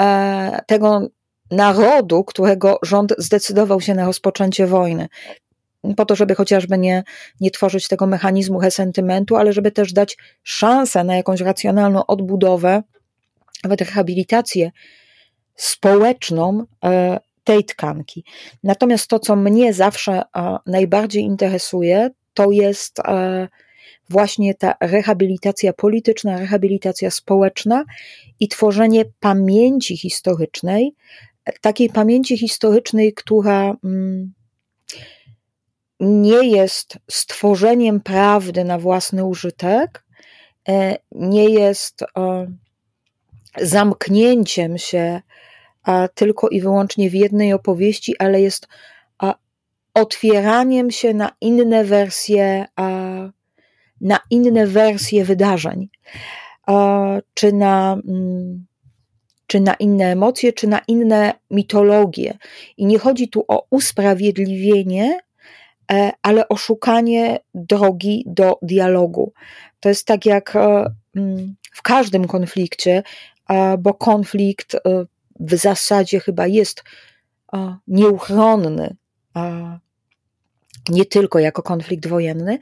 E, 0.00 0.62
tego 0.66 1.08
narodu, 1.50 2.24
którego 2.24 2.78
rząd 2.82 3.14
zdecydował 3.18 3.80
się 3.80 3.94
na 3.94 4.04
rozpoczęcie 4.04 4.66
wojny. 4.66 5.08
Po 5.96 6.04
to, 6.04 6.16
żeby 6.16 6.34
chociażby 6.34 6.78
nie, 6.78 7.04
nie 7.40 7.50
tworzyć 7.50 7.88
tego 7.88 8.06
mechanizmu 8.06 8.60
resentymentu, 8.60 9.36
ale 9.36 9.52
żeby 9.52 9.70
też 9.70 9.92
dać 9.92 10.16
szansę 10.42 11.04
na 11.04 11.16
jakąś 11.16 11.40
racjonalną 11.40 12.06
odbudowę, 12.06 12.82
nawet 13.64 13.80
rehabilitację 13.80 14.70
społeczną 15.56 16.64
e, 16.84 17.20
tej 17.44 17.64
tkanki. 17.64 18.24
Natomiast 18.62 19.08
to, 19.08 19.18
co 19.18 19.36
mnie 19.36 19.74
zawsze 19.74 20.22
najbardziej 20.66 21.22
interesuje, 21.22 22.10
to 22.40 22.50
jest 22.50 23.00
właśnie 24.10 24.54
ta 24.54 24.74
rehabilitacja 24.80 25.72
polityczna, 25.72 26.38
rehabilitacja 26.38 27.10
społeczna 27.10 27.84
i 28.40 28.48
tworzenie 28.48 29.04
pamięci 29.20 29.96
historycznej, 29.96 30.94
takiej 31.60 31.90
pamięci 31.90 32.38
historycznej, 32.38 33.14
która 33.14 33.76
mm, 33.84 34.32
nie 36.00 36.48
jest 36.48 36.98
stworzeniem 37.10 38.00
prawdy 38.00 38.64
na 38.64 38.78
własny 38.78 39.24
użytek, 39.24 40.04
e, 40.68 40.96
nie 41.12 41.44
jest 41.44 42.02
e, 42.02 42.06
zamknięciem 43.56 44.78
się 44.78 45.20
tylko 46.14 46.48
i 46.48 46.60
wyłącznie 46.60 47.10
w 47.10 47.14
jednej 47.14 47.52
opowieści, 47.52 48.18
ale 48.18 48.40
jest 48.40 48.68
otwieraniem 49.94 50.90
się 50.90 51.14
na 51.14 51.32
inne 51.40 51.84
wersje 51.84 52.66
na 54.00 54.20
inne 54.30 54.66
wersje 54.66 55.24
wydarzeń, 55.24 55.88
czy 57.34 57.52
na, 57.52 57.98
mm, 58.08 58.66
czy 59.46 59.60
na 59.60 59.74
inne 59.74 60.04
emocje, 60.04 60.52
czy 60.52 60.66
na 60.66 60.80
inne 60.88 61.34
mitologie. 61.50 62.38
I 62.76 62.86
nie 62.86 62.98
chodzi 62.98 63.28
tu 63.28 63.44
o 63.48 63.66
usprawiedliwienie, 63.70 65.20
e, 65.92 66.12
ale 66.22 66.48
o 66.48 66.56
szukanie 66.56 67.40
drogi 67.54 68.24
do 68.26 68.58
dialogu. 68.62 69.32
To 69.80 69.88
jest 69.88 70.06
tak 70.06 70.26
jak 70.26 70.56
e, 70.56 70.94
mm, 71.16 71.56
w 71.72 71.82
każdym 71.82 72.26
konflikcie, 72.26 73.02
bo 73.78 73.94
konflikt 73.94 74.74
e, 74.74 74.78
w 75.40 75.54
zasadzie 75.54 76.20
chyba 76.20 76.46
jest 76.46 76.82
nieuchronny 77.88 78.96
nie 80.88 81.04
tylko 81.04 81.38
jako 81.38 81.62
konflikt 81.62 82.06
wojenny. 82.06 82.58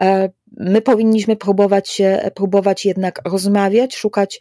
E, 0.00 0.30
my 0.56 0.82
powinniśmy 0.82 1.36
próbować 1.36 2.02
próbować 2.34 2.84
jednak 2.84 3.20
rozmawiać, 3.24 3.94
szukać 3.94 4.38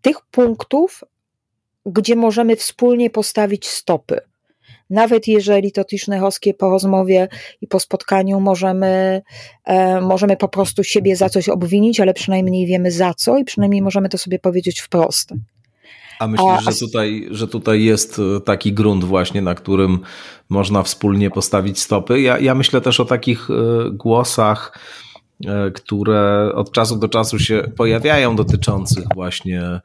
tych 0.00 0.20
punktów, 0.30 1.04
gdzie 1.86 2.16
możemy 2.16 2.56
wspólnie 2.56 3.10
postawić 3.10 3.68
stopy. 3.68 4.20
Nawet 4.90 5.28
jeżeli 5.28 5.72
to 5.72 5.84
Tischnechowskie 5.84 6.54
po 6.54 6.70
rozmowie 6.70 7.28
i 7.60 7.66
po 7.66 7.80
spotkaniu 7.80 8.40
możemy, 8.40 9.22
e, 9.64 10.00
możemy 10.00 10.36
po 10.36 10.48
prostu 10.48 10.84
siebie 10.84 11.16
za 11.16 11.28
coś 11.28 11.48
obwinić, 11.48 12.00
ale 12.00 12.14
przynajmniej 12.14 12.66
wiemy 12.66 12.90
za 12.90 13.14
co 13.14 13.38
i 13.38 13.44
przynajmniej 13.44 13.82
możemy 13.82 14.08
to 14.08 14.18
sobie 14.18 14.38
powiedzieć 14.38 14.80
wprost. 14.80 15.32
A 16.18 16.26
myślisz, 16.26 16.64
że 16.64 16.86
tutaj, 16.86 17.28
że 17.30 17.48
tutaj 17.48 17.84
jest 17.84 18.18
e, 18.18 18.40
taki 18.40 18.72
grunt 18.72 19.04
właśnie, 19.04 19.42
na 19.42 19.54
którym 19.54 19.98
można 20.48 20.82
wspólnie 20.82 21.30
postawić 21.30 21.80
stopy? 21.80 22.20
Ja, 22.20 22.38
ja 22.38 22.54
myślę 22.54 22.80
też 22.80 23.00
o 23.00 23.04
takich 23.04 23.48
e, 23.50 23.54
głosach, 23.90 24.78
e, 25.46 25.70
które 25.70 26.52
od 26.54 26.72
czasu 26.72 26.98
do 26.98 27.08
czasu 27.08 27.38
się 27.38 27.72
pojawiają, 27.76 28.36
dotyczących 28.36 29.04
właśnie 29.14 29.80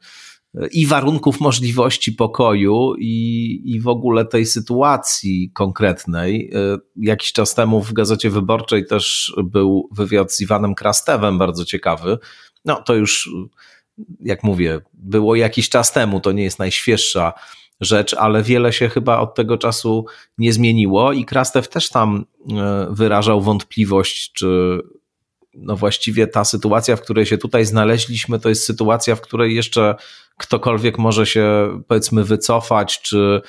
i 0.72 0.86
warunków 0.86 1.40
możliwości 1.40 2.12
pokoju 2.12 2.94
i, 2.98 3.60
i 3.64 3.80
w 3.80 3.88
ogóle 3.88 4.24
tej 4.24 4.46
sytuacji 4.46 5.50
konkretnej. 5.54 6.52
Jakiś 6.96 7.32
czas 7.32 7.54
temu 7.54 7.82
w 7.82 7.92
Gazecie 7.92 8.30
Wyborczej 8.30 8.86
też 8.86 9.34
był 9.44 9.88
wywiad 9.92 10.32
z 10.32 10.40
Iwanem 10.40 10.74
Krastewem, 10.74 11.38
bardzo 11.38 11.64
ciekawy. 11.64 12.18
No 12.64 12.82
to 12.82 12.94
już, 12.94 13.30
jak 14.20 14.42
mówię, 14.44 14.80
było 14.94 15.34
jakiś 15.34 15.68
czas 15.68 15.92
temu, 15.92 16.20
to 16.20 16.32
nie 16.32 16.42
jest 16.42 16.58
najświeższa 16.58 17.32
rzecz, 17.80 18.14
ale 18.14 18.42
wiele 18.42 18.72
się 18.72 18.88
chyba 18.88 19.18
od 19.18 19.34
tego 19.34 19.58
czasu 19.58 20.06
nie 20.38 20.52
zmieniło 20.52 21.12
i 21.12 21.24
Krastew 21.24 21.68
też 21.68 21.88
tam 21.88 22.24
e, 22.50 22.86
wyrażał 22.90 23.40
wątpliwość, 23.40 24.32
czy 24.32 24.78
no 25.54 25.76
właściwie 25.76 26.26
ta 26.26 26.44
sytuacja, 26.44 26.96
w 26.96 27.00
której 27.00 27.26
się 27.26 27.38
tutaj 27.38 27.64
znaleźliśmy, 27.64 28.38
to 28.38 28.48
jest 28.48 28.64
sytuacja, 28.64 29.16
w 29.16 29.20
której 29.20 29.54
jeszcze 29.54 29.94
ktokolwiek 30.36 30.98
może 30.98 31.26
się 31.26 31.68
powiedzmy 31.88 32.24
wycofać, 32.24 33.02
czy, 33.02 33.40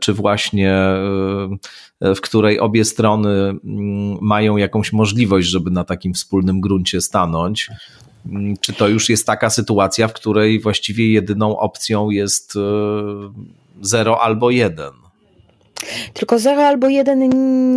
czy 0.00 0.12
właśnie 0.14 0.74
e, 2.00 2.14
w 2.14 2.20
której 2.20 2.60
obie 2.60 2.84
strony 2.84 3.30
mm, 3.30 4.18
mają 4.20 4.56
jakąś 4.56 4.92
możliwość, 4.92 5.48
żeby 5.48 5.70
na 5.70 5.84
takim 5.84 6.14
wspólnym 6.14 6.60
gruncie 6.60 7.00
stanąć. 7.00 7.70
Mm, 8.26 8.56
czy 8.60 8.72
to 8.72 8.88
już 8.88 9.08
jest 9.08 9.26
taka 9.26 9.50
sytuacja, 9.50 10.08
w 10.08 10.12
której 10.12 10.60
właściwie 10.60 11.12
jedyną 11.12 11.58
opcją 11.58 12.10
jest 12.10 12.56
e, 12.56 12.60
zero 13.80 14.20
albo 14.20 14.50
jeden? 14.50 14.92
Tylko 16.14 16.38
zero 16.38 16.62
albo 16.62 16.88
jeden 16.88 17.28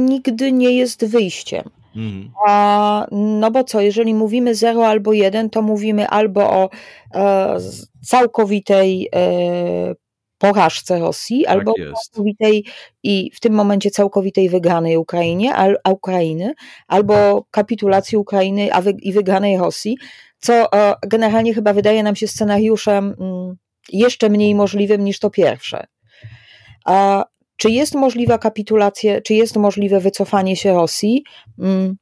nigdy 0.06 0.52
nie 0.52 0.72
jest 0.72 1.06
wyjściem. 1.06 1.70
Mhm. 1.96 2.32
A, 2.48 3.08
no 3.12 3.52
bo 3.52 3.64
co, 3.64 3.82
jeżeli 3.82 4.14
mówimy 4.14 4.56
0 4.56 4.88
albo 4.88 5.14
1, 5.14 5.50
to 5.50 5.62
mówimy 5.62 6.08
albo 6.08 6.50
o 6.50 6.70
e, 7.14 7.58
całkowitej 8.02 9.10
e, 9.16 9.96
porażce 10.44 11.00
Rosji, 11.00 11.44
tak 11.44 11.52
albo 11.52 11.74
jest. 11.78 12.02
całkowitej 12.04 12.66
i 13.04 13.32
w 13.34 13.40
tym 13.40 13.54
momencie 13.54 13.92
całkowitej 13.92 14.50
wygranej 14.50 14.98
Ukrainie, 14.98 15.56
al, 15.56 15.78
Ukrainy, 15.90 16.54
albo 16.88 17.46
kapitulacji 17.52 18.18
Ukrainy 18.18 18.74
a 18.74 18.82
wy, 18.82 18.92
i 18.92 19.14
wygranej 19.14 19.58
Rosji, 19.58 19.98
co 20.40 20.74
e, 20.74 20.96
generalnie 21.08 21.54
chyba 21.54 21.74
wydaje 21.74 22.04
nam 22.04 22.16
się 22.16 22.28
scenariuszem 22.28 23.16
mm, 23.20 23.56
jeszcze 23.90 24.30
mniej 24.30 24.56
możliwym 24.56 25.04
niż 25.04 25.20
to 25.20 25.30
pierwsze. 25.30 25.88
A 26.86 27.26
czy 27.58 27.70
jest 27.70 27.96
możliwa 27.96 28.38
kapitulacja, 28.38 29.22
czy 29.22 29.34
jest 29.34 29.56
możliwe 29.56 30.00
wycofanie 30.00 30.56
się 30.56 30.74
Rosji? 30.74 31.24
Mm. 31.60 31.96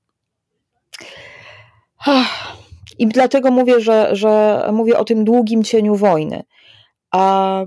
I 3.00 3.08
dlatego 3.08 3.52
mówię, 3.52 3.80
że, 3.80 4.16
że 4.16 4.64
mówię 4.74 4.98
o 4.98 5.06
tym 5.06 5.26
długim 5.26 5.64
cieniu 5.64 5.96
wojny. 5.96 6.44
A 7.12 7.66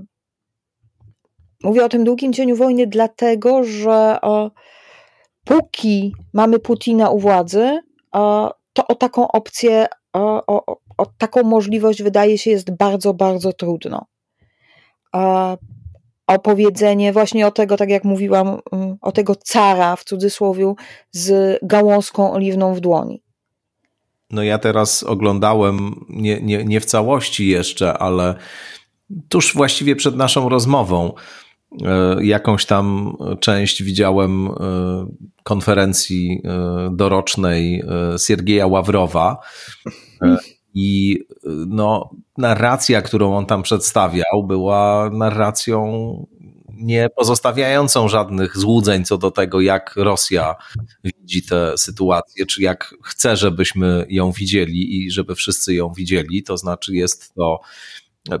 mówię 1.63 1.85
o 1.85 1.89
tym 1.89 2.03
długim 2.03 2.33
cieniu 2.33 2.55
wojny, 2.55 2.87
dlatego 2.87 3.63
że 3.63 4.17
o, 4.21 4.51
póki 5.43 6.13
mamy 6.33 6.59
Putina 6.59 7.09
u 7.09 7.19
władzy, 7.19 7.79
o, 8.11 8.53
to 8.73 8.87
o 8.87 8.95
taką 8.95 9.27
opcję, 9.27 9.87
o, 10.13 10.45
o, 10.45 10.77
o, 10.97 11.05
taką 11.17 11.43
możliwość 11.43 12.03
wydaje 12.03 12.37
się 12.37 12.51
jest 12.51 12.77
bardzo, 12.77 13.13
bardzo 13.13 13.53
trudno. 13.53 14.05
Opowiedzenie 16.27 17.13
właśnie 17.13 17.47
o 17.47 17.51
tego, 17.51 17.77
tak 17.77 17.89
jak 17.89 18.03
mówiłam, 18.03 18.59
mm, 18.71 18.97
o 19.01 19.11
tego 19.11 19.35
cara 19.35 19.95
w 19.95 20.03
cudzysłowie 20.03 20.73
z 21.11 21.59
gałązką 21.63 22.31
oliwną 22.33 22.73
w 22.73 22.79
dłoni. 22.79 23.21
No 24.29 24.43
ja 24.43 24.57
teraz 24.59 25.03
oglądałem, 25.03 26.05
nie, 26.09 26.41
nie, 26.41 26.65
nie 26.65 26.79
w 26.79 26.85
całości 26.85 27.47
jeszcze, 27.47 27.97
ale 27.97 28.35
tuż 29.29 29.53
właściwie 29.53 29.95
przed 29.95 30.15
naszą 30.15 30.49
rozmową 30.49 31.11
e, 31.13 31.44
jakąś 32.21 32.65
tam 32.65 33.17
część 33.39 33.83
widziałem 33.83 34.47
e, 34.47 34.51
konferencji 35.43 36.41
e, 36.43 36.89
dorocznej 36.95 37.83
Siergieja 38.27 38.67
Ławrowa 38.67 39.37
i 40.73 41.19
no, 41.67 42.09
narracja, 42.37 43.01
którą 43.01 43.37
on 43.37 43.45
tam 43.45 43.63
przedstawiał, 43.63 44.43
była 44.47 45.09
narracją 45.13 45.91
nie 46.77 47.09
pozostawiającą 47.09 48.07
żadnych 48.07 48.57
złudzeń 48.57 49.05
co 49.05 49.17
do 49.17 49.31
tego, 49.31 49.61
jak 49.61 49.93
Rosja 49.95 50.55
widzi 51.03 51.43
tę 51.43 51.77
sytuację, 51.77 52.45
czy 52.45 52.61
jak 52.61 52.95
chce, 53.03 53.37
żebyśmy 53.37 54.05
ją 54.09 54.31
widzieli 54.31 55.05
i 55.05 55.11
żeby 55.11 55.35
wszyscy 55.35 55.73
ją 55.73 55.93
widzieli. 55.93 56.43
To 56.43 56.57
znaczy, 56.57 56.95
jest 56.95 57.33
to 57.33 57.59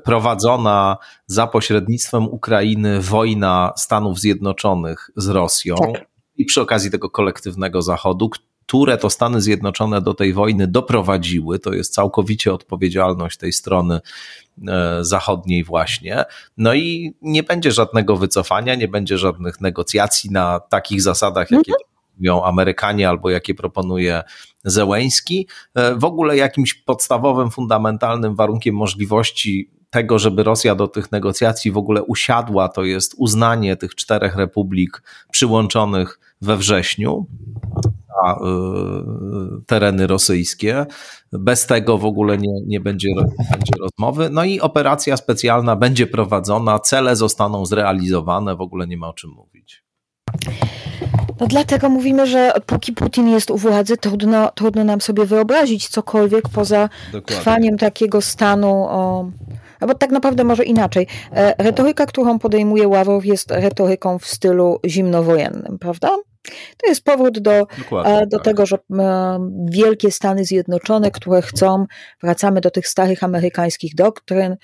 prowadzona 0.03 0.97
za 1.27 1.47
pośrednictwem 1.47 2.27
Ukrainy 2.27 3.01
wojna 3.01 3.73
Stanów 3.77 4.19
Zjednoczonych 4.19 5.09
z 5.15 5.27
Rosją. 5.27 5.75
Tak. 5.75 6.05
I 6.37 6.45
przy 6.45 6.61
okazji 6.61 6.91
tego 6.91 7.09
kolektywnego 7.09 7.81
Zachodu, 7.81 8.29
które 8.67 8.97
to 8.97 9.09
Stany 9.09 9.41
Zjednoczone 9.41 10.01
do 10.01 10.13
tej 10.13 10.33
wojny 10.33 10.67
doprowadziły. 10.67 11.59
To 11.59 11.73
jest 11.73 11.93
całkowicie 11.93 12.53
odpowiedzialność 12.53 13.37
tej 13.37 13.53
strony 13.53 13.99
e, 14.67 14.97
zachodniej 15.01 15.63
właśnie. 15.63 16.23
No 16.57 16.73
i 16.73 17.15
nie 17.21 17.43
będzie 17.43 17.71
żadnego 17.71 18.17
wycofania, 18.17 18.75
nie 18.75 18.87
będzie 18.87 19.17
żadnych 19.17 19.61
negocjacji 19.61 20.31
na 20.31 20.59
takich 20.59 21.01
zasadach, 21.01 21.51
jakie 21.51 21.71
mhm. 21.71 21.89
mówią 22.17 22.43
Amerykanie 22.43 23.09
albo 23.09 23.29
jakie 23.29 23.55
proponuje 23.55 24.23
Zełęński. 24.63 25.47
E, 25.75 25.95
w 25.95 26.05
ogóle 26.05 26.37
jakimś 26.37 26.73
podstawowym, 26.73 27.51
fundamentalnym 27.51 28.35
warunkiem 28.35 28.75
możliwości 28.75 29.74
tego, 29.95 30.19
żeby 30.19 30.43
Rosja 30.43 30.75
do 30.75 30.87
tych 30.87 31.11
negocjacji 31.11 31.71
w 31.71 31.77
ogóle 31.77 32.03
usiadła, 32.03 32.69
to 32.69 32.83
jest 32.83 33.15
uznanie 33.17 33.75
tych 33.75 33.95
czterech 33.95 34.35
republik 34.35 35.03
przyłączonych 35.31 36.19
we 36.41 36.57
wrześniu 36.57 37.25
na 38.23 38.33
y, 38.33 38.37
tereny 39.65 40.07
rosyjskie. 40.07 40.85
Bez 41.31 41.65
tego 41.65 41.97
w 41.97 42.05
ogóle 42.05 42.37
nie, 42.37 42.61
nie 42.67 42.79
będzie, 42.79 43.09
będzie 43.51 43.73
rozmowy. 43.79 44.29
No 44.29 44.43
i 44.43 44.59
operacja 44.59 45.17
specjalna 45.17 45.75
będzie 45.75 46.07
prowadzona, 46.07 46.79
cele 46.79 47.15
zostaną 47.15 47.65
zrealizowane, 47.65 48.55
w 48.55 48.61
ogóle 48.61 48.87
nie 48.87 48.97
ma 48.97 49.07
o 49.07 49.13
czym 49.13 49.31
mówić. 49.31 49.83
No 51.39 51.47
dlatego 51.47 51.89
mówimy, 51.89 52.27
że 52.27 52.53
póki 52.65 52.93
Putin 52.93 53.29
jest 53.29 53.51
u 53.51 53.57
władzy, 53.57 53.97
trudno, 53.97 54.51
trudno 54.51 54.83
nam 54.83 55.01
sobie 55.01 55.25
wyobrazić 55.25 55.87
cokolwiek 55.87 56.49
poza 56.49 56.89
Dokładnie. 57.11 57.35
trwaniem 57.35 57.77
takiego 57.77 58.21
stanu. 58.21 58.85
O, 58.89 59.31
bo 59.87 59.95
tak 59.95 60.11
naprawdę 60.11 60.43
może 60.43 60.63
inaczej. 60.63 61.07
E, 61.31 61.63
retoryka, 61.63 62.05
którą 62.05 62.39
podejmuje 62.39 62.87
Ławrow, 62.87 63.25
jest 63.25 63.51
retoryką 63.51 64.19
w 64.19 64.25
stylu 64.25 64.79
zimnowojennym, 64.85 65.77
prawda? 65.79 66.17
To 66.77 66.87
jest 66.87 67.03
powód 67.03 67.39
do, 67.39 67.51
e, 68.05 68.27
do 68.27 68.37
tak. 68.37 68.45
tego, 68.45 68.65
że 68.65 68.77
e, 68.99 69.39
wielkie 69.69 70.11
Stany 70.11 70.45
Zjednoczone, 70.45 71.11
które 71.11 71.41
chcą, 71.41 71.85
wracamy 72.23 72.61
do 72.61 72.71
tych 72.71 72.87
starych 72.87 73.23
amerykańskich 73.23 73.95
doktryn, 73.95 74.55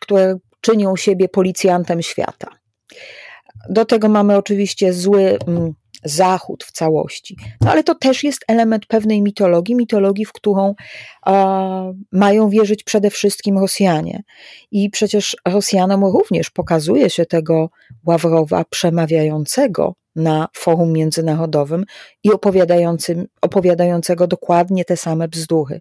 które 0.00 0.38
czynią 0.60 0.96
siebie 0.96 1.28
policjantem 1.28 2.02
świata. 2.02 2.48
Do 3.68 3.84
tego 3.84 4.08
mamy 4.08 4.36
oczywiście 4.36 4.92
zły 4.92 5.38
mm, 5.46 5.74
Zachód 6.04 6.64
w 6.64 6.72
całości. 6.72 7.36
No 7.60 7.70
ale 7.70 7.84
to 7.84 7.94
też 7.94 8.24
jest 8.24 8.44
element 8.48 8.86
pewnej 8.86 9.22
mitologii, 9.22 9.74
mitologii, 9.74 10.24
w 10.24 10.32
którą 10.32 10.74
e, 11.26 11.94
mają 12.12 12.48
wierzyć 12.48 12.84
przede 12.84 13.10
wszystkim 13.10 13.58
Rosjanie. 13.58 14.22
I 14.70 14.90
przecież 14.90 15.36
Rosjanom 15.48 16.04
również 16.04 16.50
pokazuje 16.50 17.10
się 17.10 17.26
tego 17.26 17.70
Ławrowa 18.06 18.64
przemawiającego 18.64 19.94
na 20.16 20.48
forum 20.56 20.92
międzynarodowym 20.92 21.84
i 22.24 22.32
opowiadającym, 22.32 23.26
opowiadającego 23.42 24.26
dokładnie 24.26 24.84
te 24.84 24.96
same 24.96 25.28
bzdury. 25.28 25.80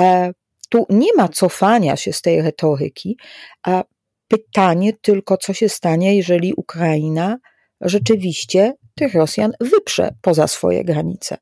E, 0.00 0.32
tu 0.68 0.86
nie 0.90 1.14
ma 1.16 1.28
cofania 1.28 1.96
się 1.96 2.12
z 2.12 2.22
tej 2.22 2.42
retoryki, 2.42 3.18
a 3.62 3.84
pytanie 4.28 4.92
tylko, 4.92 5.36
co 5.36 5.52
się 5.52 5.68
stanie, 5.68 6.16
jeżeli 6.16 6.54
Ukraina 6.54 7.38
rzeczywiście 7.80 8.74
tych 8.94 9.14
Rosjan 9.14 9.52
wyprze 9.60 10.14
poza 10.22 10.46
swoje 10.46 10.84
granice. 10.84 11.36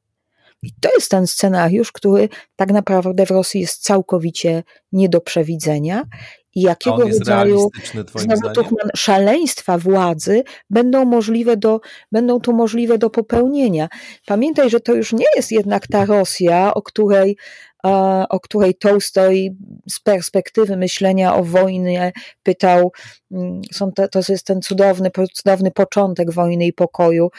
I 0.63 0.73
to 0.81 0.89
jest 0.95 1.11
ten 1.11 1.27
scenariusz, 1.27 1.93
który 1.93 2.29
tak 2.57 2.73
naprawdę 2.73 3.27
w 3.27 3.31
Rosji 3.31 3.61
jest 3.61 3.83
całkowicie 3.83 4.63
nie 4.93 5.09
do 5.09 5.21
przewidzenia 5.21 6.05
i 6.55 6.61
jakiego 6.61 7.09
rodzaju 7.09 7.71
Tuchman, 8.55 8.91
szaleństwa 8.97 9.79
władzy 9.79 10.45
będą 10.71 11.05
możliwe 11.05 11.57
do, 11.57 11.81
będą 12.13 12.41
tu 12.41 12.53
możliwe 12.53 12.99
do 12.99 13.11
popełnienia. 13.11 13.89
Pamiętaj, 14.27 14.71
że 14.71 14.81
to 14.81 14.95
już 14.95 15.13
nie 15.13 15.27
jest 15.37 15.53
jednak 15.53 15.87
ta 15.87 16.05
Rosja, 16.05 16.75
o 16.75 16.83
której 16.83 17.37
o 18.29 18.41
której 18.41 18.75
Tolstoj 18.75 19.51
z 19.91 20.01
perspektywy 20.01 20.77
myślenia 20.77 21.35
o 21.35 21.45
wojnie 21.45 22.13
pytał, 22.43 22.93
mm, 23.33 23.63
są 23.73 23.93
te, 23.93 24.09
to 24.09 24.21
jest 24.29 24.47
ten 24.47 24.63
cudowny, 24.63 25.11
cudowny 25.33 25.71
początek 25.71 26.31
wojny 26.31 26.67
i 26.67 26.73
pokoju, 26.73 27.31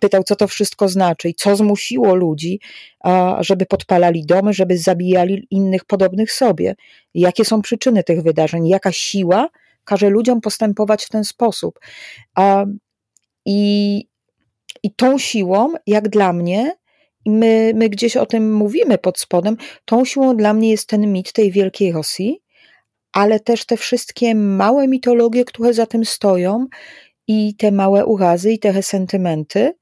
pytał, 0.00 0.22
co 0.22 0.36
to 0.36 0.48
wszystko 0.48 0.88
znaczy 0.88 1.28
i 1.28 1.34
co 1.34 1.56
zmusiło 1.56 2.14
ludzi, 2.14 2.60
żeby 3.40 3.66
podpalali 3.66 4.26
domy, 4.26 4.52
żeby 4.52 4.78
zabijali 4.78 5.46
innych 5.50 5.84
podobnych 5.84 6.32
sobie. 6.32 6.74
Jakie 7.14 7.44
są 7.44 7.62
przyczyny 7.62 8.04
tych 8.04 8.22
wydarzeń, 8.22 8.68
jaka 8.68 8.92
siła 8.92 9.48
każe 9.84 10.10
ludziom 10.10 10.40
postępować 10.40 11.04
w 11.04 11.08
ten 11.08 11.24
sposób. 11.24 11.80
I, 13.46 14.08
i 14.82 14.94
tą 14.94 15.18
siłą, 15.18 15.72
jak 15.86 16.08
dla 16.08 16.32
mnie, 16.32 16.76
my, 17.26 17.72
my 17.74 17.88
gdzieś 17.88 18.16
o 18.16 18.26
tym 18.26 18.54
mówimy 18.54 18.98
pod 18.98 19.18
spodem, 19.18 19.56
tą 19.84 20.04
siłą 20.04 20.36
dla 20.36 20.54
mnie 20.54 20.70
jest 20.70 20.88
ten 20.88 21.12
mit 21.12 21.32
tej 21.32 21.52
wielkiej 21.52 21.92
Rosji, 21.92 22.42
ale 23.12 23.40
też 23.40 23.66
te 23.66 23.76
wszystkie 23.76 24.34
małe 24.34 24.88
mitologie, 24.88 25.44
które 25.44 25.74
za 25.74 25.86
tym 25.86 26.04
stoją 26.04 26.66
i 27.28 27.54
te 27.54 27.72
małe 27.72 28.06
urazy 28.06 28.52
i 28.52 28.58
te 28.58 28.72
resentymenty, 28.72 29.74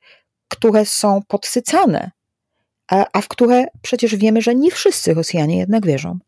które 0.49 0.86
są 0.86 1.20
podsycane, 1.28 2.11
a, 2.91 3.05
a 3.12 3.20
w 3.20 3.28
które 3.28 3.64
przecież 3.82 4.16
wiemy, 4.16 4.43
że 4.43 4.55
nie 4.55 4.70
wszyscy 4.70 5.14
Rosjanie 5.14 5.59
jednak 5.59 5.86
wierzą. 5.86 6.18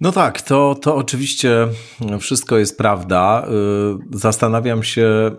No 0.00 0.12
tak, 0.12 0.42
to, 0.42 0.74
to 0.74 0.96
oczywiście 0.96 1.68
wszystko 2.20 2.58
jest 2.58 2.78
prawda. 2.78 3.46
Y, 4.12 4.18
zastanawiam 4.18 4.82
się, 4.82 5.30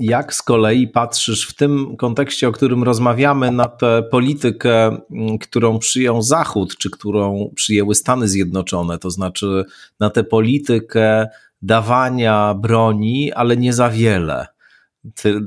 jak 0.00 0.34
z 0.34 0.42
kolei 0.42 0.88
patrzysz 0.88 1.48
w 1.48 1.54
tym 1.54 1.96
kontekście, 1.96 2.48
o 2.48 2.52
którym 2.52 2.82
rozmawiamy, 2.82 3.50
na 3.50 3.68
tę 3.68 4.02
politykę, 4.10 4.98
którą 5.40 5.78
przyjął 5.78 6.22
Zachód, 6.22 6.76
czy 6.76 6.90
którą 6.90 7.50
przyjęły 7.54 7.94
Stany 7.94 8.28
Zjednoczone, 8.28 8.98
to 8.98 9.10
znaczy 9.10 9.64
na 10.00 10.10
tę 10.10 10.24
politykę 10.24 11.26
dawania 11.62 12.54
broni, 12.54 13.32
ale 13.32 13.56
nie 13.56 13.72
za 13.72 13.90
wiele. 13.90 14.46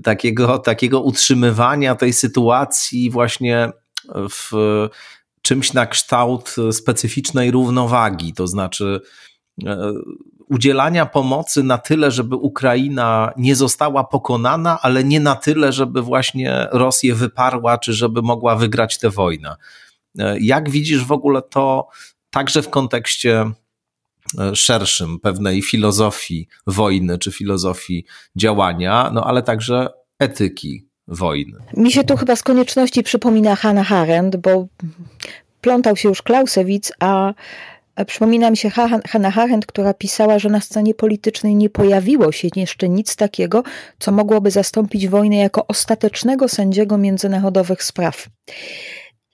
Takiego, 0.03 0.57
takiego 0.57 1.01
utrzymywania 1.01 1.95
tej 1.95 2.13
sytuacji 2.13 3.09
właśnie 3.09 3.72
w 4.30 4.51
czymś 5.41 5.74
na 5.74 5.86
kształt 5.86 6.55
specyficznej 6.72 7.51
równowagi, 7.51 8.34
to 8.34 8.47
znaczy 8.47 9.01
e, 9.65 9.93
udzielania 10.50 11.06
pomocy 11.06 11.64
na 11.64 11.78
tyle, 11.78 12.12
żeby 12.12 12.36
Ukraina 12.36 13.34
nie 13.38 13.56
została 13.56 14.04
pokonana, 14.04 14.80
ale 14.82 15.04
nie 15.04 15.20
na 15.20 15.36
tyle, 15.36 15.72
żeby 15.72 16.02
właśnie 16.02 16.68
Rosję 16.72 17.16
wyparła, 17.16 17.78
czy 17.78 17.93
żeby 17.93 18.22
mogła 18.22 18.56
wygrać 18.56 18.97
tę 18.97 19.10
wojnę. 19.10 19.56
E, 20.20 20.39
jak 20.39 20.70
widzisz 20.70 21.06
w 21.06 21.12
ogóle 21.12 21.41
to 21.41 21.88
także 22.30 22.62
w 22.62 22.70
kontekście 22.70 23.52
e, 24.39 24.56
szerszym, 24.56 25.20
pewnej 25.20 25.62
filozofii 25.62 26.47
wojny, 26.68 27.18
czy 27.18 27.32
filozofii 27.32 28.06
działania, 28.36 29.12
no 29.14 29.24
ale 29.24 29.43
także 29.43 29.89
etyki 30.20 30.88
wojny. 31.08 31.58
Mi 31.78 31.91
się 31.91 32.04
tu 32.04 32.18
chyba 32.18 32.36
z 32.36 32.43
konieczności 32.43 33.04
przypomina 33.04 33.56
Hannah 33.56 33.91
Arendt, 33.91 34.36
bo 34.36 34.68
plątał 35.62 35.95
się 35.95 36.10
już 36.10 36.22
Clausewitz, 36.22 36.91
a 37.00 37.34
Przypomina 38.06 38.52
mi 38.52 38.58
się 38.58 38.70
Hannah 39.08 39.38
Arendt, 39.38 39.66
która 39.66 39.93
pisała, 39.93 40.39
że 40.39 40.50
na 40.50 40.62
scenie 40.62 40.93
politycznej 40.93 41.56
nie 41.56 41.70
pojawiło 41.70 42.32
się 42.32 42.47
jeszcze 42.56 42.89
nic 42.89 43.16
takiego, 43.16 43.64
co 44.00 44.12
mogłoby 44.12 44.52
zastąpić 44.52 45.08
wojnę 45.08 45.36
jako 45.36 45.68
ostatecznego 45.68 46.47
sędziego 46.47 46.97
międzynarodowych 46.97 47.84
spraw. 47.84 48.28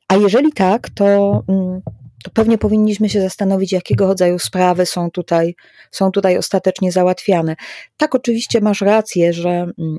A 0.08 0.16
jeżeli 0.16 0.52
tak, 0.52 0.90
to, 0.90 1.42
mm, 1.50 1.82
to 2.24 2.32
pewnie 2.34 2.58
powinniśmy 2.58 3.10
się 3.10 3.22
zastanowić, 3.22 3.72
jakiego 3.72 4.08
rodzaju 4.08 4.40
sprawy 4.40 4.86
są 4.86 5.12
tutaj, 5.12 5.56
są 5.92 6.12
tutaj 6.12 6.38
ostatecznie 6.38 6.92
załatwiane. 6.92 7.56
Tak, 7.98 8.16
oczywiście 8.16 8.62
masz 8.62 8.82
rację, 8.82 9.34
że 9.34 9.50
mm, 9.50 9.98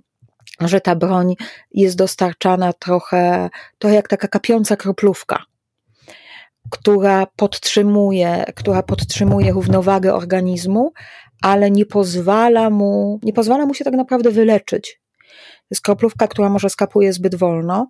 że 0.61 0.81
ta 0.81 0.97
broń 0.97 1.35
jest 1.75 1.97
dostarczana 1.97 2.73
trochę, 2.73 3.51
to 3.79 3.89
jak 3.89 4.09
taka 4.09 4.29
kapiąca 4.29 4.77
kroplówka 4.77 5.45
która 6.71 7.27
podtrzymuje, 7.37 8.45
która 8.57 8.83
podtrzymuje 8.83 9.53
równowagę 9.53 10.15
organizmu, 10.15 10.93
ale 11.43 11.71
nie 11.71 11.87
pozwala 11.87 12.71
mu, 12.71 13.21
nie 13.23 13.33
pozwala 13.33 13.67
mu 13.67 13.75
się 13.75 13.85
tak 13.85 13.95
naprawdę 13.95 14.31
wyleczyć. 14.31 15.01
To 15.59 15.67
jest 15.71 15.83
kroplówka, 15.83 16.29
która 16.29 16.49
może 16.49 16.71
skapuje 16.71 17.13
zbyt 17.13 17.35
wolno. 17.35 17.89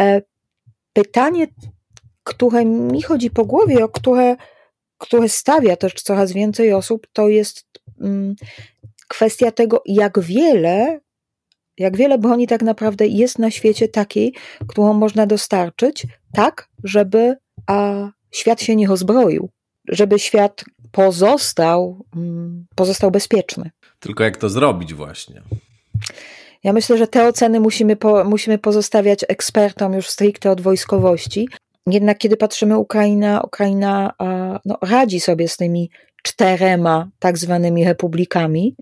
E, 0.00 0.22
pytanie, 0.92 1.46
które 2.22 2.64
mi 2.64 3.02
chodzi 3.02 3.30
po 3.30 3.44
głowie, 3.44 3.84
o 3.84 3.88
które, 3.88 4.36
które 4.98 5.28
stawia 5.28 5.76
też 5.76 5.94
coraz 5.94 6.32
więcej 6.32 6.72
osób, 6.72 7.06
to 7.12 7.28
jest 7.28 7.66
mm, 8.00 8.34
kwestia 9.08 9.50
tego, 9.52 9.82
jak 9.86 10.20
wiele, 10.20 11.00
jak 11.78 11.96
wiele 11.96 12.18
broni 12.18 12.46
tak 12.46 12.62
naprawdę 12.62 13.06
jest 13.06 13.38
na 13.38 13.50
świecie 13.50 13.88
takiej, 13.88 14.34
którą 14.68 14.92
można 14.92 15.26
dostarczyć, 15.26 16.06
tak, 16.32 16.68
żeby 16.84 17.36
a 17.70 18.10
świat 18.30 18.62
się 18.62 18.76
nie 18.76 18.86
rozbroił, 18.88 19.50
żeby 19.88 20.18
świat 20.18 20.64
pozostał, 20.92 22.04
mm, 22.16 22.66
pozostał 22.74 23.10
bezpieczny. 23.10 23.70
Tylko 24.00 24.24
jak 24.24 24.36
to 24.36 24.48
zrobić 24.48 24.94
właśnie? 24.94 25.42
Ja 26.64 26.72
myślę, 26.72 26.98
że 26.98 27.06
te 27.06 27.28
oceny 27.28 27.60
musimy, 27.60 27.96
po, 27.96 28.24
musimy 28.24 28.58
pozostawiać 28.58 29.24
ekspertom 29.28 29.92
już 29.92 30.08
stricte 30.08 30.50
od 30.50 30.60
wojskowości. 30.60 31.48
Jednak 31.86 32.18
kiedy 32.18 32.36
patrzymy 32.36 32.78
Ukraina, 32.78 33.40
Ukraina 33.40 34.12
no, 34.64 34.78
radzi 34.82 35.20
sobie 35.20 35.48
z 35.48 35.56
tymi 35.56 35.90
czterema 36.22 37.10
tak 37.18 37.38
zwanymi 37.38 37.84
republikami 37.84 38.76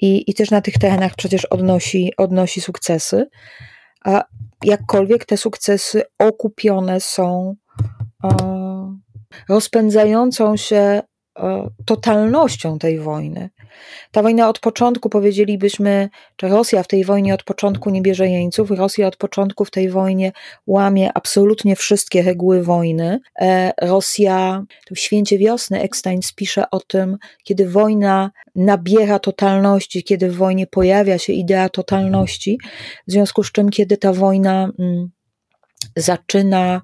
i, 0.00 0.30
i 0.30 0.34
też 0.34 0.50
na 0.50 0.60
tych 0.60 0.78
terenach 0.78 1.14
przecież 1.16 1.44
odnosi, 1.44 2.12
odnosi 2.16 2.60
sukcesy. 2.60 3.26
A 4.04 4.24
jakkolwiek 4.64 5.24
te 5.24 5.36
sukcesy 5.36 6.02
okupione 6.18 7.00
są 7.00 7.56
rozpędzającą 9.48 10.56
się 10.56 11.02
totalnością 11.84 12.78
tej 12.78 12.98
wojny. 12.98 13.50
Ta 14.10 14.22
wojna 14.22 14.48
od 14.48 14.58
początku, 14.58 15.08
powiedzielibyśmy, 15.08 16.08
że 16.42 16.48
Rosja 16.48 16.82
w 16.82 16.86
tej 16.86 17.04
wojnie 17.04 17.34
od 17.34 17.42
początku 17.42 17.90
nie 17.90 18.02
bierze 18.02 18.28
jeńców, 18.28 18.70
Rosja 18.70 19.06
od 19.06 19.16
początku 19.16 19.64
w 19.64 19.70
tej 19.70 19.90
wojnie 19.90 20.32
łamie 20.66 21.10
absolutnie 21.14 21.76
wszystkie 21.76 22.22
reguły 22.22 22.62
wojny. 22.62 23.20
E, 23.40 23.72
Rosja 23.82 24.64
w 24.90 24.98
Święcie 24.98 25.38
Wiosny 25.38 25.80
Eckstein 25.80 26.20
pisze 26.36 26.70
o 26.70 26.80
tym, 26.80 27.16
kiedy 27.44 27.68
wojna 27.68 28.30
nabiera 28.54 29.18
totalności, 29.18 30.04
kiedy 30.04 30.30
w 30.30 30.36
wojnie 30.36 30.66
pojawia 30.66 31.18
się 31.18 31.32
idea 31.32 31.68
totalności, 31.68 32.58
w 33.08 33.12
związku 33.12 33.42
z 33.42 33.52
czym, 33.52 33.70
kiedy 33.70 33.96
ta 33.96 34.12
wojna 34.12 34.70
mm, 34.78 35.10
zaczyna 35.96 36.80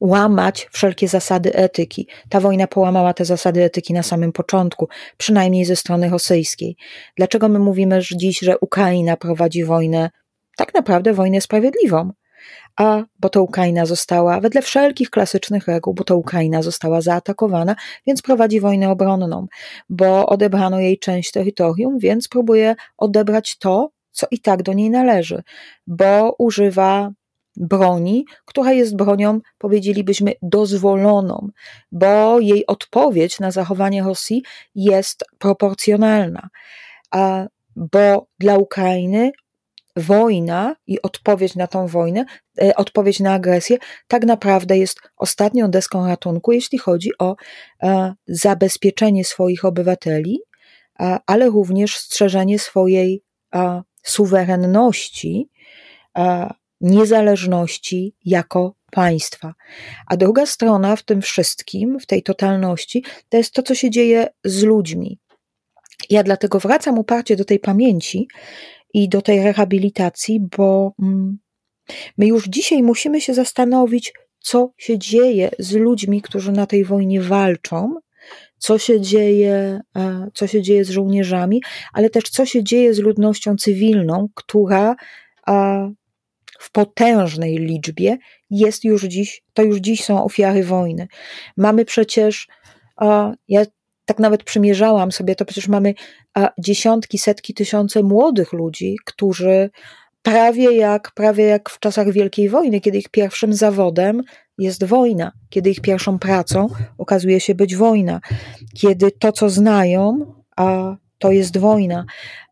łamać 0.00 0.68
wszelkie 0.72 1.08
zasady 1.08 1.54
etyki. 1.54 2.08
Ta 2.28 2.40
wojna 2.40 2.66
połamała 2.66 3.14
te 3.14 3.24
zasady 3.24 3.64
etyki 3.64 3.94
na 3.94 4.02
samym 4.02 4.32
początku, 4.32 4.88
przynajmniej 5.16 5.64
ze 5.64 5.76
strony 5.76 6.08
rosyjskiej. 6.08 6.76
Dlaczego 7.16 7.48
my 7.48 7.58
mówimy 7.58 8.02
że 8.02 8.16
dziś, 8.16 8.38
że 8.40 8.58
Ukraina 8.58 9.16
prowadzi 9.16 9.64
wojnę, 9.64 10.10
tak 10.56 10.74
naprawdę 10.74 11.14
wojnę 11.14 11.40
sprawiedliwą? 11.40 12.12
A 12.76 13.02
bo 13.20 13.28
to 13.28 13.42
Ukraina 13.42 13.86
została, 13.86 14.40
wedle 14.40 14.62
wszelkich 14.62 15.10
klasycznych 15.10 15.66
reguł, 15.66 15.94
bo 15.94 16.04
to 16.04 16.16
Ukraina 16.16 16.62
została 16.62 17.00
zaatakowana, 17.00 17.76
więc 18.06 18.22
prowadzi 18.22 18.60
wojnę 18.60 18.90
obronną, 18.90 19.46
bo 19.88 20.26
odebrano 20.26 20.80
jej 20.80 20.98
część 20.98 21.32
terytorium, 21.32 21.98
więc 21.98 22.28
próbuje 22.28 22.74
odebrać 22.96 23.58
to, 23.58 23.90
co 24.10 24.26
i 24.30 24.40
tak 24.40 24.62
do 24.62 24.72
niej 24.72 24.90
należy, 24.90 25.42
bo 25.86 26.34
używa 26.38 27.10
broni, 27.58 28.24
która 28.44 28.72
jest 28.72 28.96
bronią, 28.96 29.40
powiedzielibyśmy, 29.58 30.32
dozwoloną, 30.42 31.48
bo 31.92 32.40
jej 32.40 32.66
odpowiedź 32.66 33.40
na 33.40 33.50
zachowanie 33.50 34.02
Rosji 34.02 34.42
jest 34.74 35.24
proporcjonalna. 35.38 36.48
Bo 37.76 38.26
dla 38.38 38.56
Ukrainy 38.56 39.32
wojna 39.96 40.76
i 40.86 41.02
odpowiedź 41.02 41.56
na 41.56 41.66
tą 41.66 41.86
wojnę, 41.86 42.24
e, 42.62 42.74
odpowiedź 42.74 43.20
na 43.20 43.32
agresję, 43.32 43.78
tak 44.08 44.24
naprawdę 44.24 44.78
jest 44.78 45.00
ostatnią 45.16 45.70
deską 45.70 46.06
ratunku, 46.06 46.52
jeśli 46.52 46.78
chodzi 46.78 47.10
o 47.18 47.36
e, 47.82 48.14
zabezpieczenie 48.26 49.24
swoich 49.24 49.64
obywateli, 49.64 50.40
ale 51.26 51.46
również 51.46 51.96
strzeżenie 51.96 52.58
swojej 52.58 53.22
suwerenności 54.02 55.48
niezależności 56.80 58.14
jako 58.24 58.74
państwa. 58.90 59.54
A 60.06 60.16
druga 60.16 60.46
strona 60.46 60.96
w 60.96 61.02
tym 61.02 61.22
wszystkim, 61.22 62.00
w 62.00 62.06
tej 62.06 62.22
totalności, 62.22 63.04
to 63.28 63.36
jest 63.36 63.52
to, 63.52 63.62
co 63.62 63.74
się 63.74 63.90
dzieje 63.90 64.28
z 64.44 64.62
ludźmi. 64.62 65.18
Ja 66.10 66.22
dlatego 66.22 66.58
wracam 66.58 66.98
uparcie 66.98 67.36
do 67.36 67.44
tej 67.44 67.58
pamięci 67.58 68.28
i 68.94 69.08
do 69.08 69.22
tej 69.22 69.42
rehabilitacji, 69.42 70.40
bo 70.56 70.92
mm, 71.02 71.38
my 72.18 72.26
już 72.26 72.44
dzisiaj 72.48 72.82
musimy 72.82 73.20
się 73.20 73.34
zastanowić, 73.34 74.12
co 74.38 74.72
się 74.76 74.98
dzieje 74.98 75.50
z 75.58 75.72
ludźmi, 75.72 76.22
którzy 76.22 76.52
na 76.52 76.66
tej 76.66 76.84
wojnie 76.84 77.20
walczą, 77.20 77.94
co 78.58 78.78
się 78.78 79.00
dzieje, 79.00 79.80
e, 79.96 80.28
co 80.34 80.46
się 80.46 80.62
dzieje 80.62 80.84
z 80.84 80.90
żołnierzami, 80.90 81.62
ale 81.92 82.10
też 82.10 82.24
co 82.24 82.46
się 82.46 82.64
dzieje 82.64 82.94
z 82.94 82.98
ludnością 82.98 83.56
cywilną, 83.56 84.28
która 84.34 84.96
w 86.58 86.72
potężnej 86.72 87.56
liczbie 87.58 88.16
jest 88.50 88.84
już 88.84 89.04
dziś, 89.04 89.42
to 89.54 89.62
już 89.62 89.78
dziś 89.78 90.04
są 90.04 90.24
ofiary 90.24 90.64
wojny. 90.64 91.08
Mamy 91.56 91.84
przecież, 91.84 92.48
ja 93.48 93.62
tak 94.04 94.18
nawet 94.18 94.44
przymierzałam 94.44 95.12
sobie, 95.12 95.34
to 95.34 95.44
przecież 95.44 95.68
mamy 95.68 95.94
dziesiątki, 96.58 97.18
setki 97.18 97.54
tysiące 97.54 98.02
młodych 98.02 98.52
ludzi, 98.52 98.96
którzy 99.04 99.70
prawie 100.22 100.76
jak, 100.76 101.12
prawie 101.14 101.44
jak 101.44 101.70
w 101.70 101.78
czasach 101.78 102.12
Wielkiej 102.12 102.48
Wojny, 102.48 102.80
kiedy 102.80 102.98
ich 102.98 103.08
pierwszym 103.08 103.52
zawodem 103.52 104.22
jest 104.58 104.84
wojna, 104.84 105.32
kiedy 105.48 105.70
ich 105.70 105.80
pierwszą 105.80 106.18
pracą 106.18 106.68
okazuje 106.98 107.40
się 107.40 107.54
być 107.54 107.76
wojna, 107.76 108.20
kiedy 108.74 109.10
to, 109.10 109.32
co 109.32 109.50
znają, 109.50 110.34
a 110.56 110.96
to 111.18 111.32
jest 111.32 111.58
wojna. 111.58 112.04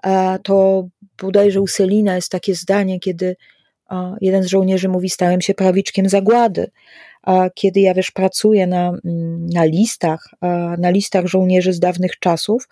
A 0.02 0.38
to 0.42 0.88
bodajże 1.22 1.60
u 1.60 1.66
Selina 1.66 2.14
jest 2.16 2.30
takie 2.30 2.54
zdanie, 2.54 3.00
kiedy 3.00 3.36
jeden 4.20 4.42
z 4.42 4.46
żołnierzy 4.46 4.88
mówi: 4.88 5.10
Stałem 5.10 5.40
się 5.40 5.54
prawiczkiem 5.54 6.08
zagłady. 6.08 6.70
A 7.22 7.50
kiedy 7.54 7.80
ja 7.80 7.94
wiesz, 7.94 8.10
pracuję 8.10 8.66
na, 8.66 8.88
mm, 8.88 9.46
na 9.46 9.64
listach, 9.64 10.28
na 10.78 10.90
listach 10.90 11.26
żołnierzy 11.26 11.72
z 11.72 11.80
dawnych 11.80 12.18
czasów, 12.18 12.68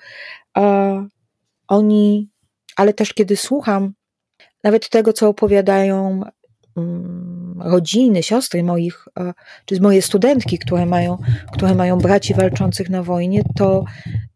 oni, 1.69 2.29
ale 2.77 2.93
też 2.93 3.15
kiedy 3.15 3.37
słucham 3.37 3.93
nawet 4.65 4.89
tego, 4.89 5.13
co 5.13 5.29
opowiadają 5.29 6.23
mm, 6.77 7.61
rodziny, 7.65 8.23
siostry 8.23 8.63
moich, 8.63 9.09
czy 9.65 9.81
moje 9.81 10.03
studentki, 10.03 10.59
które 10.59 10.87
mają, 10.87 11.19
które 11.53 11.75
mają 11.75 11.99
braci 11.99 12.35
walczących 12.35 12.91
na 12.91 13.03
wojnie, 13.03 13.43
to 13.57 13.85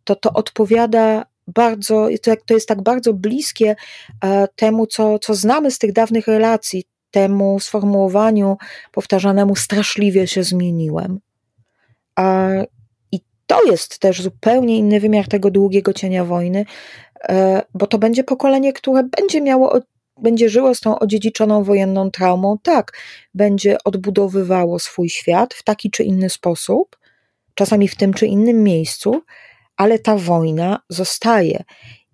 to, 0.09 0.17
to 0.17 0.33
odpowiada 0.33 1.25
bardzo, 1.55 2.09
to, 2.23 2.33
to 2.47 2.55
jest 2.55 2.69
tak 2.69 2.83
bardzo 2.83 3.15
bliskie 3.15 3.77
e, 4.25 4.49
temu, 4.57 4.87
co, 4.87 5.19
co 5.19 5.35
znamy 5.35 5.71
z 5.71 5.79
tych 5.79 5.93
dawnych 5.93 6.27
relacji, 6.27 6.85
temu 7.11 7.61
sformułowaniu 7.61 8.57
powtarzanemu 8.93 9.57
straszliwie 9.57 10.27
się 10.27 10.43
zmieniłem. 10.43 11.21
I 13.13 13.21
to 13.47 13.65
jest 13.65 13.99
też 13.99 14.23
zupełnie 14.23 14.79
inny 14.79 15.01
wymiar 15.01 15.29
tego 15.29 15.51
długiego 15.51 15.93
cienia 15.93 16.25
wojny, 16.25 16.65
e, 17.29 17.63
bo 17.75 17.87
to 17.87 17.99
będzie 17.99 18.25
pokolenie, 18.25 18.73
które 18.73 19.03
będzie 19.03 19.41
miało 19.41 19.81
będzie 20.23 20.49
żyło 20.49 20.75
z 20.75 20.81
tą 20.81 20.99
odziedziczoną 20.99 21.65
wojenną 21.65 22.11
traumą, 22.11 22.57
tak, 22.63 22.93
będzie 23.35 23.77
odbudowywało 23.85 24.79
swój 24.79 25.09
świat 25.09 25.55
w 25.55 25.63
taki 25.63 25.91
czy 25.91 26.05
inny 26.05 26.31
sposób, 26.31 26.97
czasami 27.55 27.89
w 27.89 27.97
tym 27.97 28.15
czy 28.15 28.27
innym 28.27 28.63
miejscu, 28.63 29.23
ale 29.79 29.99
ta 29.99 30.17
wojna 30.17 30.81
zostaje. 30.89 31.65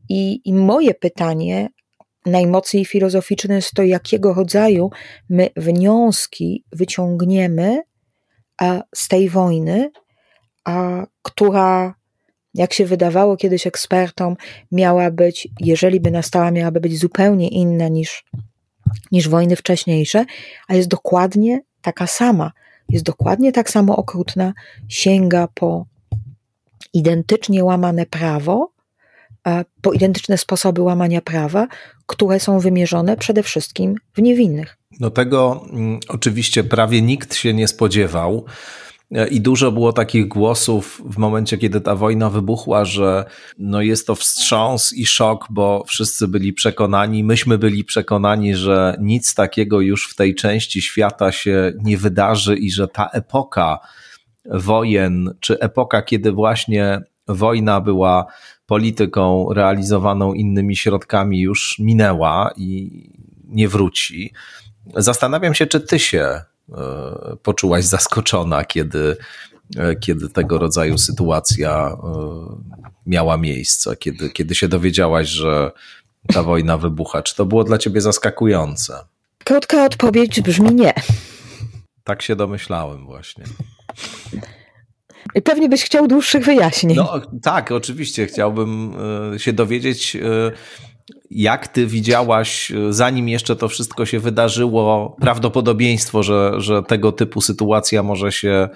I, 0.08 0.40
I 0.44 0.54
moje 0.54 0.94
pytanie, 0.94 1.68
najmocniej 2.26 2.84
filozoficzne, 2.84 3.54
jest 3.54 3.74
to, 3.74 3.82
jakiego 3.82 4.34
rodzaju 4.34 4.90
my 5.28 5.50
wnioski 5.56 6.64
wyciągniemy 6.72 7.82
z 8.94 9.08
tej 9.08 9.28
wojny, 9.28 9.90
a, 10.64 11.06
która, 11.22 11.94
jak 12.54 12.72
się 12.72 12.86
wydawało 12.86 13.36
kiedyś 13.36 13.66
ekspertom, 13.66 14.36
miała 14.72 15.10
być, 15.10 15.48
jeżeli 15.60 16.00
by 16.00 16.10
nastała, 16.10 16.50
miałaby 16.50 16.80
być 16.80 16.98
zupełnie 16.98 17.48
inna 17.48 17.88
niż, 17.88 18.24
niż 19.12 19.28
wojny 19.28 19.56
wcześniejsze, 19.56 20.24
a 20.68 20.74
jest 20.74 20.88
dokładnie 20.88 21.60
taka 21.82 22.06
sama. 22.06 22.52
Jest 22.88 23.04
dokładnie 23.04 23.52
tak 23.52 23.70
samo 23.70 23.96
okrutna, 23.96 24.52
sięga 24.88 25.48
po 25.54 25.86
identycznie 26.92 27.64
łamane 27.64 28.06
prawo, 28.06 28.74
po 29.80 29.92
identyczne 29.92 30.38
sposoby 30.38 30.82
łamania 30.82 31.20
prawa, 31.20 31.66
które 32.06 32.40
są 32.40 32.60
wymierzone 32.60 33.16
przede 33.16 33.42
wszystkim 33.42 33.94
w 34.14 34.22
niewinnych. 34.22 34.76
No 35.00 35.10
tego 35.10 35.66
mm, 35.72 36.00
oczywiście 36.08 36.64
prawie 36.64 37.02
nikt 37.02 37.34
się 37.34 37.54
nie 37.54 37.68
spodziewał. 37.68 38.44
I 39.30 39.40
dużo 39.40 39.72
było 39.72 39.92
takich 39.92 40.28
głosów 40.28 41.02
w 41.04 41.18
momencie, 41.18 41.58
kiedy 41.58 41.80
ta 41.80 41.94
wojna 41.94 42.30
wybuchła, 42.30 42.84
że 42.84 43.24
no 43.58 43.82
jest 43.82 44.06
to 44.06 44.14
wstrząs 44.14 44.92
i 44.92 45.06
szok, 45.06 45.46
bo 45.50 45.84
wszyscy 45.86 46.28
byli 46.28 46.52
przekonani, 46.52 47.24
myśmy 47.24 47.58
byli 47.58 47.84
przekonani, 47.84 48.54
że 48.54 48.96
nic 49.00 49.34
takiego 49.34 49.80
już 49.80 50.10
w 50.10 50.14
tej 50.16 50.34
części 50.34 50.82
świata 50.82 51.32
się 51.32 51.72
nie 51.82 51.98
wydarzy 51.98 52.56
i 52.56 52.70
że 52.70 52.88
ta 52.88 53.08
epoka, 53.12 53.78
wojen, 54.50 55.34
czy 55.40 55.58
epoka, 55.60 56.02
kiedy 56.02 56.32
właśnie 56.32 57.00
wojna 57.28 57.80
była 57.80 58.26
polityką 58.66 59.52
realizowaną 59.52 60.34
innymi 60.34 60.76
środkami, 60.76 61.40
już 61.40 61.78
minęła 61.78 62.50
i 62.56 62.90
nie 63.48 63.68
wróci. 63.68 64.32
Zastanawiam 64.96 65.54
się, 65.54 65.66
czy 65.66 65.80
ty 65.80 65.98
się 65.98 66.20
e, 66.20 66.44
poczułaś 67.42 67.84
zaskoczona, 67.84 68.64
kiedy, 68.64 69.16
e, 69.76 69.96
kiedy 69.96 70.28
tego 70.28 70.58
rodzaju 70.58 70.98
sytuacja 70.98 71.88
e, 71.88 71.96
miała 73.06 73.36
miejsce, 73.36 73.96
kiedy, 73.96 74.30
kiedy 74.30 74.54
się 74.54 74.68
dowiedziałaś, 74.68 75.28
że 75.28 75.70
ta 76.32 76.42
wojna 76.42 76.78
wybucha. 76.78 77.22
Czy 77.22 77.36
to 77.36 77.46
było 77.46 77.64
dla 77.64 77.78
ciebie 77.78 78.00
zaskakujące? 78.00 79.04
Krótka 79.44 79.84
odpowiedź 79.84 80.40
brzmi 80.40 80.74
nie. 80.74 80.92
Tak 82.04 82.22
się 82.22 82.36
domyślałem 82.36 83.06
właśnie. 83.06 83.44
Pewnie 85.44 85.68
byś 85.68 85.84
chciał 85.84 86.06
dłuższych 86.06 86.44
wyjaśnień. 86.44 86.96
No 86.96 87.20
tak, 87.42 87.72
oczywiście. 87.72 88.26
Chciałbym 88.26 88.94
e, 89.34 89.38
się 89.38 89.52
dowiedzieć, 89.52 90.16
e, 90.16 90.20
jak 91.30 91.68
ty 91.68 91.86
widziałaś, 91.86 92.70
e, 92.70 92.92
zanim 92.92 93.28
jeszcze 93.28 93.56
to 93.56 93.68
wszystko 93.68 94.06
się 94.06 94.20
wydarzyło, 94.20 95.16
prawdopodobieństwo, 95.20 96.22
że, 96.22 96.52
że 96.56 96.82
tego 96.82 97.12
typu 97.12 97.40
sytuacja 97.40 98.02
może 98.02 98.32
się 98.32 98.68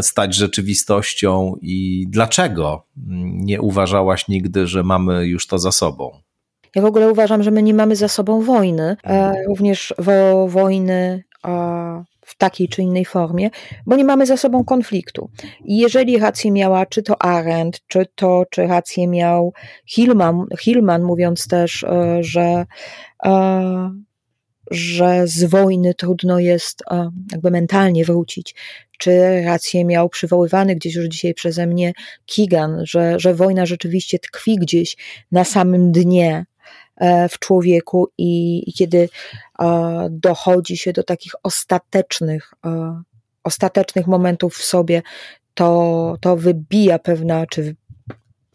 stać 0.00 0.34
rzeczywistością 0.34 1.54
i 1.62 2.06
dlaczego 2.08 2.86
nie 3.22 3.60
uważałaś 3.60 4.28
nigdy, 4.28 4.66
że 4.66 4.82
mamy 4.82 5.26
już 5.26 5.46
to 5.46 5.58
za 5.58 5.72
sobą? 5.72 6.10
Ja 6.74 6.82
w 6.82 6.84
ogóle 6.84 7.10
uważam, 7.10 7.42
że 7.42 7.50
my 7.50 7.62
nie 7.62 7.74
mamy 7.74 7.96
za 7.96 8.08
sobą 8.08 8.42
wojny, 8.42 8.96
również 9.48 9.94
wo, 9.98 10.48
wojny 10.48 11.24
w 12.26 12.36
takiej 12.36 12.68
czy 12.68 12.82
innej 12.82 13.04
formie, 13.04 13.50
bo 13.86 13.96
nie 13.96 14.04
mamy 14.04 14.26
za 14.26 14.36
sobą 14.36 14.64
konfliktu. 14.64 15.30
I 15.64 15.78
jeżeli 15.78 16.18
rację 16.18 16.50
miała 16.50 16.86
czy 16.86 17.02
to 17.02 17.22
Arendt, 17.22 17.80
czy 17.86 18.06
to, 18.14 18.44
czy 18.50 18.66
rację 18.66 19.08
miał 19.08 19.52
Hillman, 19.86 20.46
Hillman 20.60 21.02
mówiąc 21.02 21.46
też, 21.48 21.84
e, 21.84 22.18
że 22.20 22.66
e, 23.24 24.06
że 24.70 25.26
z 25.26 25.44
wojny 25.44 25.94
trudno 25.94 26.38
jest 26.38 26.82
e, 26.90 27.10
jakby 27.32 27.50
mentalnie 27.50 28.04
wrócić. 28.04 28.54
Czy 28.98 29.42
rację 29.44 29.84
miał 29.84 30.08
przywoływany 30.08 30.74
gdzieś 30.74 30.94
już 30.94 31.06
dzisiaj 31.06 31.34
przeze 31.34 31.66
mnie 31.66 31.92
Kigan, 32.26 32.80
że, 32.86 33.20
że 33.20 33.34
wojna 33.34 33.66
rzeczywiście 33.66 34.18
tkwi 34.18 34.56
gdzieś 34.56 34.96
na 35.32 35.44
samym 35.44 35.92
dnie 35.92 36.46
w 37.30 37.38
człowieku 37.38 38.08
i, 38.18 38.62
i 38.70 38.72
kiedy 38.72 39.08
e, 39.58 40.08
dochodzi 40.10 40.76
się 40.76 40.92
do 40.92 41.02
takich 41.02 41.32
ostatecznych, 41.42 42.54
e, 42.66 43.02
ostatecznych 43.44 44.06
momentów 44.06 44.56
w 44.56 44.64
sobie, 44.64 45.02
to, 45.54 46.16
to 46.20 46.36
wybija 46.36 46.98
pewna, 46.98 47.46
czy 47.46 47.76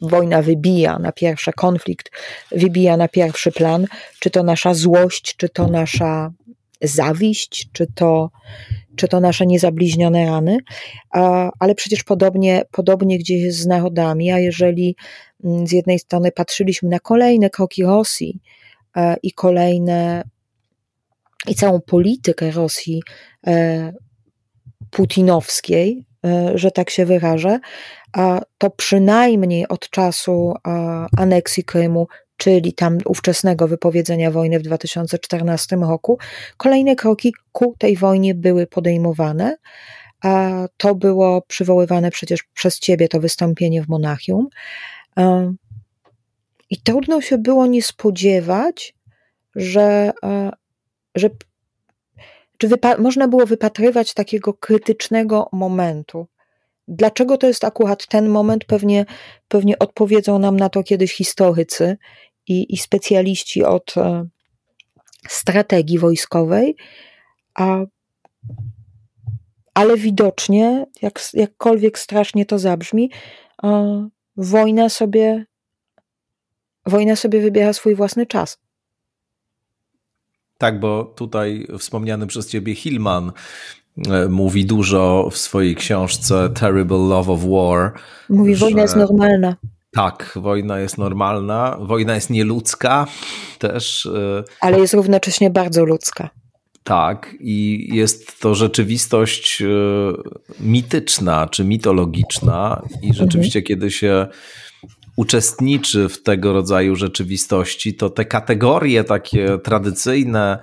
wojna 0.02 0.42
wybija 0.42 1.00
na 1.00 1.12
pierwszy 1.12 1.54
konflikt, 1.54 2.12
wybija 2.52 2.98
na 2.98 3.08
pierwszy 3.08 3.52
plan, 3.52 3.88
czy 4.20 4.30
to 4.30 4.44
nasza 4.44 4.74
złość, 4.74 5.36
czy 5.36 5.50
to 5.50 5.68
nasza 5.68 6.32
zawiść, 6.82 7.70
czy 7.74 7.88
to, 7.96 8.30
czy 8.96 9.08
to 9.08 9.20
nasze 9.20 9.46
niezabliźnione 9.46 10.26
rany, 10.26 10.58
ale 11.60 11.76
przecież 11.76 12.04
podobnie, 12.04 12.64
podobnie 12.72 13.18
gdzieś 13.18 13.54
z 13.54 13.66
narodami, 13.66 14.32
a 14.32 14.40
jeżeli 14.40 14.96
mm, 15.44 15.68
z 15.68 15.72
jednej 15.72 16.00
strony 16.00 16.32
patrzyliśmy 16.32 16.90
na 16.90 17.00
kolejne 17.00 17.50
kroki 17.50 17.84
Rosji 17.84 18.40
e, 18.98 19.16
i 19.24 19.32
kolejne 19.32 20.24
i 21.48 21.56
całą 21.56 21.82
politykę 21.82 22.52
Rosji 22.52 23.02
e, 23.48 23.94
putinowskiej, 24.92 26.06
e, 26.26 26.52
że 26.56 26.72
tak 26.72 26.90
się 26.90 27.06
wyrażę, 27.06 27.60
to 28.58 28.70
przynajmniej 28.70 29.68
od 29.68 29.90
czasu 29.90 30.54
aneksji 31.18 31.64
Krymu 31.64 32.08
czyli 32.42 32.74
tam 32.74 32.98
ówczesnego 33.06 33.68
wypowiedzenia 33.68 34.32
wojny 34.32 34.60
w 34.60 34.62
2014 34.62 35.76
roku, 35.76 36.18
kolejne 36.58 36.96
kroki 36.96 37.34
ku 37.52 37.76
tej 37.78 37.98
wojnie 37.98 38.36
były 38.36 38.68
podejmowane. 38.68 39.58
A 40.24 40.50
to 40.78 40.96
było 40.96 41.42
przywoływane 41.42 42.12
przecież 42.12 42.44
przez 42.54 42.80
ciebie, 42.80 43.08
to 43.08 43.20
wystąpienie 43.20 43.84
w 43.84 43.90
Monachium. 43.90 44.48
I 46.70 46.82
trudno 46.84 47.22
się 47.22 47.38
było 47.38 47.68
nie 47.68 47.84
spodziewać, 47.84 48.96
że, 49.56 50.12
że 51.16 51.30
czy 52.58 52.70
można 53.00 53.28
było 53.28 53.46
wypatrywać 53.46 54.14
takiego 54.14 54.54
krytycznego 54.54 55.50
momentu. 55.52 56.28
Dlaczego 56.88 57.38
to 57.38 57.48
jest 57.48 57.64
akurat 57.64 58.08
ten 58.08 58.30
moment? 58.30 58.66
Pewnie, 58.66 59.06
pewnie 59.48 59.80
odpowiedzą 59.80 60.40
nam 60.40 60.58
na 60.58 60.70
to 60.70 60.84
kiedyś 60.84 61.14
historycy 61.14 61.98
i, 62.48 62.74
i 62.74 62.78
specjaliści 62.78 63.64
od, 63.64 63.98
e, 63.98 64.28
strategii 65.28 66.00
wojskowej, 66.00 66.76
a, 67.54 67.80
ale 69.74 69.98
widocznie, 69.98 70.86
jak, 71.02 71.20
jakkolwiek 71.34 72.00
strasznie 72.00 72.46
to 72.46 72.60
zabrzmi, 72.60 73.12
wojna 74.38 74.90
sobie, 74.90 75.46
wojna 76.86 77.16
sobie 77.16 77.42
wybiera 77.42 77.74
swój 77.74 77.96
własny 77.96 78.26
czas. 78.26 78.60
Tak, 80.58 80.80
bo 80.80 81.04
tutaj 81.04 81.68
wspomniany 81.80 82.28
przez 82.28 82.50
ciebie 82.50 82.76
Hillman 82.76 83.32
e, 84.08 84.28
mówi 84.28 84.66
dużo 84.66 85.30
w 85.32 85.38
swojej 85.38 85.76
książce 85.76 86.50
Terrible 86.50 86.98
Love 86.98 87.32
of 87.32 87.40
War. 87.44 87.94
Mówi, 88.30 88.56
że... 88.56 88.66
wojna 88.66 88.82
jest 88.82 88.96
normalna. 88.96 89.56
Tak, 89.92 90.32
wojna 90.36 90.80
jest 90.80 90.98
normalna, 90.98 91.78
wojna 91.82 92.16
jest 92.16 92.30
nieludzka 92.30 93.08
też. 93.60 94.06
E, 94.06 94.44
Ale 94.60 94.80
jest 94.80 94.94
równocześnie 94.94 95.50
bardzo 95.50 95.86
ludzka. 95.86 96.30
Tak, 96.84 97.36
i 97.40 97.88
jest 97.96 98.40
to 98.40 98.56
rzeczywistość 98.56 99.62
e, 99.62 99.66
mityczna 100.60 101.48
czy 101.48 101.66
mitologiczna, 101.66 102.82
i 102.92 103.08
mhm. 103.08 103.14
rzeczywiście, 103.14 103.60
mhm. 103.60 103.66
kiedy 103.68 103.92
się 103.92 104.28
uczestniczy 105.16 106.10
w 106.10 106.24
tego 106.24 106.54
rodzaju 106.54 106.96
rzeczywistości, 106.96 107.94
to 107.94 108.10
te 108.10 108.26
kategorie 108.26 109.04
takie 109.04 109.58
tradycyjne 109.58 110.60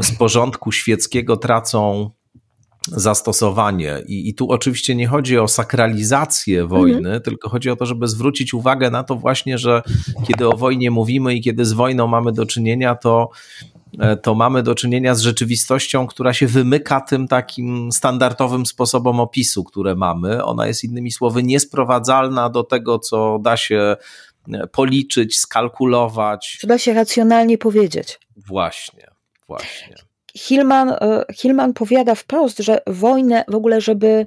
z 0.00 0.18
porządku 0.18 0.72
świeckiego 0.72 1.36
tracą 1.36 2.10
zastosowanie. 2.88 4.02
I, 4.06 4.28
I 4.28 4.34
tu 4.34 4.50
oczywiście 4.50 4.94
nie 4.94 5.06
chodzi 5.06 5.38
o 5.38 5.48
sakralizację 5.48 6.66
wojny, 6.66 6.96
mhm. 6.96 7.20
tylko 7.20 7.48
chodzi 7.48 7.70
o 7.70 7.76
to, 7.76 7.86
żeby 7.86 8.08
zwrócić 8.08 8.54
uwagę 8.54 8.90
na 8.90 9.04
to 9.04 9.16
właśnie, 9.16 9.58
że 9.58 9.82
kiedy 10.26 10.48
o 10.48 10.56
wojnie 10.56 10.90
mówimy 10.90 11.34
i 11.34 11.40
kiedy 11.40 11.64
z 11.64 11.72
wojną 11.72 12.06
mamy 12.06 12.32
do 12.32 12.46
czynienia, 12.46 12.94
to 12.94 13.30
E, 13.98 14.16
to 14.16 14.34
mamy 14.34 14.62
do 14.62 14.74
czynienia 14.74 15.14
z 15.14 15.20
rzeczywistością, 15.20 16.06
która 16.06 16.32
się 16.32 16.46
wymyka 16.46 17.00
tym 17.00 17.28
takim 17.28 17.92
standardowym 17.92 18.66
sposobom 18.66 19.20
opisu, 19.20 19.64
które 19.64 19.94
mamy. 19.94 20.44
Ona 20.44 20.66
jest 20.66 20.84
innymi 20.84 21.12
słowy 21.12 21.42
niesprowadzalna 21.42 22.50
do 22.50 22.64
tego, 22.64 22.98
co 22.98 23.38
da 23.42 23.56
się 23.56 23.96
e, 24.52 24.66
policzyć, 24.66 25.38
skalkulować. 25.38 26.58
Co 26.60 26.66
da 26.66 26.78
się 26.78 26.94
racjonalnie 26.94 27.58
powiedzieć. 27.58 28.20
Właśnie, 28.36 29.06
właśnie. 29.48 29.94
Hillman, 30.36 30.90
e, 30.90 31.24
Hillman 31.34 31.72
powiada 31.72 32.14
wprost, 32.14 32.58
że 32.58 32.80
wojnę 32.86 33.44
w 33.48 33.54
ogóle, 33.54 33.80
żeby 33.80 34.26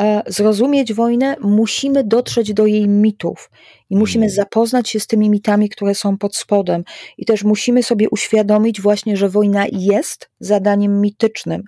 E, 0.00 0.22
zrozumieć 0.26 0.92
wojnę, 0.92 1.36
musimy 1.40 2.04
dotrzeć 2.04 2.54
do 2.54 2.66
jej 2.66 2.88
mitów 2.88 3.50
i 3.90 3.96
musimy 3.96 4.24
mhm. 4.24 4.36
zapoznać 4.36 4.90
się 4.90 5.00
z 5.00 5.06
tymi 5.06 5.30
mitami, 5.30 5.68
które 5.68 5.94
są 5.94 6.18
pod 6.18 6.36
spodem. 6.36 6.84
I 7.18 7.24
też 7.24 7.44
musimy 7.44 7.82
sobie 7.82 8.10
uświadomić 8.10 8.80
właśnie, 8.80 9.16
że 9.16 9.28
wojna 9.28 9.66
jest 9.72 10.30
zadaniem 10.40 11.00
mitycznym, 11.00 11.62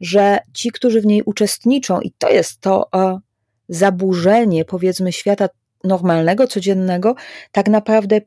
że 0.00 0.38
ci, 0.52 0.70
którzy 0.70 1.00
w 1.00 1.06
niej 1.06 1.22
uczestniczą, 1.22 2.00
i 2.00 2.12
to 2.18 2.30
jest 2.30 2.60
to 2.60 2.88
e, 2.94 3.18
zaburzenie, 3.68 4.64
powiedzmy, 4.64 5.12
świata 5.12 5.48
normalnego, 5.84 6.46
codziennego, 6.46 7.14
tak 7.52 7.68
naprawdę 7.68 8.20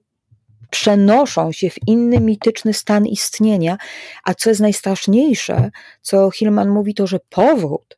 przenoszą 0.70 1.52
się 1.52 1.70
w 1.70 1.88
inny 1.88 2.20
mityczny 2.20 2.74
stan 2.74 3.06
istnienia. 3.06 3.78
A 4.24 4.34
co 4.34 4.50
jest 4.50 4.62
najstraszniejsze, 4.62 5.72
co 6.02 6.32
Hillman 6.32 6.70
mówi, 6.70 6.94
to 6.94 7.08
że 7.08 7.20
powrót 7.30 7.98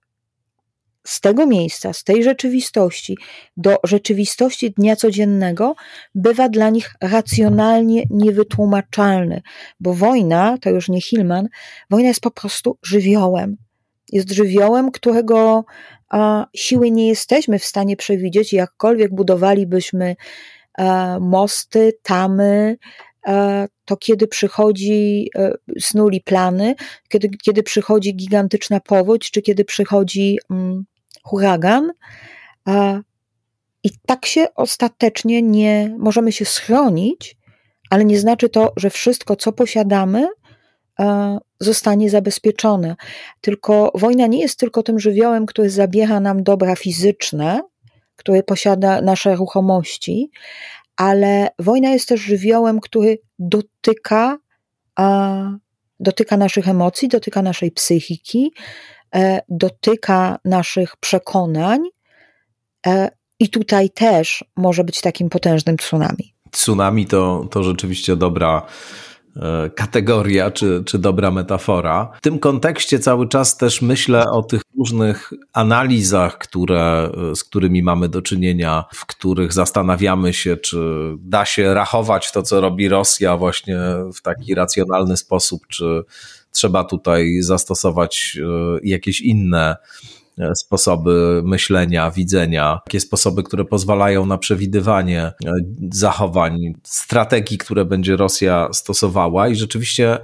z 1.08 1.22
tego 1.22 1.46
miejsca, 1.46 1.94
z 1.94 2.04
tej 2.04 2.24
rzeczywistości 2.24 3.18
do 3.58 3.76
rzeczywistości 3.84 4.72
dnia 4.72 4.96
codziennego 4.96 5.76
bywa 6.16 6.50
dla 6.50 6.70
nich 6.70 6.94
racjonalnie 7.02 8.04
niewytłumaczalny, 8.10 9.42
bo 9.80 9.94
wojna, 9.94 10.58
to 10.62 10.70
już 10.70 10.90
nie 10.90 11.02
Hillman, 11.02 11.48
wojna 11.90 12.08
jest 12.08 12.22
po 12.22 12.32
prostu 12.32 12.78
żywiołem. 12.84 13.58
Jest 14.12 14.32
żywiołem, 14.32 14.92
którego 14.92 15.66
a, 16.10 16.46
siły 16.56 16.92
nie 16.92 17.08
jesteśmy 17.08 17.60
w 17.60 17.66
stanie 17.66 17.98
przewidzieć, 17.98 18.54
jakkolwiek 18.54 19.16
budowalibyśmy 19.16 20.16
mosty, 21.20 21.94
tamy, 22.04 22.78
e, 23.28 23.68
to 23.86 23.98
kiedy 23.98 24.28
przychodzi, 24.28 25.30
e, 25.36 25.54
snuli 25.80 26.22
plany, 26.22 26.76
kiedy, 27.10 27.30
kiedy 27.30 27.64
przychodzi 27.64 28.16
gigantyczna 28.16 28.80
powódź, 28.80 29.32
czy 29.32 29.42
kiedy 29.42 29.66
przychodzi 29.66 30.38
mm, 30.50 30.86
huragan. 31.24 31.92
I 33.84 33.90
tak 34.06 34.26
się 34.26 34.48
ostatecznie 34.56 35.42
nie 35.42 35.96
możemy 36.00 36.32
się 36.32 36.46
schronić, 36.46 37.38
ale 37.90 38.06
nie 38.06 38.20
znaczy 38.20 38.50
to, 38.50 38.74
że 38.78 38.90
wszystko, 38.90 39.36
co 39.36 39.52
posiadamy, 39.52 40.28
zostanie 41.60 42.10
zabezpieczone. 42.10 42.96
Tylko 43.42 43.92
wojna 43.96 44.28
nie 44.28 44.40
jest 44.40 44.60
tylko 44.60 44.84
tym 44.84 45.00
żywiołem, 45.00 45.46
który 45.46 45.70
zabiera 45.70 46.20
nam 46.20 46.44
dobra 46.44 46.76
fizyczne, 46.76 47.62
który 48.18 48.44
posiada 48.44 49.02
nasze 49.02 49.36
ruchomości, 49.36 50.32
ale 50.96 51.50
wojna 51.60 51.90
jest 51.90 52.08
też 52.08 52.22
żywiołem, 52.22 52.80
który 52.80 53.18
dotyka, 53.40 54.38
dotyka 56.00 56.38
naszych 56.38 56.68
emocji, 56.68 57.08
dotyka 57.08 57.42
naszej 57.42 57.72
psychiki, 57.72 58.52
E, 59.16 59.42
dotyka 59.50 60.40
naszych 60.46 60.98
przekonań 60.98 61.80
e, 62.88 63.10
i 63.40 63.50
tutaj 63.50 63.90
też 63.90 64.46
może 64.56 64.84
być 64.84 65.02
takim 65.02 65.30
potężnym 65.30 65.78
tsunami. 65.78 66.34
Tsunami 66.52 67.06
to, 67.06 67.48
to 67.52 67.64
rzeczywiście 67.64 68.16
dobra 68.16 68.66
kategoria 69.76 70.52
czy, 70.52 70.84
czy 70.86 71.00
dobra 71.00 71.32
metafora. 71.32 72.12
W 72.18 72.22
tym 72.22 72.40
kontekście 72.40 73.00
cały 73.00 73.28
czas 73.28 73.58
też 73.58 73.82
myślę 73.82 74.26
o 74.32 74.44
tych 74.44 74.62
różnych 74.78 75.34
analizach, 75.54 76.38
które, 76.38 77.12
z 77.36 77.44
którymi 77.44 77.84
mamy 77.84 78.10
do 78.10 78.22
czynienia, 78.22 78.86
w 78.94 79.06
których 79.06 79.54
zastanawiamy 79.54 80.34
się, 80.34 80.58
czy 80.58 80.78
da 81.20 81.46
się 81.46 81.74
rachować 81.74 82.32
to, 82.32 82.44
co 82.44 82.62
robi 82.62 82.90
Rosja 82.90 83.38
właśnie 83.38 83.78
w 84.16 84.22
taki 84.22 84.56
racjonalny 84.56 85.18
sposób, 85.18 85.68
czy 85.68 86.04
trzeba 86.52 86.84
tutaj 86.84 87.42
zastosować 87.42 88.38
e, 88.42 88.80
jakieś 88.84 89.22
inne 89.22 89.76
e, 89.76 89.78
sposoby 90.56 91.42
myślenia, 91.46 92.12
widzenia, 92.12 92.80
takie 92.86 93.00
sposoby, 93.00 93.44
które 93.44 93.66
pozwalają 93.66 94.26
na 94.26 94.38
przewidywanie 94.38 95.22
e, 95.22 95.34
zachowań, 95.92 96.74
strategii, 96.84 97.58
które 97.58 97.86
będzie 97.86 98.18
Rosja 98.18 98.70
stosowała 98.74 99.48
i 99.48 99.56
rzeczywiście 99.56 100.18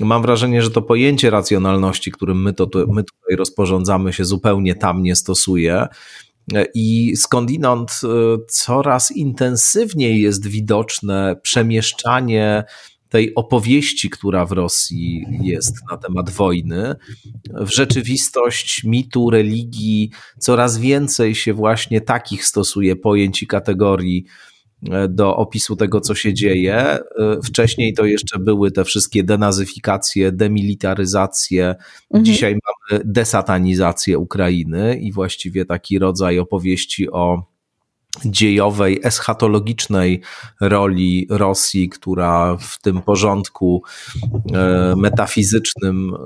mam 0.00 0.22
wrażenie, 0.22 0.62
że 0.62 0.70
to 0.70 0.82
pojęcie 0.82 1.30
racjonalności, 1.30 2.12
którym 2.12 2.42
my, 2.42 2.52
to, 2.52 2.66
my 2.74 3.04
tutaj 3.04 3.36
rozporządzamy 3.36 4.12
się 4.12 4.24
zupełnie 4.24 4.74
tam 4.74 5.02
nie 5.02 5.16
stosuje. 5.16 5.86
I 6.74 7.16
skądinąd 7.16 8.00
coraz 8.48 9.10
intensywniej 9.10 10.22
jest 10.22 10.46
widoczne 10.46 11.36
przemieszczanie 11.42 12.64
tej 13.10 13.34
opowieści, 13.34 14.10
która 14.10 14.46
w 14.46 14.52
Rosji 14.52 15.26
jest 15.42 15.74
na 15.90 15.96
temat 15.96 16.30
wojny, 16.30 16.94
w 17.50 17.74
rzeczywistość 17.74 18.84
mitu, 18.84 19.30
religii, 19.30 20.10
coraz 20.38 20.78
więcej 20.78 21.34
się 21.34 21.54
właśnie 21.54 22.00
takich 22.00 22.44
stosuje 22.44 22.96
pojęć 22.96 23.42
i 23.42 23.46
kategorii 23.46 24.24
e, 24.90 25.08
do 25.08 25.36
opisu 25.36 25.76
tego, 25.76 26.00
co 26.00 26.14
się 26.14 26.34
dzieje. 26.34 26.76
E, 26.76 27.00
wcześniej 27.44 27.94
to 27.94 28.04
jeszcze 28.04 28.38
były 28.38 28.70
te 28.70 28.84
wszystkie 28.84 29.24
denazyfikacje, 29.24 30.32
demilitaryzacje. 30.32 31.68
Mhm. 31.68 32.24
Dzisiaj 32.24 32.56
mamy 32.90 33.02
desatanizację 33.04 34.18
Ukrainy 34.18 34.98
i 35.00 35.12
właściwie 35.12 35.64
taki 35.64 35.98
rodzaj 35.98 36.38
opowieści 36.38 37.10
o 37.10 37.49
dziejowej, 38.24 39.00
eschatologicznej 39.04 40.20
roli 40.60 41.26
Rosji, 41.30 41.88
która 41.88 42.56
w 42.56 42.78
tym 42.80 43.02
porządku 43.02 43.82
e, 44.54 44.94
metafizycznym 44.96 46.14
e, 46.14 46.18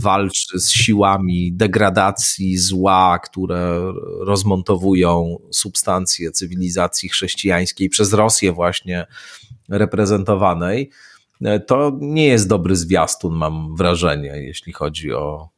walczy 0.00 0.60
z 0.60 0.70
siłami 0.70 1.52
degradacji, 1.52 2.58
zła, 2.58 3.18
które 3.18 3.92
rozmontowują 4.20 5.38
substancje 5.52 6.30
cywilizacji 6.30 7.08
chrześcijańskiej 7.08 7.88
przez 7.88 8.12
Rosję 8.12 8.52
właśnie 8.52 9.06
reprezentowanej. 9.68 10.90
E, 11.44 11.60
to 11.60 11.92
nie 12.00 12.26
jest 12.26 12.48
dobry 12.48 12.76
zwiastun, 12.76 13.34
mam 13.34 13.76
wrażenie, 13.76 14.32
jeśli 14.36 14.72
chodzi 14.72 15.12
o 15.12 15.55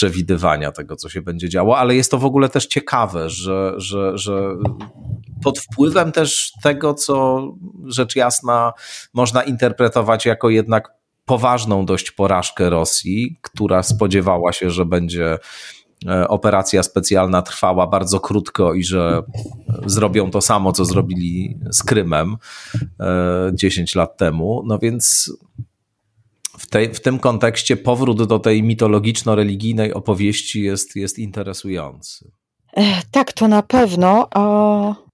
przewidywania 0.00 0.72
tego, 0.72 0.96
co 0.96 1.08
się 1.08 1.22
będzie 1.22 1.48
działo, 1.48 1.78
ale 1.78 1.94
jest 1.94 2.10
to 2.10 2.18
w 2.18 2.24
ogóle 2.24 2.48
też 2.48 2.66
ciekawe, 2.66 3.30
że, 3.30 3.74
że, 3.76 4.18
że 4.18 4.56
pod 5.42 5.58
wpływem 5.58 6.12
też 6.12 6.52
tego, 6.62 6.94
co 6.94 7.46
rzecz 7.86 8.16
jasna 8.16 8.72
można 9.14 9.42
interpretować 9.42 10.26
jako 10.26 10.50
jednak 10.50 10.88
poważną 11.24 11.86
dość 11.86 12.10
porażkę 12.10 12.70
Rosji, 12.70 13.38
która 13.42 13.82
spodziewała 13.82 14.52
się, 14.52 14.70
że 14.70 14.84
będzie 14.84 15.38
e, 16.06 16.28
operacja 16.28 16.82
specjalna 16.82 17.42
trwała 17.42 17.86
bardzo 17.86 18.20
krótko 18.20 18.74
i 18.74 18.84
że 18.84 19.22
zrobią 19.86 20.30
to 20.30 20.40
samo, 20.40 20.72
co 20.72 20.84
zrobili 20.84 21.58
z 21.70 21.82
Krymem 21.82 22.36
10 23.52 23.96
e, 23.96 23.98
lat 23.98 24.16
temu. 24.16 24.62
No 24.66 24.78
więc 24.78 25.32
w 26.92 27.00
tym 27.00 27.18
kontekście 27.18 27.76
powrót 27.76 28.26
do 28.26 28.38
tej 28.38 28.62
mitologiczno-religijnej 28.62 29.92
opowieści 29.92 30.62
jest, 30.62 30.96
jest 30.96 31.18
interesujący. 31.18 32.30
Tak, 33.10 33.32
to 33.32 33.48
na 33.48 33.62
pewno. 33.62 34.28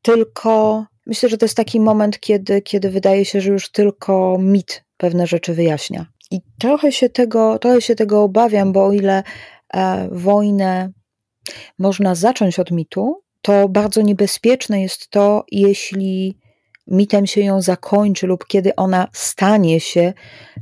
Tylko 0.03 0.85
myślę, 1.07 1.29
że 1.29 1.39
to 1.39 1.45
jest 1.45 1.57
taki 1.57 1.81
moment, 1.81 2.21
kiedy, 2.21 2.63
kiedy 2.63 2.91
wydaje 2.91 3.25
się, 3.25 3.41
że 3.41 3.51
już 3.51 3.71
tylko 3.71 4.37
mit 4.41 4.85
pewne 4.97 5.27
rzeczy 5.27 5.55
wyjaśnia. 5.55 6.07
I 6.31 6.41
trochę 6.59 6.93
się 6.93 7.09
tego, 7.09 7.59
trochę 7.59 7.83
się 7.83 7.95
tego 7.95 8.23
obawiam, 8.23 8.73
bo 8.73 8.87
o 8.87 8.93
ile 8.93 9.23
e, 9.75 10.09
wojnę 10.13 10.93
można 11.79 12.15
zacząć 12.15 12.59
od 12.59 12.71
mitu, 12.71 13.23
to 13.43 13.69
bardzo 13.69 14.03
niebezpieczne 14.03 14.83
jest 14.83 15.11
to, 15.11 15.45
jeśli 15.51 16.39
mitem 16.87 17.27
się 17.27 17.41
ją 17.41 17.63
zakończy 17.63 18.27
lub 18.27 18.47
kiedy 18.47 18.77
ona 18.77 19.09
stanie 19.13 19.81
się 19.81 20.13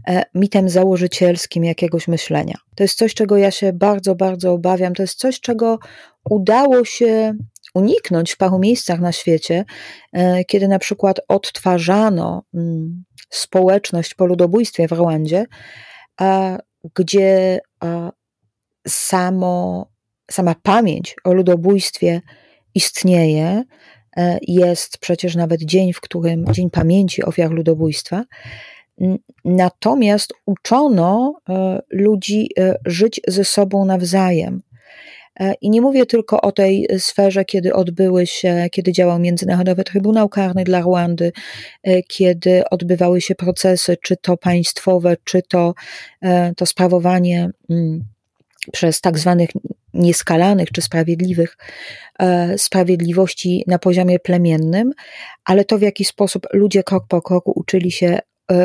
e, 0.08 0.22
mitem 0.34 0.68
założycielskim 0.68 1.64
jakiegoś 1.64 2.08
myślenia. 2.08 2.54
To 2.74 2.84
jest 2.84 2.98
coś, 2.98 3.14
czego 3.14 3.36
ja 3.36 3.50
się 3.50 3.72
bardzo, 3.72 4.14
bardzo 4.14 4.52
obawiam. 4.52 4.94
To 4.94 5.02
jest 5.02 5.18
coś, 5.18 5.40
czego 5.40 5.78
udało 6.30 6.84
się 6.84 7.34
uniknąć 7.74 8.32
w 8.32 8.36
paru 8.36 8.58
miejscach 8.58 9.00
na 9.00 9.12
świecie, 9.12 9.64
e, 10.12 10.44
kiedy 10.44 10.68
na 10.68 10.78
przykład 10.78 11.20
odtwarzano 11.28 12.42
mm, 12.54 13.04
społeczność 13.30 14.14
po 14.14 14.26
ludobójstwie 14.26 14.88
w 14.88 14.92
Rwandzie, 14.92 15.46
gdzie 16.94 17.60
samo, 18.88 19.86
sama 20.30 20.54
pamięć 20.62 21.16
o 21.24 21.32
ludobójstwie 21.32 22.20
istnieje. 22.74 23.64
E, 24.16 24.38
jest 24.42 24.98
przecież 24.98 25.34
nawet 25.34 25.62
dzień, 25.62 25.92
w 25.92 26.00
którym 26.00 26.44
Dzień 26.52 26.70
Pamięci 26.70 27.22
Ofiar 27.22 27.50
Ludobójstwa. 27.50 28.24
Natomiast 29.44 30.32
uczono 30.46 31.40
e, 31.48 31.82
ludzi 31.90 32.50
żyć 32.86 33.20
ze 33.28 33.44
sobą 33.44 33.84
nawzajem. 33.84 34.62
E, 35.40 35.54
I 35.60 35.70
nie 35.70 35.80
mówię 35.80 36.06
tylko 36.06 36.40
o 36.40 36.52
tej 36.52 36.86
sferze, 36.98 37.44
kiedy 37.44 37.74
odbyły 37.74 38.26
się, 38.26 38.66
kiedy 38.72 38.92
działał 38.92 39.18
Międzynarodowy 39.18 39.84
Trybunał 39.84 40.28
Karny 40.28 40.64
dla 40.64 40.80
Rwandy, 40.80 41.32
e, 41.82 42.02
kiedy 42.02 42.62
odbywały 42.70 43.20
się 43.20 43.34
procesy, 43.34 43.96
czy 44.02 44.16
to 44.16 44.36
państwowe, 44.36 45.16
czy 45.24 45.42
to, 45.42 45.74
e, 46.22 46.54
to 46.54 46.66
sprawowanie 46.66 47.50
mm, 47.70 48.04
przez 48.72 49.00
tak 49.00 49.18
zwanych 49.18 49.50
nieskalanych 49.94 50.72
czy 50.72 50.82
sprawiedliwych 50.82 51.56
sprawiedliwości 52.56 53.64
na 53.66 53.78
poziomie 53.78 54.18
plemiennym, 54.18 54.92
ale 55.44 55.64
to 55.64 55.78
w 55.78 55.82
jaki 55.82 56.04
sposób 56.04 56.46
ludzie 56.52 56.82
krok 56.82 57.04
po 57.08 57.22
kroku 57.22 57.52
uczyli 57.56 57.92
się 57.92 58.18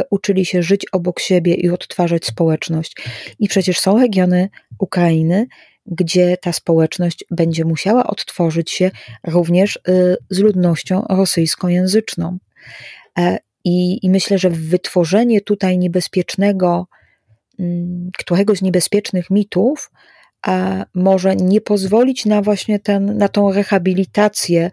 uczyli 0.10 0.46
się 0.46 0.64
żyć 0.64 0.86
obok 0.92 1.20
siebie 1.20 1.54
i 1.54 1.70
odtwarzać 1.70 2.26
społeczność. 2.26 2.96
I 3.40 3.48
przecież 3.48 3.80
są 3.80 4.00
regiony 4.00 4.50
Ukrainy, 4.80 5.48
gdzie 5.86 6.38
ta 6.38 6.54
społeczność 6.54 7.26
będzie 7.32 7.66
musiała 7.66 8.08
odtworzyć 8.08 8.72
się 8.72 8.92
również 9.28 9.76
y, 9.76 10.18
z 10.30 10.40
ludnością 10.40 11.06
rosyjskojęzyczną. 11.10 12.38
E, 13.20 13.38
I, 13.64 14.06
I, 14.06 14.10
myślę, 14.10 14.38
że 14.38 14.50
wytworzenie 14.50 15.42
tutaj 15.42 15.78
niebezpiecznego, 15.78 16.88
mm, 17.60 18.10
któregoś 18.18 18.58
z 18.58 18.62
niebezpiecznych 18.62 19.30
mitów, 19.30 19.92
może 20.94 21.36
nie 21.36 21.62
pozwolić 21.62 22.26
na 22.26 22.42
właśnie 22.42 22.80
ten, 22.80 23.18
na 23.18 23.28
tą 23.28 23.52
rehabilitację 23.52 24.72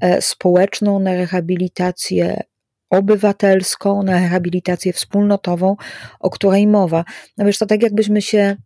e, 0.00 0.22
społeczną, 0.22 0.98
na 0.98 1.14
rehabilitację 1.14 2.42
obywatelską, 2.90 4.02
na 4.02 4.12
rehabilitację 4.12 4.92
wspólnotową, 4.92 5.76
o 6.20 6.30
której 6.30 6.66
mowa. 6.66 7.04
No 7.38 7.44
wiesz, 7.44 7.58
to 7.58 7.66
tak 7.66 7.82
jakbyśmy 7.82 8.22
się 8.22 8.56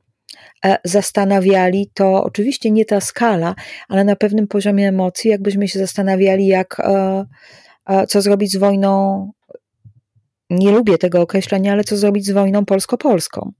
E, 0.64 0.78
zastanawiali, 0.84 1.90
to 1.94 2.24
oczywiście 2.24 2.70
nie 2.70 2.84
ta 2.84 3.00
skala, 3.00 3.54
ale 3.88 4.04
na 4.04 4.16
pewnym 4.16 4.48
poziomie 4.48 4.88
emocji, 4.88 5.30
jakbyśmy 5.30 5.68
się 5.68 5.78
zastanawiali, 5.78 6.46
jak, 6.46 6.80
e, 6.80 8.06
co 8.06 8.22
zrobić 8.22 8.52
z 8.52 8.56
wojną. 8.56 9.30
Nie 10.50 10.70
lubię 10.70 10.98
tego 10.98 11.20
określenia, 11.20 11.72
ale 11.72 11.84
co 11.84 11.96
zrobić 11.96 12.26
z 12.26 12.30
wojną 12.30 12.64
polsko-polską. 12.64 13.52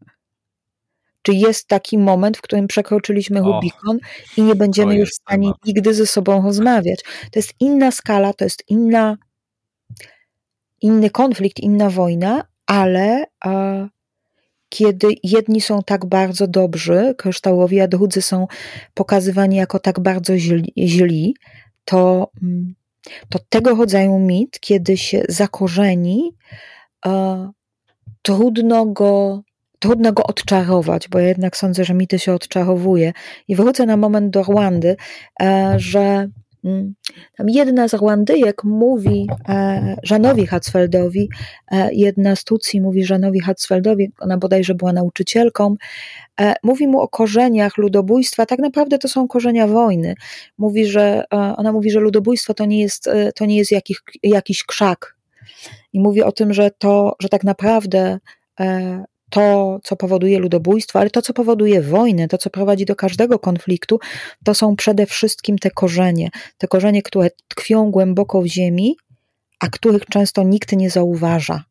Czy 1.27 1.33
jest 1.33 1.69
taki 1.69 1.99
moment, 1.99 2.37
w 2.37 2.41
którym 2.41 2.67
przekroczyliśmy 2.67 3.41
Rubikon 3.41 3.99
i 4.37 4.43
nie 4.43 4.55
będziemy 4.55 4.97
już 4.97 5.11
w 5.11 5.15
stanie 5.15 5.49
temat. 5.49 5.65
nigdy 5.65 5.95
ze 5.95 6.07
sobą 6.07 6.43
rozmawiać? 6.43 7.03
To 7.33 7.39
jest 7.39 7.55
inna 7.61 7.91
skala, 7.91 8.33
to 8.33 8.45
jest 8.45 8.65
inna, 8.69 9.17
inny 10.81 11.11
konflikt, 11.11 11.61
inna 11.61 11.91
wojna, 11.91 12.45
ale 12.67 13.25
kiedy 14.69 15.09
jedni 15.23 15.61
są 15.61 15.83
tak 15.83 16.07
bardzo 16.07 16.47
dobrzy, 16.47 17.15
kryształowi, 17.19 17.81
a 17.81 17.89
drudzy 17.89 18.23
są 18.23 18.47
pokazywani 18.95 19.57
jako 19.57 19.79
tak 19.79 20.01
bardzo 20.01 20.39
źli, 20.39 20.73
źli 20.79 21.37
to, 21.85 22.31
mm, 22.43 22.75
to 23.29 23.39
tego 23.49 23.75
rodzaju 23.75 24.19
mit, 24.19 24.61
kiedy 24.61 24.97
się 24.97 25.23
zakorzeni, 25.29 26.33
e, 27.07 27.51
trudno 28.23 28.87
go 28.87 29.43
trudno 29.79 30.13
go 30.13 30.23
odczarować, 30.23 31.09
bo 31.09 31.19
jednak 31.19 31.57
sądzę, 31.57 31.85
że 31.85 31.95
mity 31.95 32.19
się 32.19 32.33
odczarowuje. 32.33 33.13
I 33.49 33.57
wrócę 33.57 33.87
na 33.87 33.97
moment 33.97 34.31
do 34.31 34.43
Rwandy, 34.43 34.97
e, 35.43 35.75
że 35.77 36.29
Mm. 36.65 36.95
Tam 37.37 37.49
jedna 37.49 37.89
z 37.89 37.95
Rwandyjek 37.95 38.65
mówi 38.65 39.27
e, 39.49 39.97
Żanowi 40.03 40.47
Hatzfeldowi, 40.47 41.29
e, 41.71 41.95
jedna 41.95 42.37
z 42.37 42.45
Tutsi 42.45 42.81
mówi 42.81 43.05
Żanowi 43.05 43.41
Hatzfeldowi, 43.41 44.13
ona 44.19 44.39
bodajże 44.39 44.75
była 44.75 44.93
nauczycielką, 44.93 45.77
mówi 46.63 46.89
mu 46.89 47.01
o 47.01 47.09
korzeniach 47.09 47.79
ludobójstwa, 47.79 48.47
tak 48.47 48.59
naprawdę 48.59 48.99
to 48.99 49.09
są 49.09 49.29
korzenia 49.29 49.67
wojny. 49.67 50.15
Mówi, 50.59 50.87
że, 50.87 51.25
ona 51.31 51.73
mówi, 51.73 51.91
że 51.91 52.01
ludobójstwo 52.01 52.55
to 52.55 52.65
nie 52.65 52.81
jest, 52.81 53.11
to 53.35 53.47
nie 53.47 53.57
jest 53.57 53.73
jakiś, 53.73 54.03
jakiś 54.23 54.65
krzak. 54.65 55.17
I 55.93 56.01
mówi 56.01 56.23
o 56.23 56.33
tym, 56.33 56.53
że 56.53 56.71
to, 56.79 57.17
że 57.21 57.29
tak 57.29 57.45
naprawdę 57.45 58.19
to, 59.31 59.79
co 59.83 59.97
powoduje 59.97 60.39
ludobójstwo, 60.39 61.01
ale 61.01 61.11
to, 61.11 61.23
co 61.23 61.33
powoduje 61.33 61.83
wojnę, 61.83 62.29
to, 62.29 62.39
co 62.39 62.51
prowadzi 62.51 62.85
do 62.85 62.97
każdego 62.97 63.39
konfliktu, 63.39 63.99
to 64.45 64.55
są 64.55 64.77
przede 64.77 65.07
wszystkim 65.07 65.59
te 65.59 65.71
korzenie. 65.71 66.31
Te 66.59 66.69
korzenie, 66.69 67.03
które 67.03 67.31
tkwią 67.49 67.91
głęboko 67.91 68.43
w 68.43 68.47
ziemi, 68.47 68.97
a 69.61 69.69
których 69.69 70.07
często 70.07 70.43
nikt 70.43 70.73
nie 70.73 70.91
zauważa. 70.91 71.65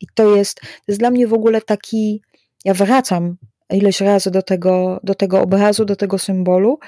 I 0.00 0.06
to 0.14 0.36
jest, 0.36 0.60
to 0.60 0.84
jest 0.88 1.00
dla 1.00 1.10
mnie 1.10 1.26
w 1.26 1.34
ogóle 1.34 1.60
taki. 1.60 2.22
Ja 2.64 2.74
wracam 2.74 3.36
ileś 3.70 4.00
razy 4.00 4.30
do 4.30 4.42
tego, 4.42 5.00
do 5.02 5.14
tego 5.14 5.40
obrazu, 5.40 5.84
do 5.84 5.96
tego 5.96 6.18
symbolu, 6.18 6.78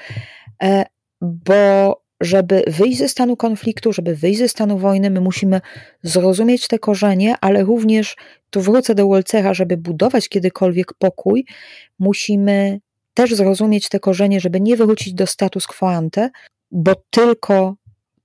e, 0.63 0.85
bo 1.21 2.03
żeby 2.21 2.63
wyjść 2.67 2.97
ze 2.97 3.09
stanu 3.09 3.37
konfliktu, 3.37 3.93
żeby 3.93 4.15
wyjść 4.15 4.39
ze 4.39 4.49
stanu 4.49 4.77
wojny, 4.77 5.09
my 5.09 5.21
musimy 5.21 5.61
zrozumieć 6.03 6.67
te 6.67 6.79
korzenie, 6.79 7.35
ale 7.41 7.63
również, 7.63 8.15
tu 8.53 8.61
wrócę 8.61 8.95
do 8.95 9.07
Wolcera, 9.07 9.53
żeby 9.53 9.77
budować 9.77 10.29
kiedykolwiek 10.29 10.93
pokój, 10.93 11.45
musimy 11.99 12.79
też 13.13 13.35
zrozumieć 13.35 13.89
te 13.89 13.99
korzenie, 13.99 14.39
żeby 14.39 14.61
nie 14.61 14.77
wrócić 14.77 15.13
do 15.13 15.27
status 15.27 15.67
quo 15.67 15.89
ante, 15.89 16.29
bo 16.71 16.91
tylko 17.09 17.75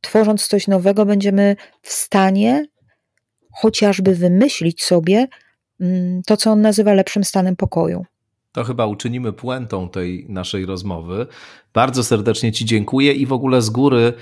tworząc 0.01 0.49
coś 0.49 0.69
nowego 0.69 1.07
będziemy 1.07 1.57
w 1.83 1.93
stanie 1.93 2.67
chociażby 3.53 4.15
wymyślić 4.15 4.85
sobie 4.85 5.27
mm, 5.81 6.23
to, 6.27 6.37
co 6.37 6.51
on 6.51 6.61
nazywa 6.61 6.95
lepszym 6.95 7.25
stanem 7.25 7.57
pokoju. 7.57 8.05
To 8.53 8.65
chyba 8.65 8.87
uczynimy 8.87 9.33
puentą 9.33 9.89
tej 9.89 10.27
naszej 10.29 10.67
rozmowy. 10.67 11.27
Bardzo 11.75 12.05
serdecznie 12.05 12.53
Ci 12.53 12.65
dziękuję 12.65 13.13
i 13.13 13.27
w 13.27 13.33
ogóle 13.33 13.63
z 13.63 13.71
góry 13.71 14.13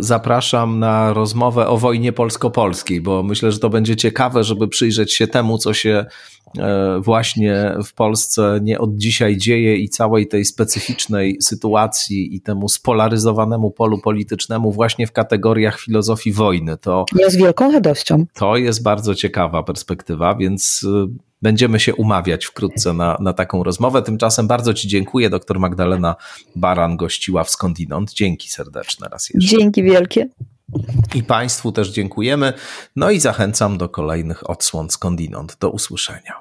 zapraszam 0.00 0.78
na 0.78 1.12
rozmowę 1.12 1.68
o 1.68 1.78
wojnie 1.78 2.12
polsko-polskiej, 2.12 3.00
bo 3.00 3.22
myślę, 3.22 3.52
że 3.52 3.58
to 3.58 3.70
będzie 3.70 3.96
ciekawe, 3.96 4.44
żeby 4.44 4.68
przyjrzeć 4.68 5.14
się 5.14 5.26
temu, 5.26 5.58
co 5.58 5.74
się 5.74 6.06
e, 6.58 7.00
właśnie 7.00 7.74
w 7.86 7.94
Polsce 7.94 8.60
nie 8.62 8.78
od 8.78 8.96
dzisiaj 8.96 9.36
dzieje 9.36 9.76
i 9.76 9.88
całej 9.88 10.28
tej 10.28 10.44
specyficznej 10.44 11.38
sytuacji 11.42 12.34
i 12.34 12.40
temu 12.40 12.68
spolaryzowanemu 12.68 13.70
polu 13.70 13.98
politycznemu 13.98 14.72
właśnie 14.72 15.06
w 15.06 15.12
kategoriach 15.12 15.80
filozofii 15.80 16.32
wojny. 16.32 16.76
To, 16.76 17.04
ja 17.18 17.30
z 17.30 17.36
wielką 17.36 17.72
radością. 17.72 18.24
To 18.34 18.56
jest 18.56 18.82
bardzo 18.82 19.14
ciekawa 19.14 19.62
perspektywa, 19.62 20.34
więc 20.34 20.86
e, 21.04 21.06
Będziemy 21.46 21.80
się 21.80 21.94
umawiać 21.94 22.44
wkrótce 22.44 22.92
na, 22.92 23.16
na 23.20 23.32
taką 23.32 23.64
rozmowę. 23.64 24.02
Tymczasem 24.02 24.46
bardzo 24.46 24.74
Ci 24.74 24.88
dziękuję. 24.88 25.30
Doktor 25.30 25.58
Magdalena 25.58 26.16
Baran 26.56 26.96
gościła 26.96 27.44
w 27.44 27.50
Skądinąd. 27.50 28.12
Dzięki 28.12 28.48
serdeczne 28.48 29.08
raz 29.08 29.30
jeszcze. 29.30 29.56
Dzięki 29.56 29.82
wielkie. 29.82 30.28
I 31.14 31.22
Państwu 31.22 31.72
też 31.72 31.88
dziękujemy. 31.88 32.52
No 32.96 33.10
i 33.10 33.20
zachęcam 33.20 33.78
do 33.78 33.88
kolejnych 33.88 34.50
odsłon 34.50 34.90
Skądinąd. 34.90 35.56
Do 35.60 35.70
usłyszenia. 35.70 36.32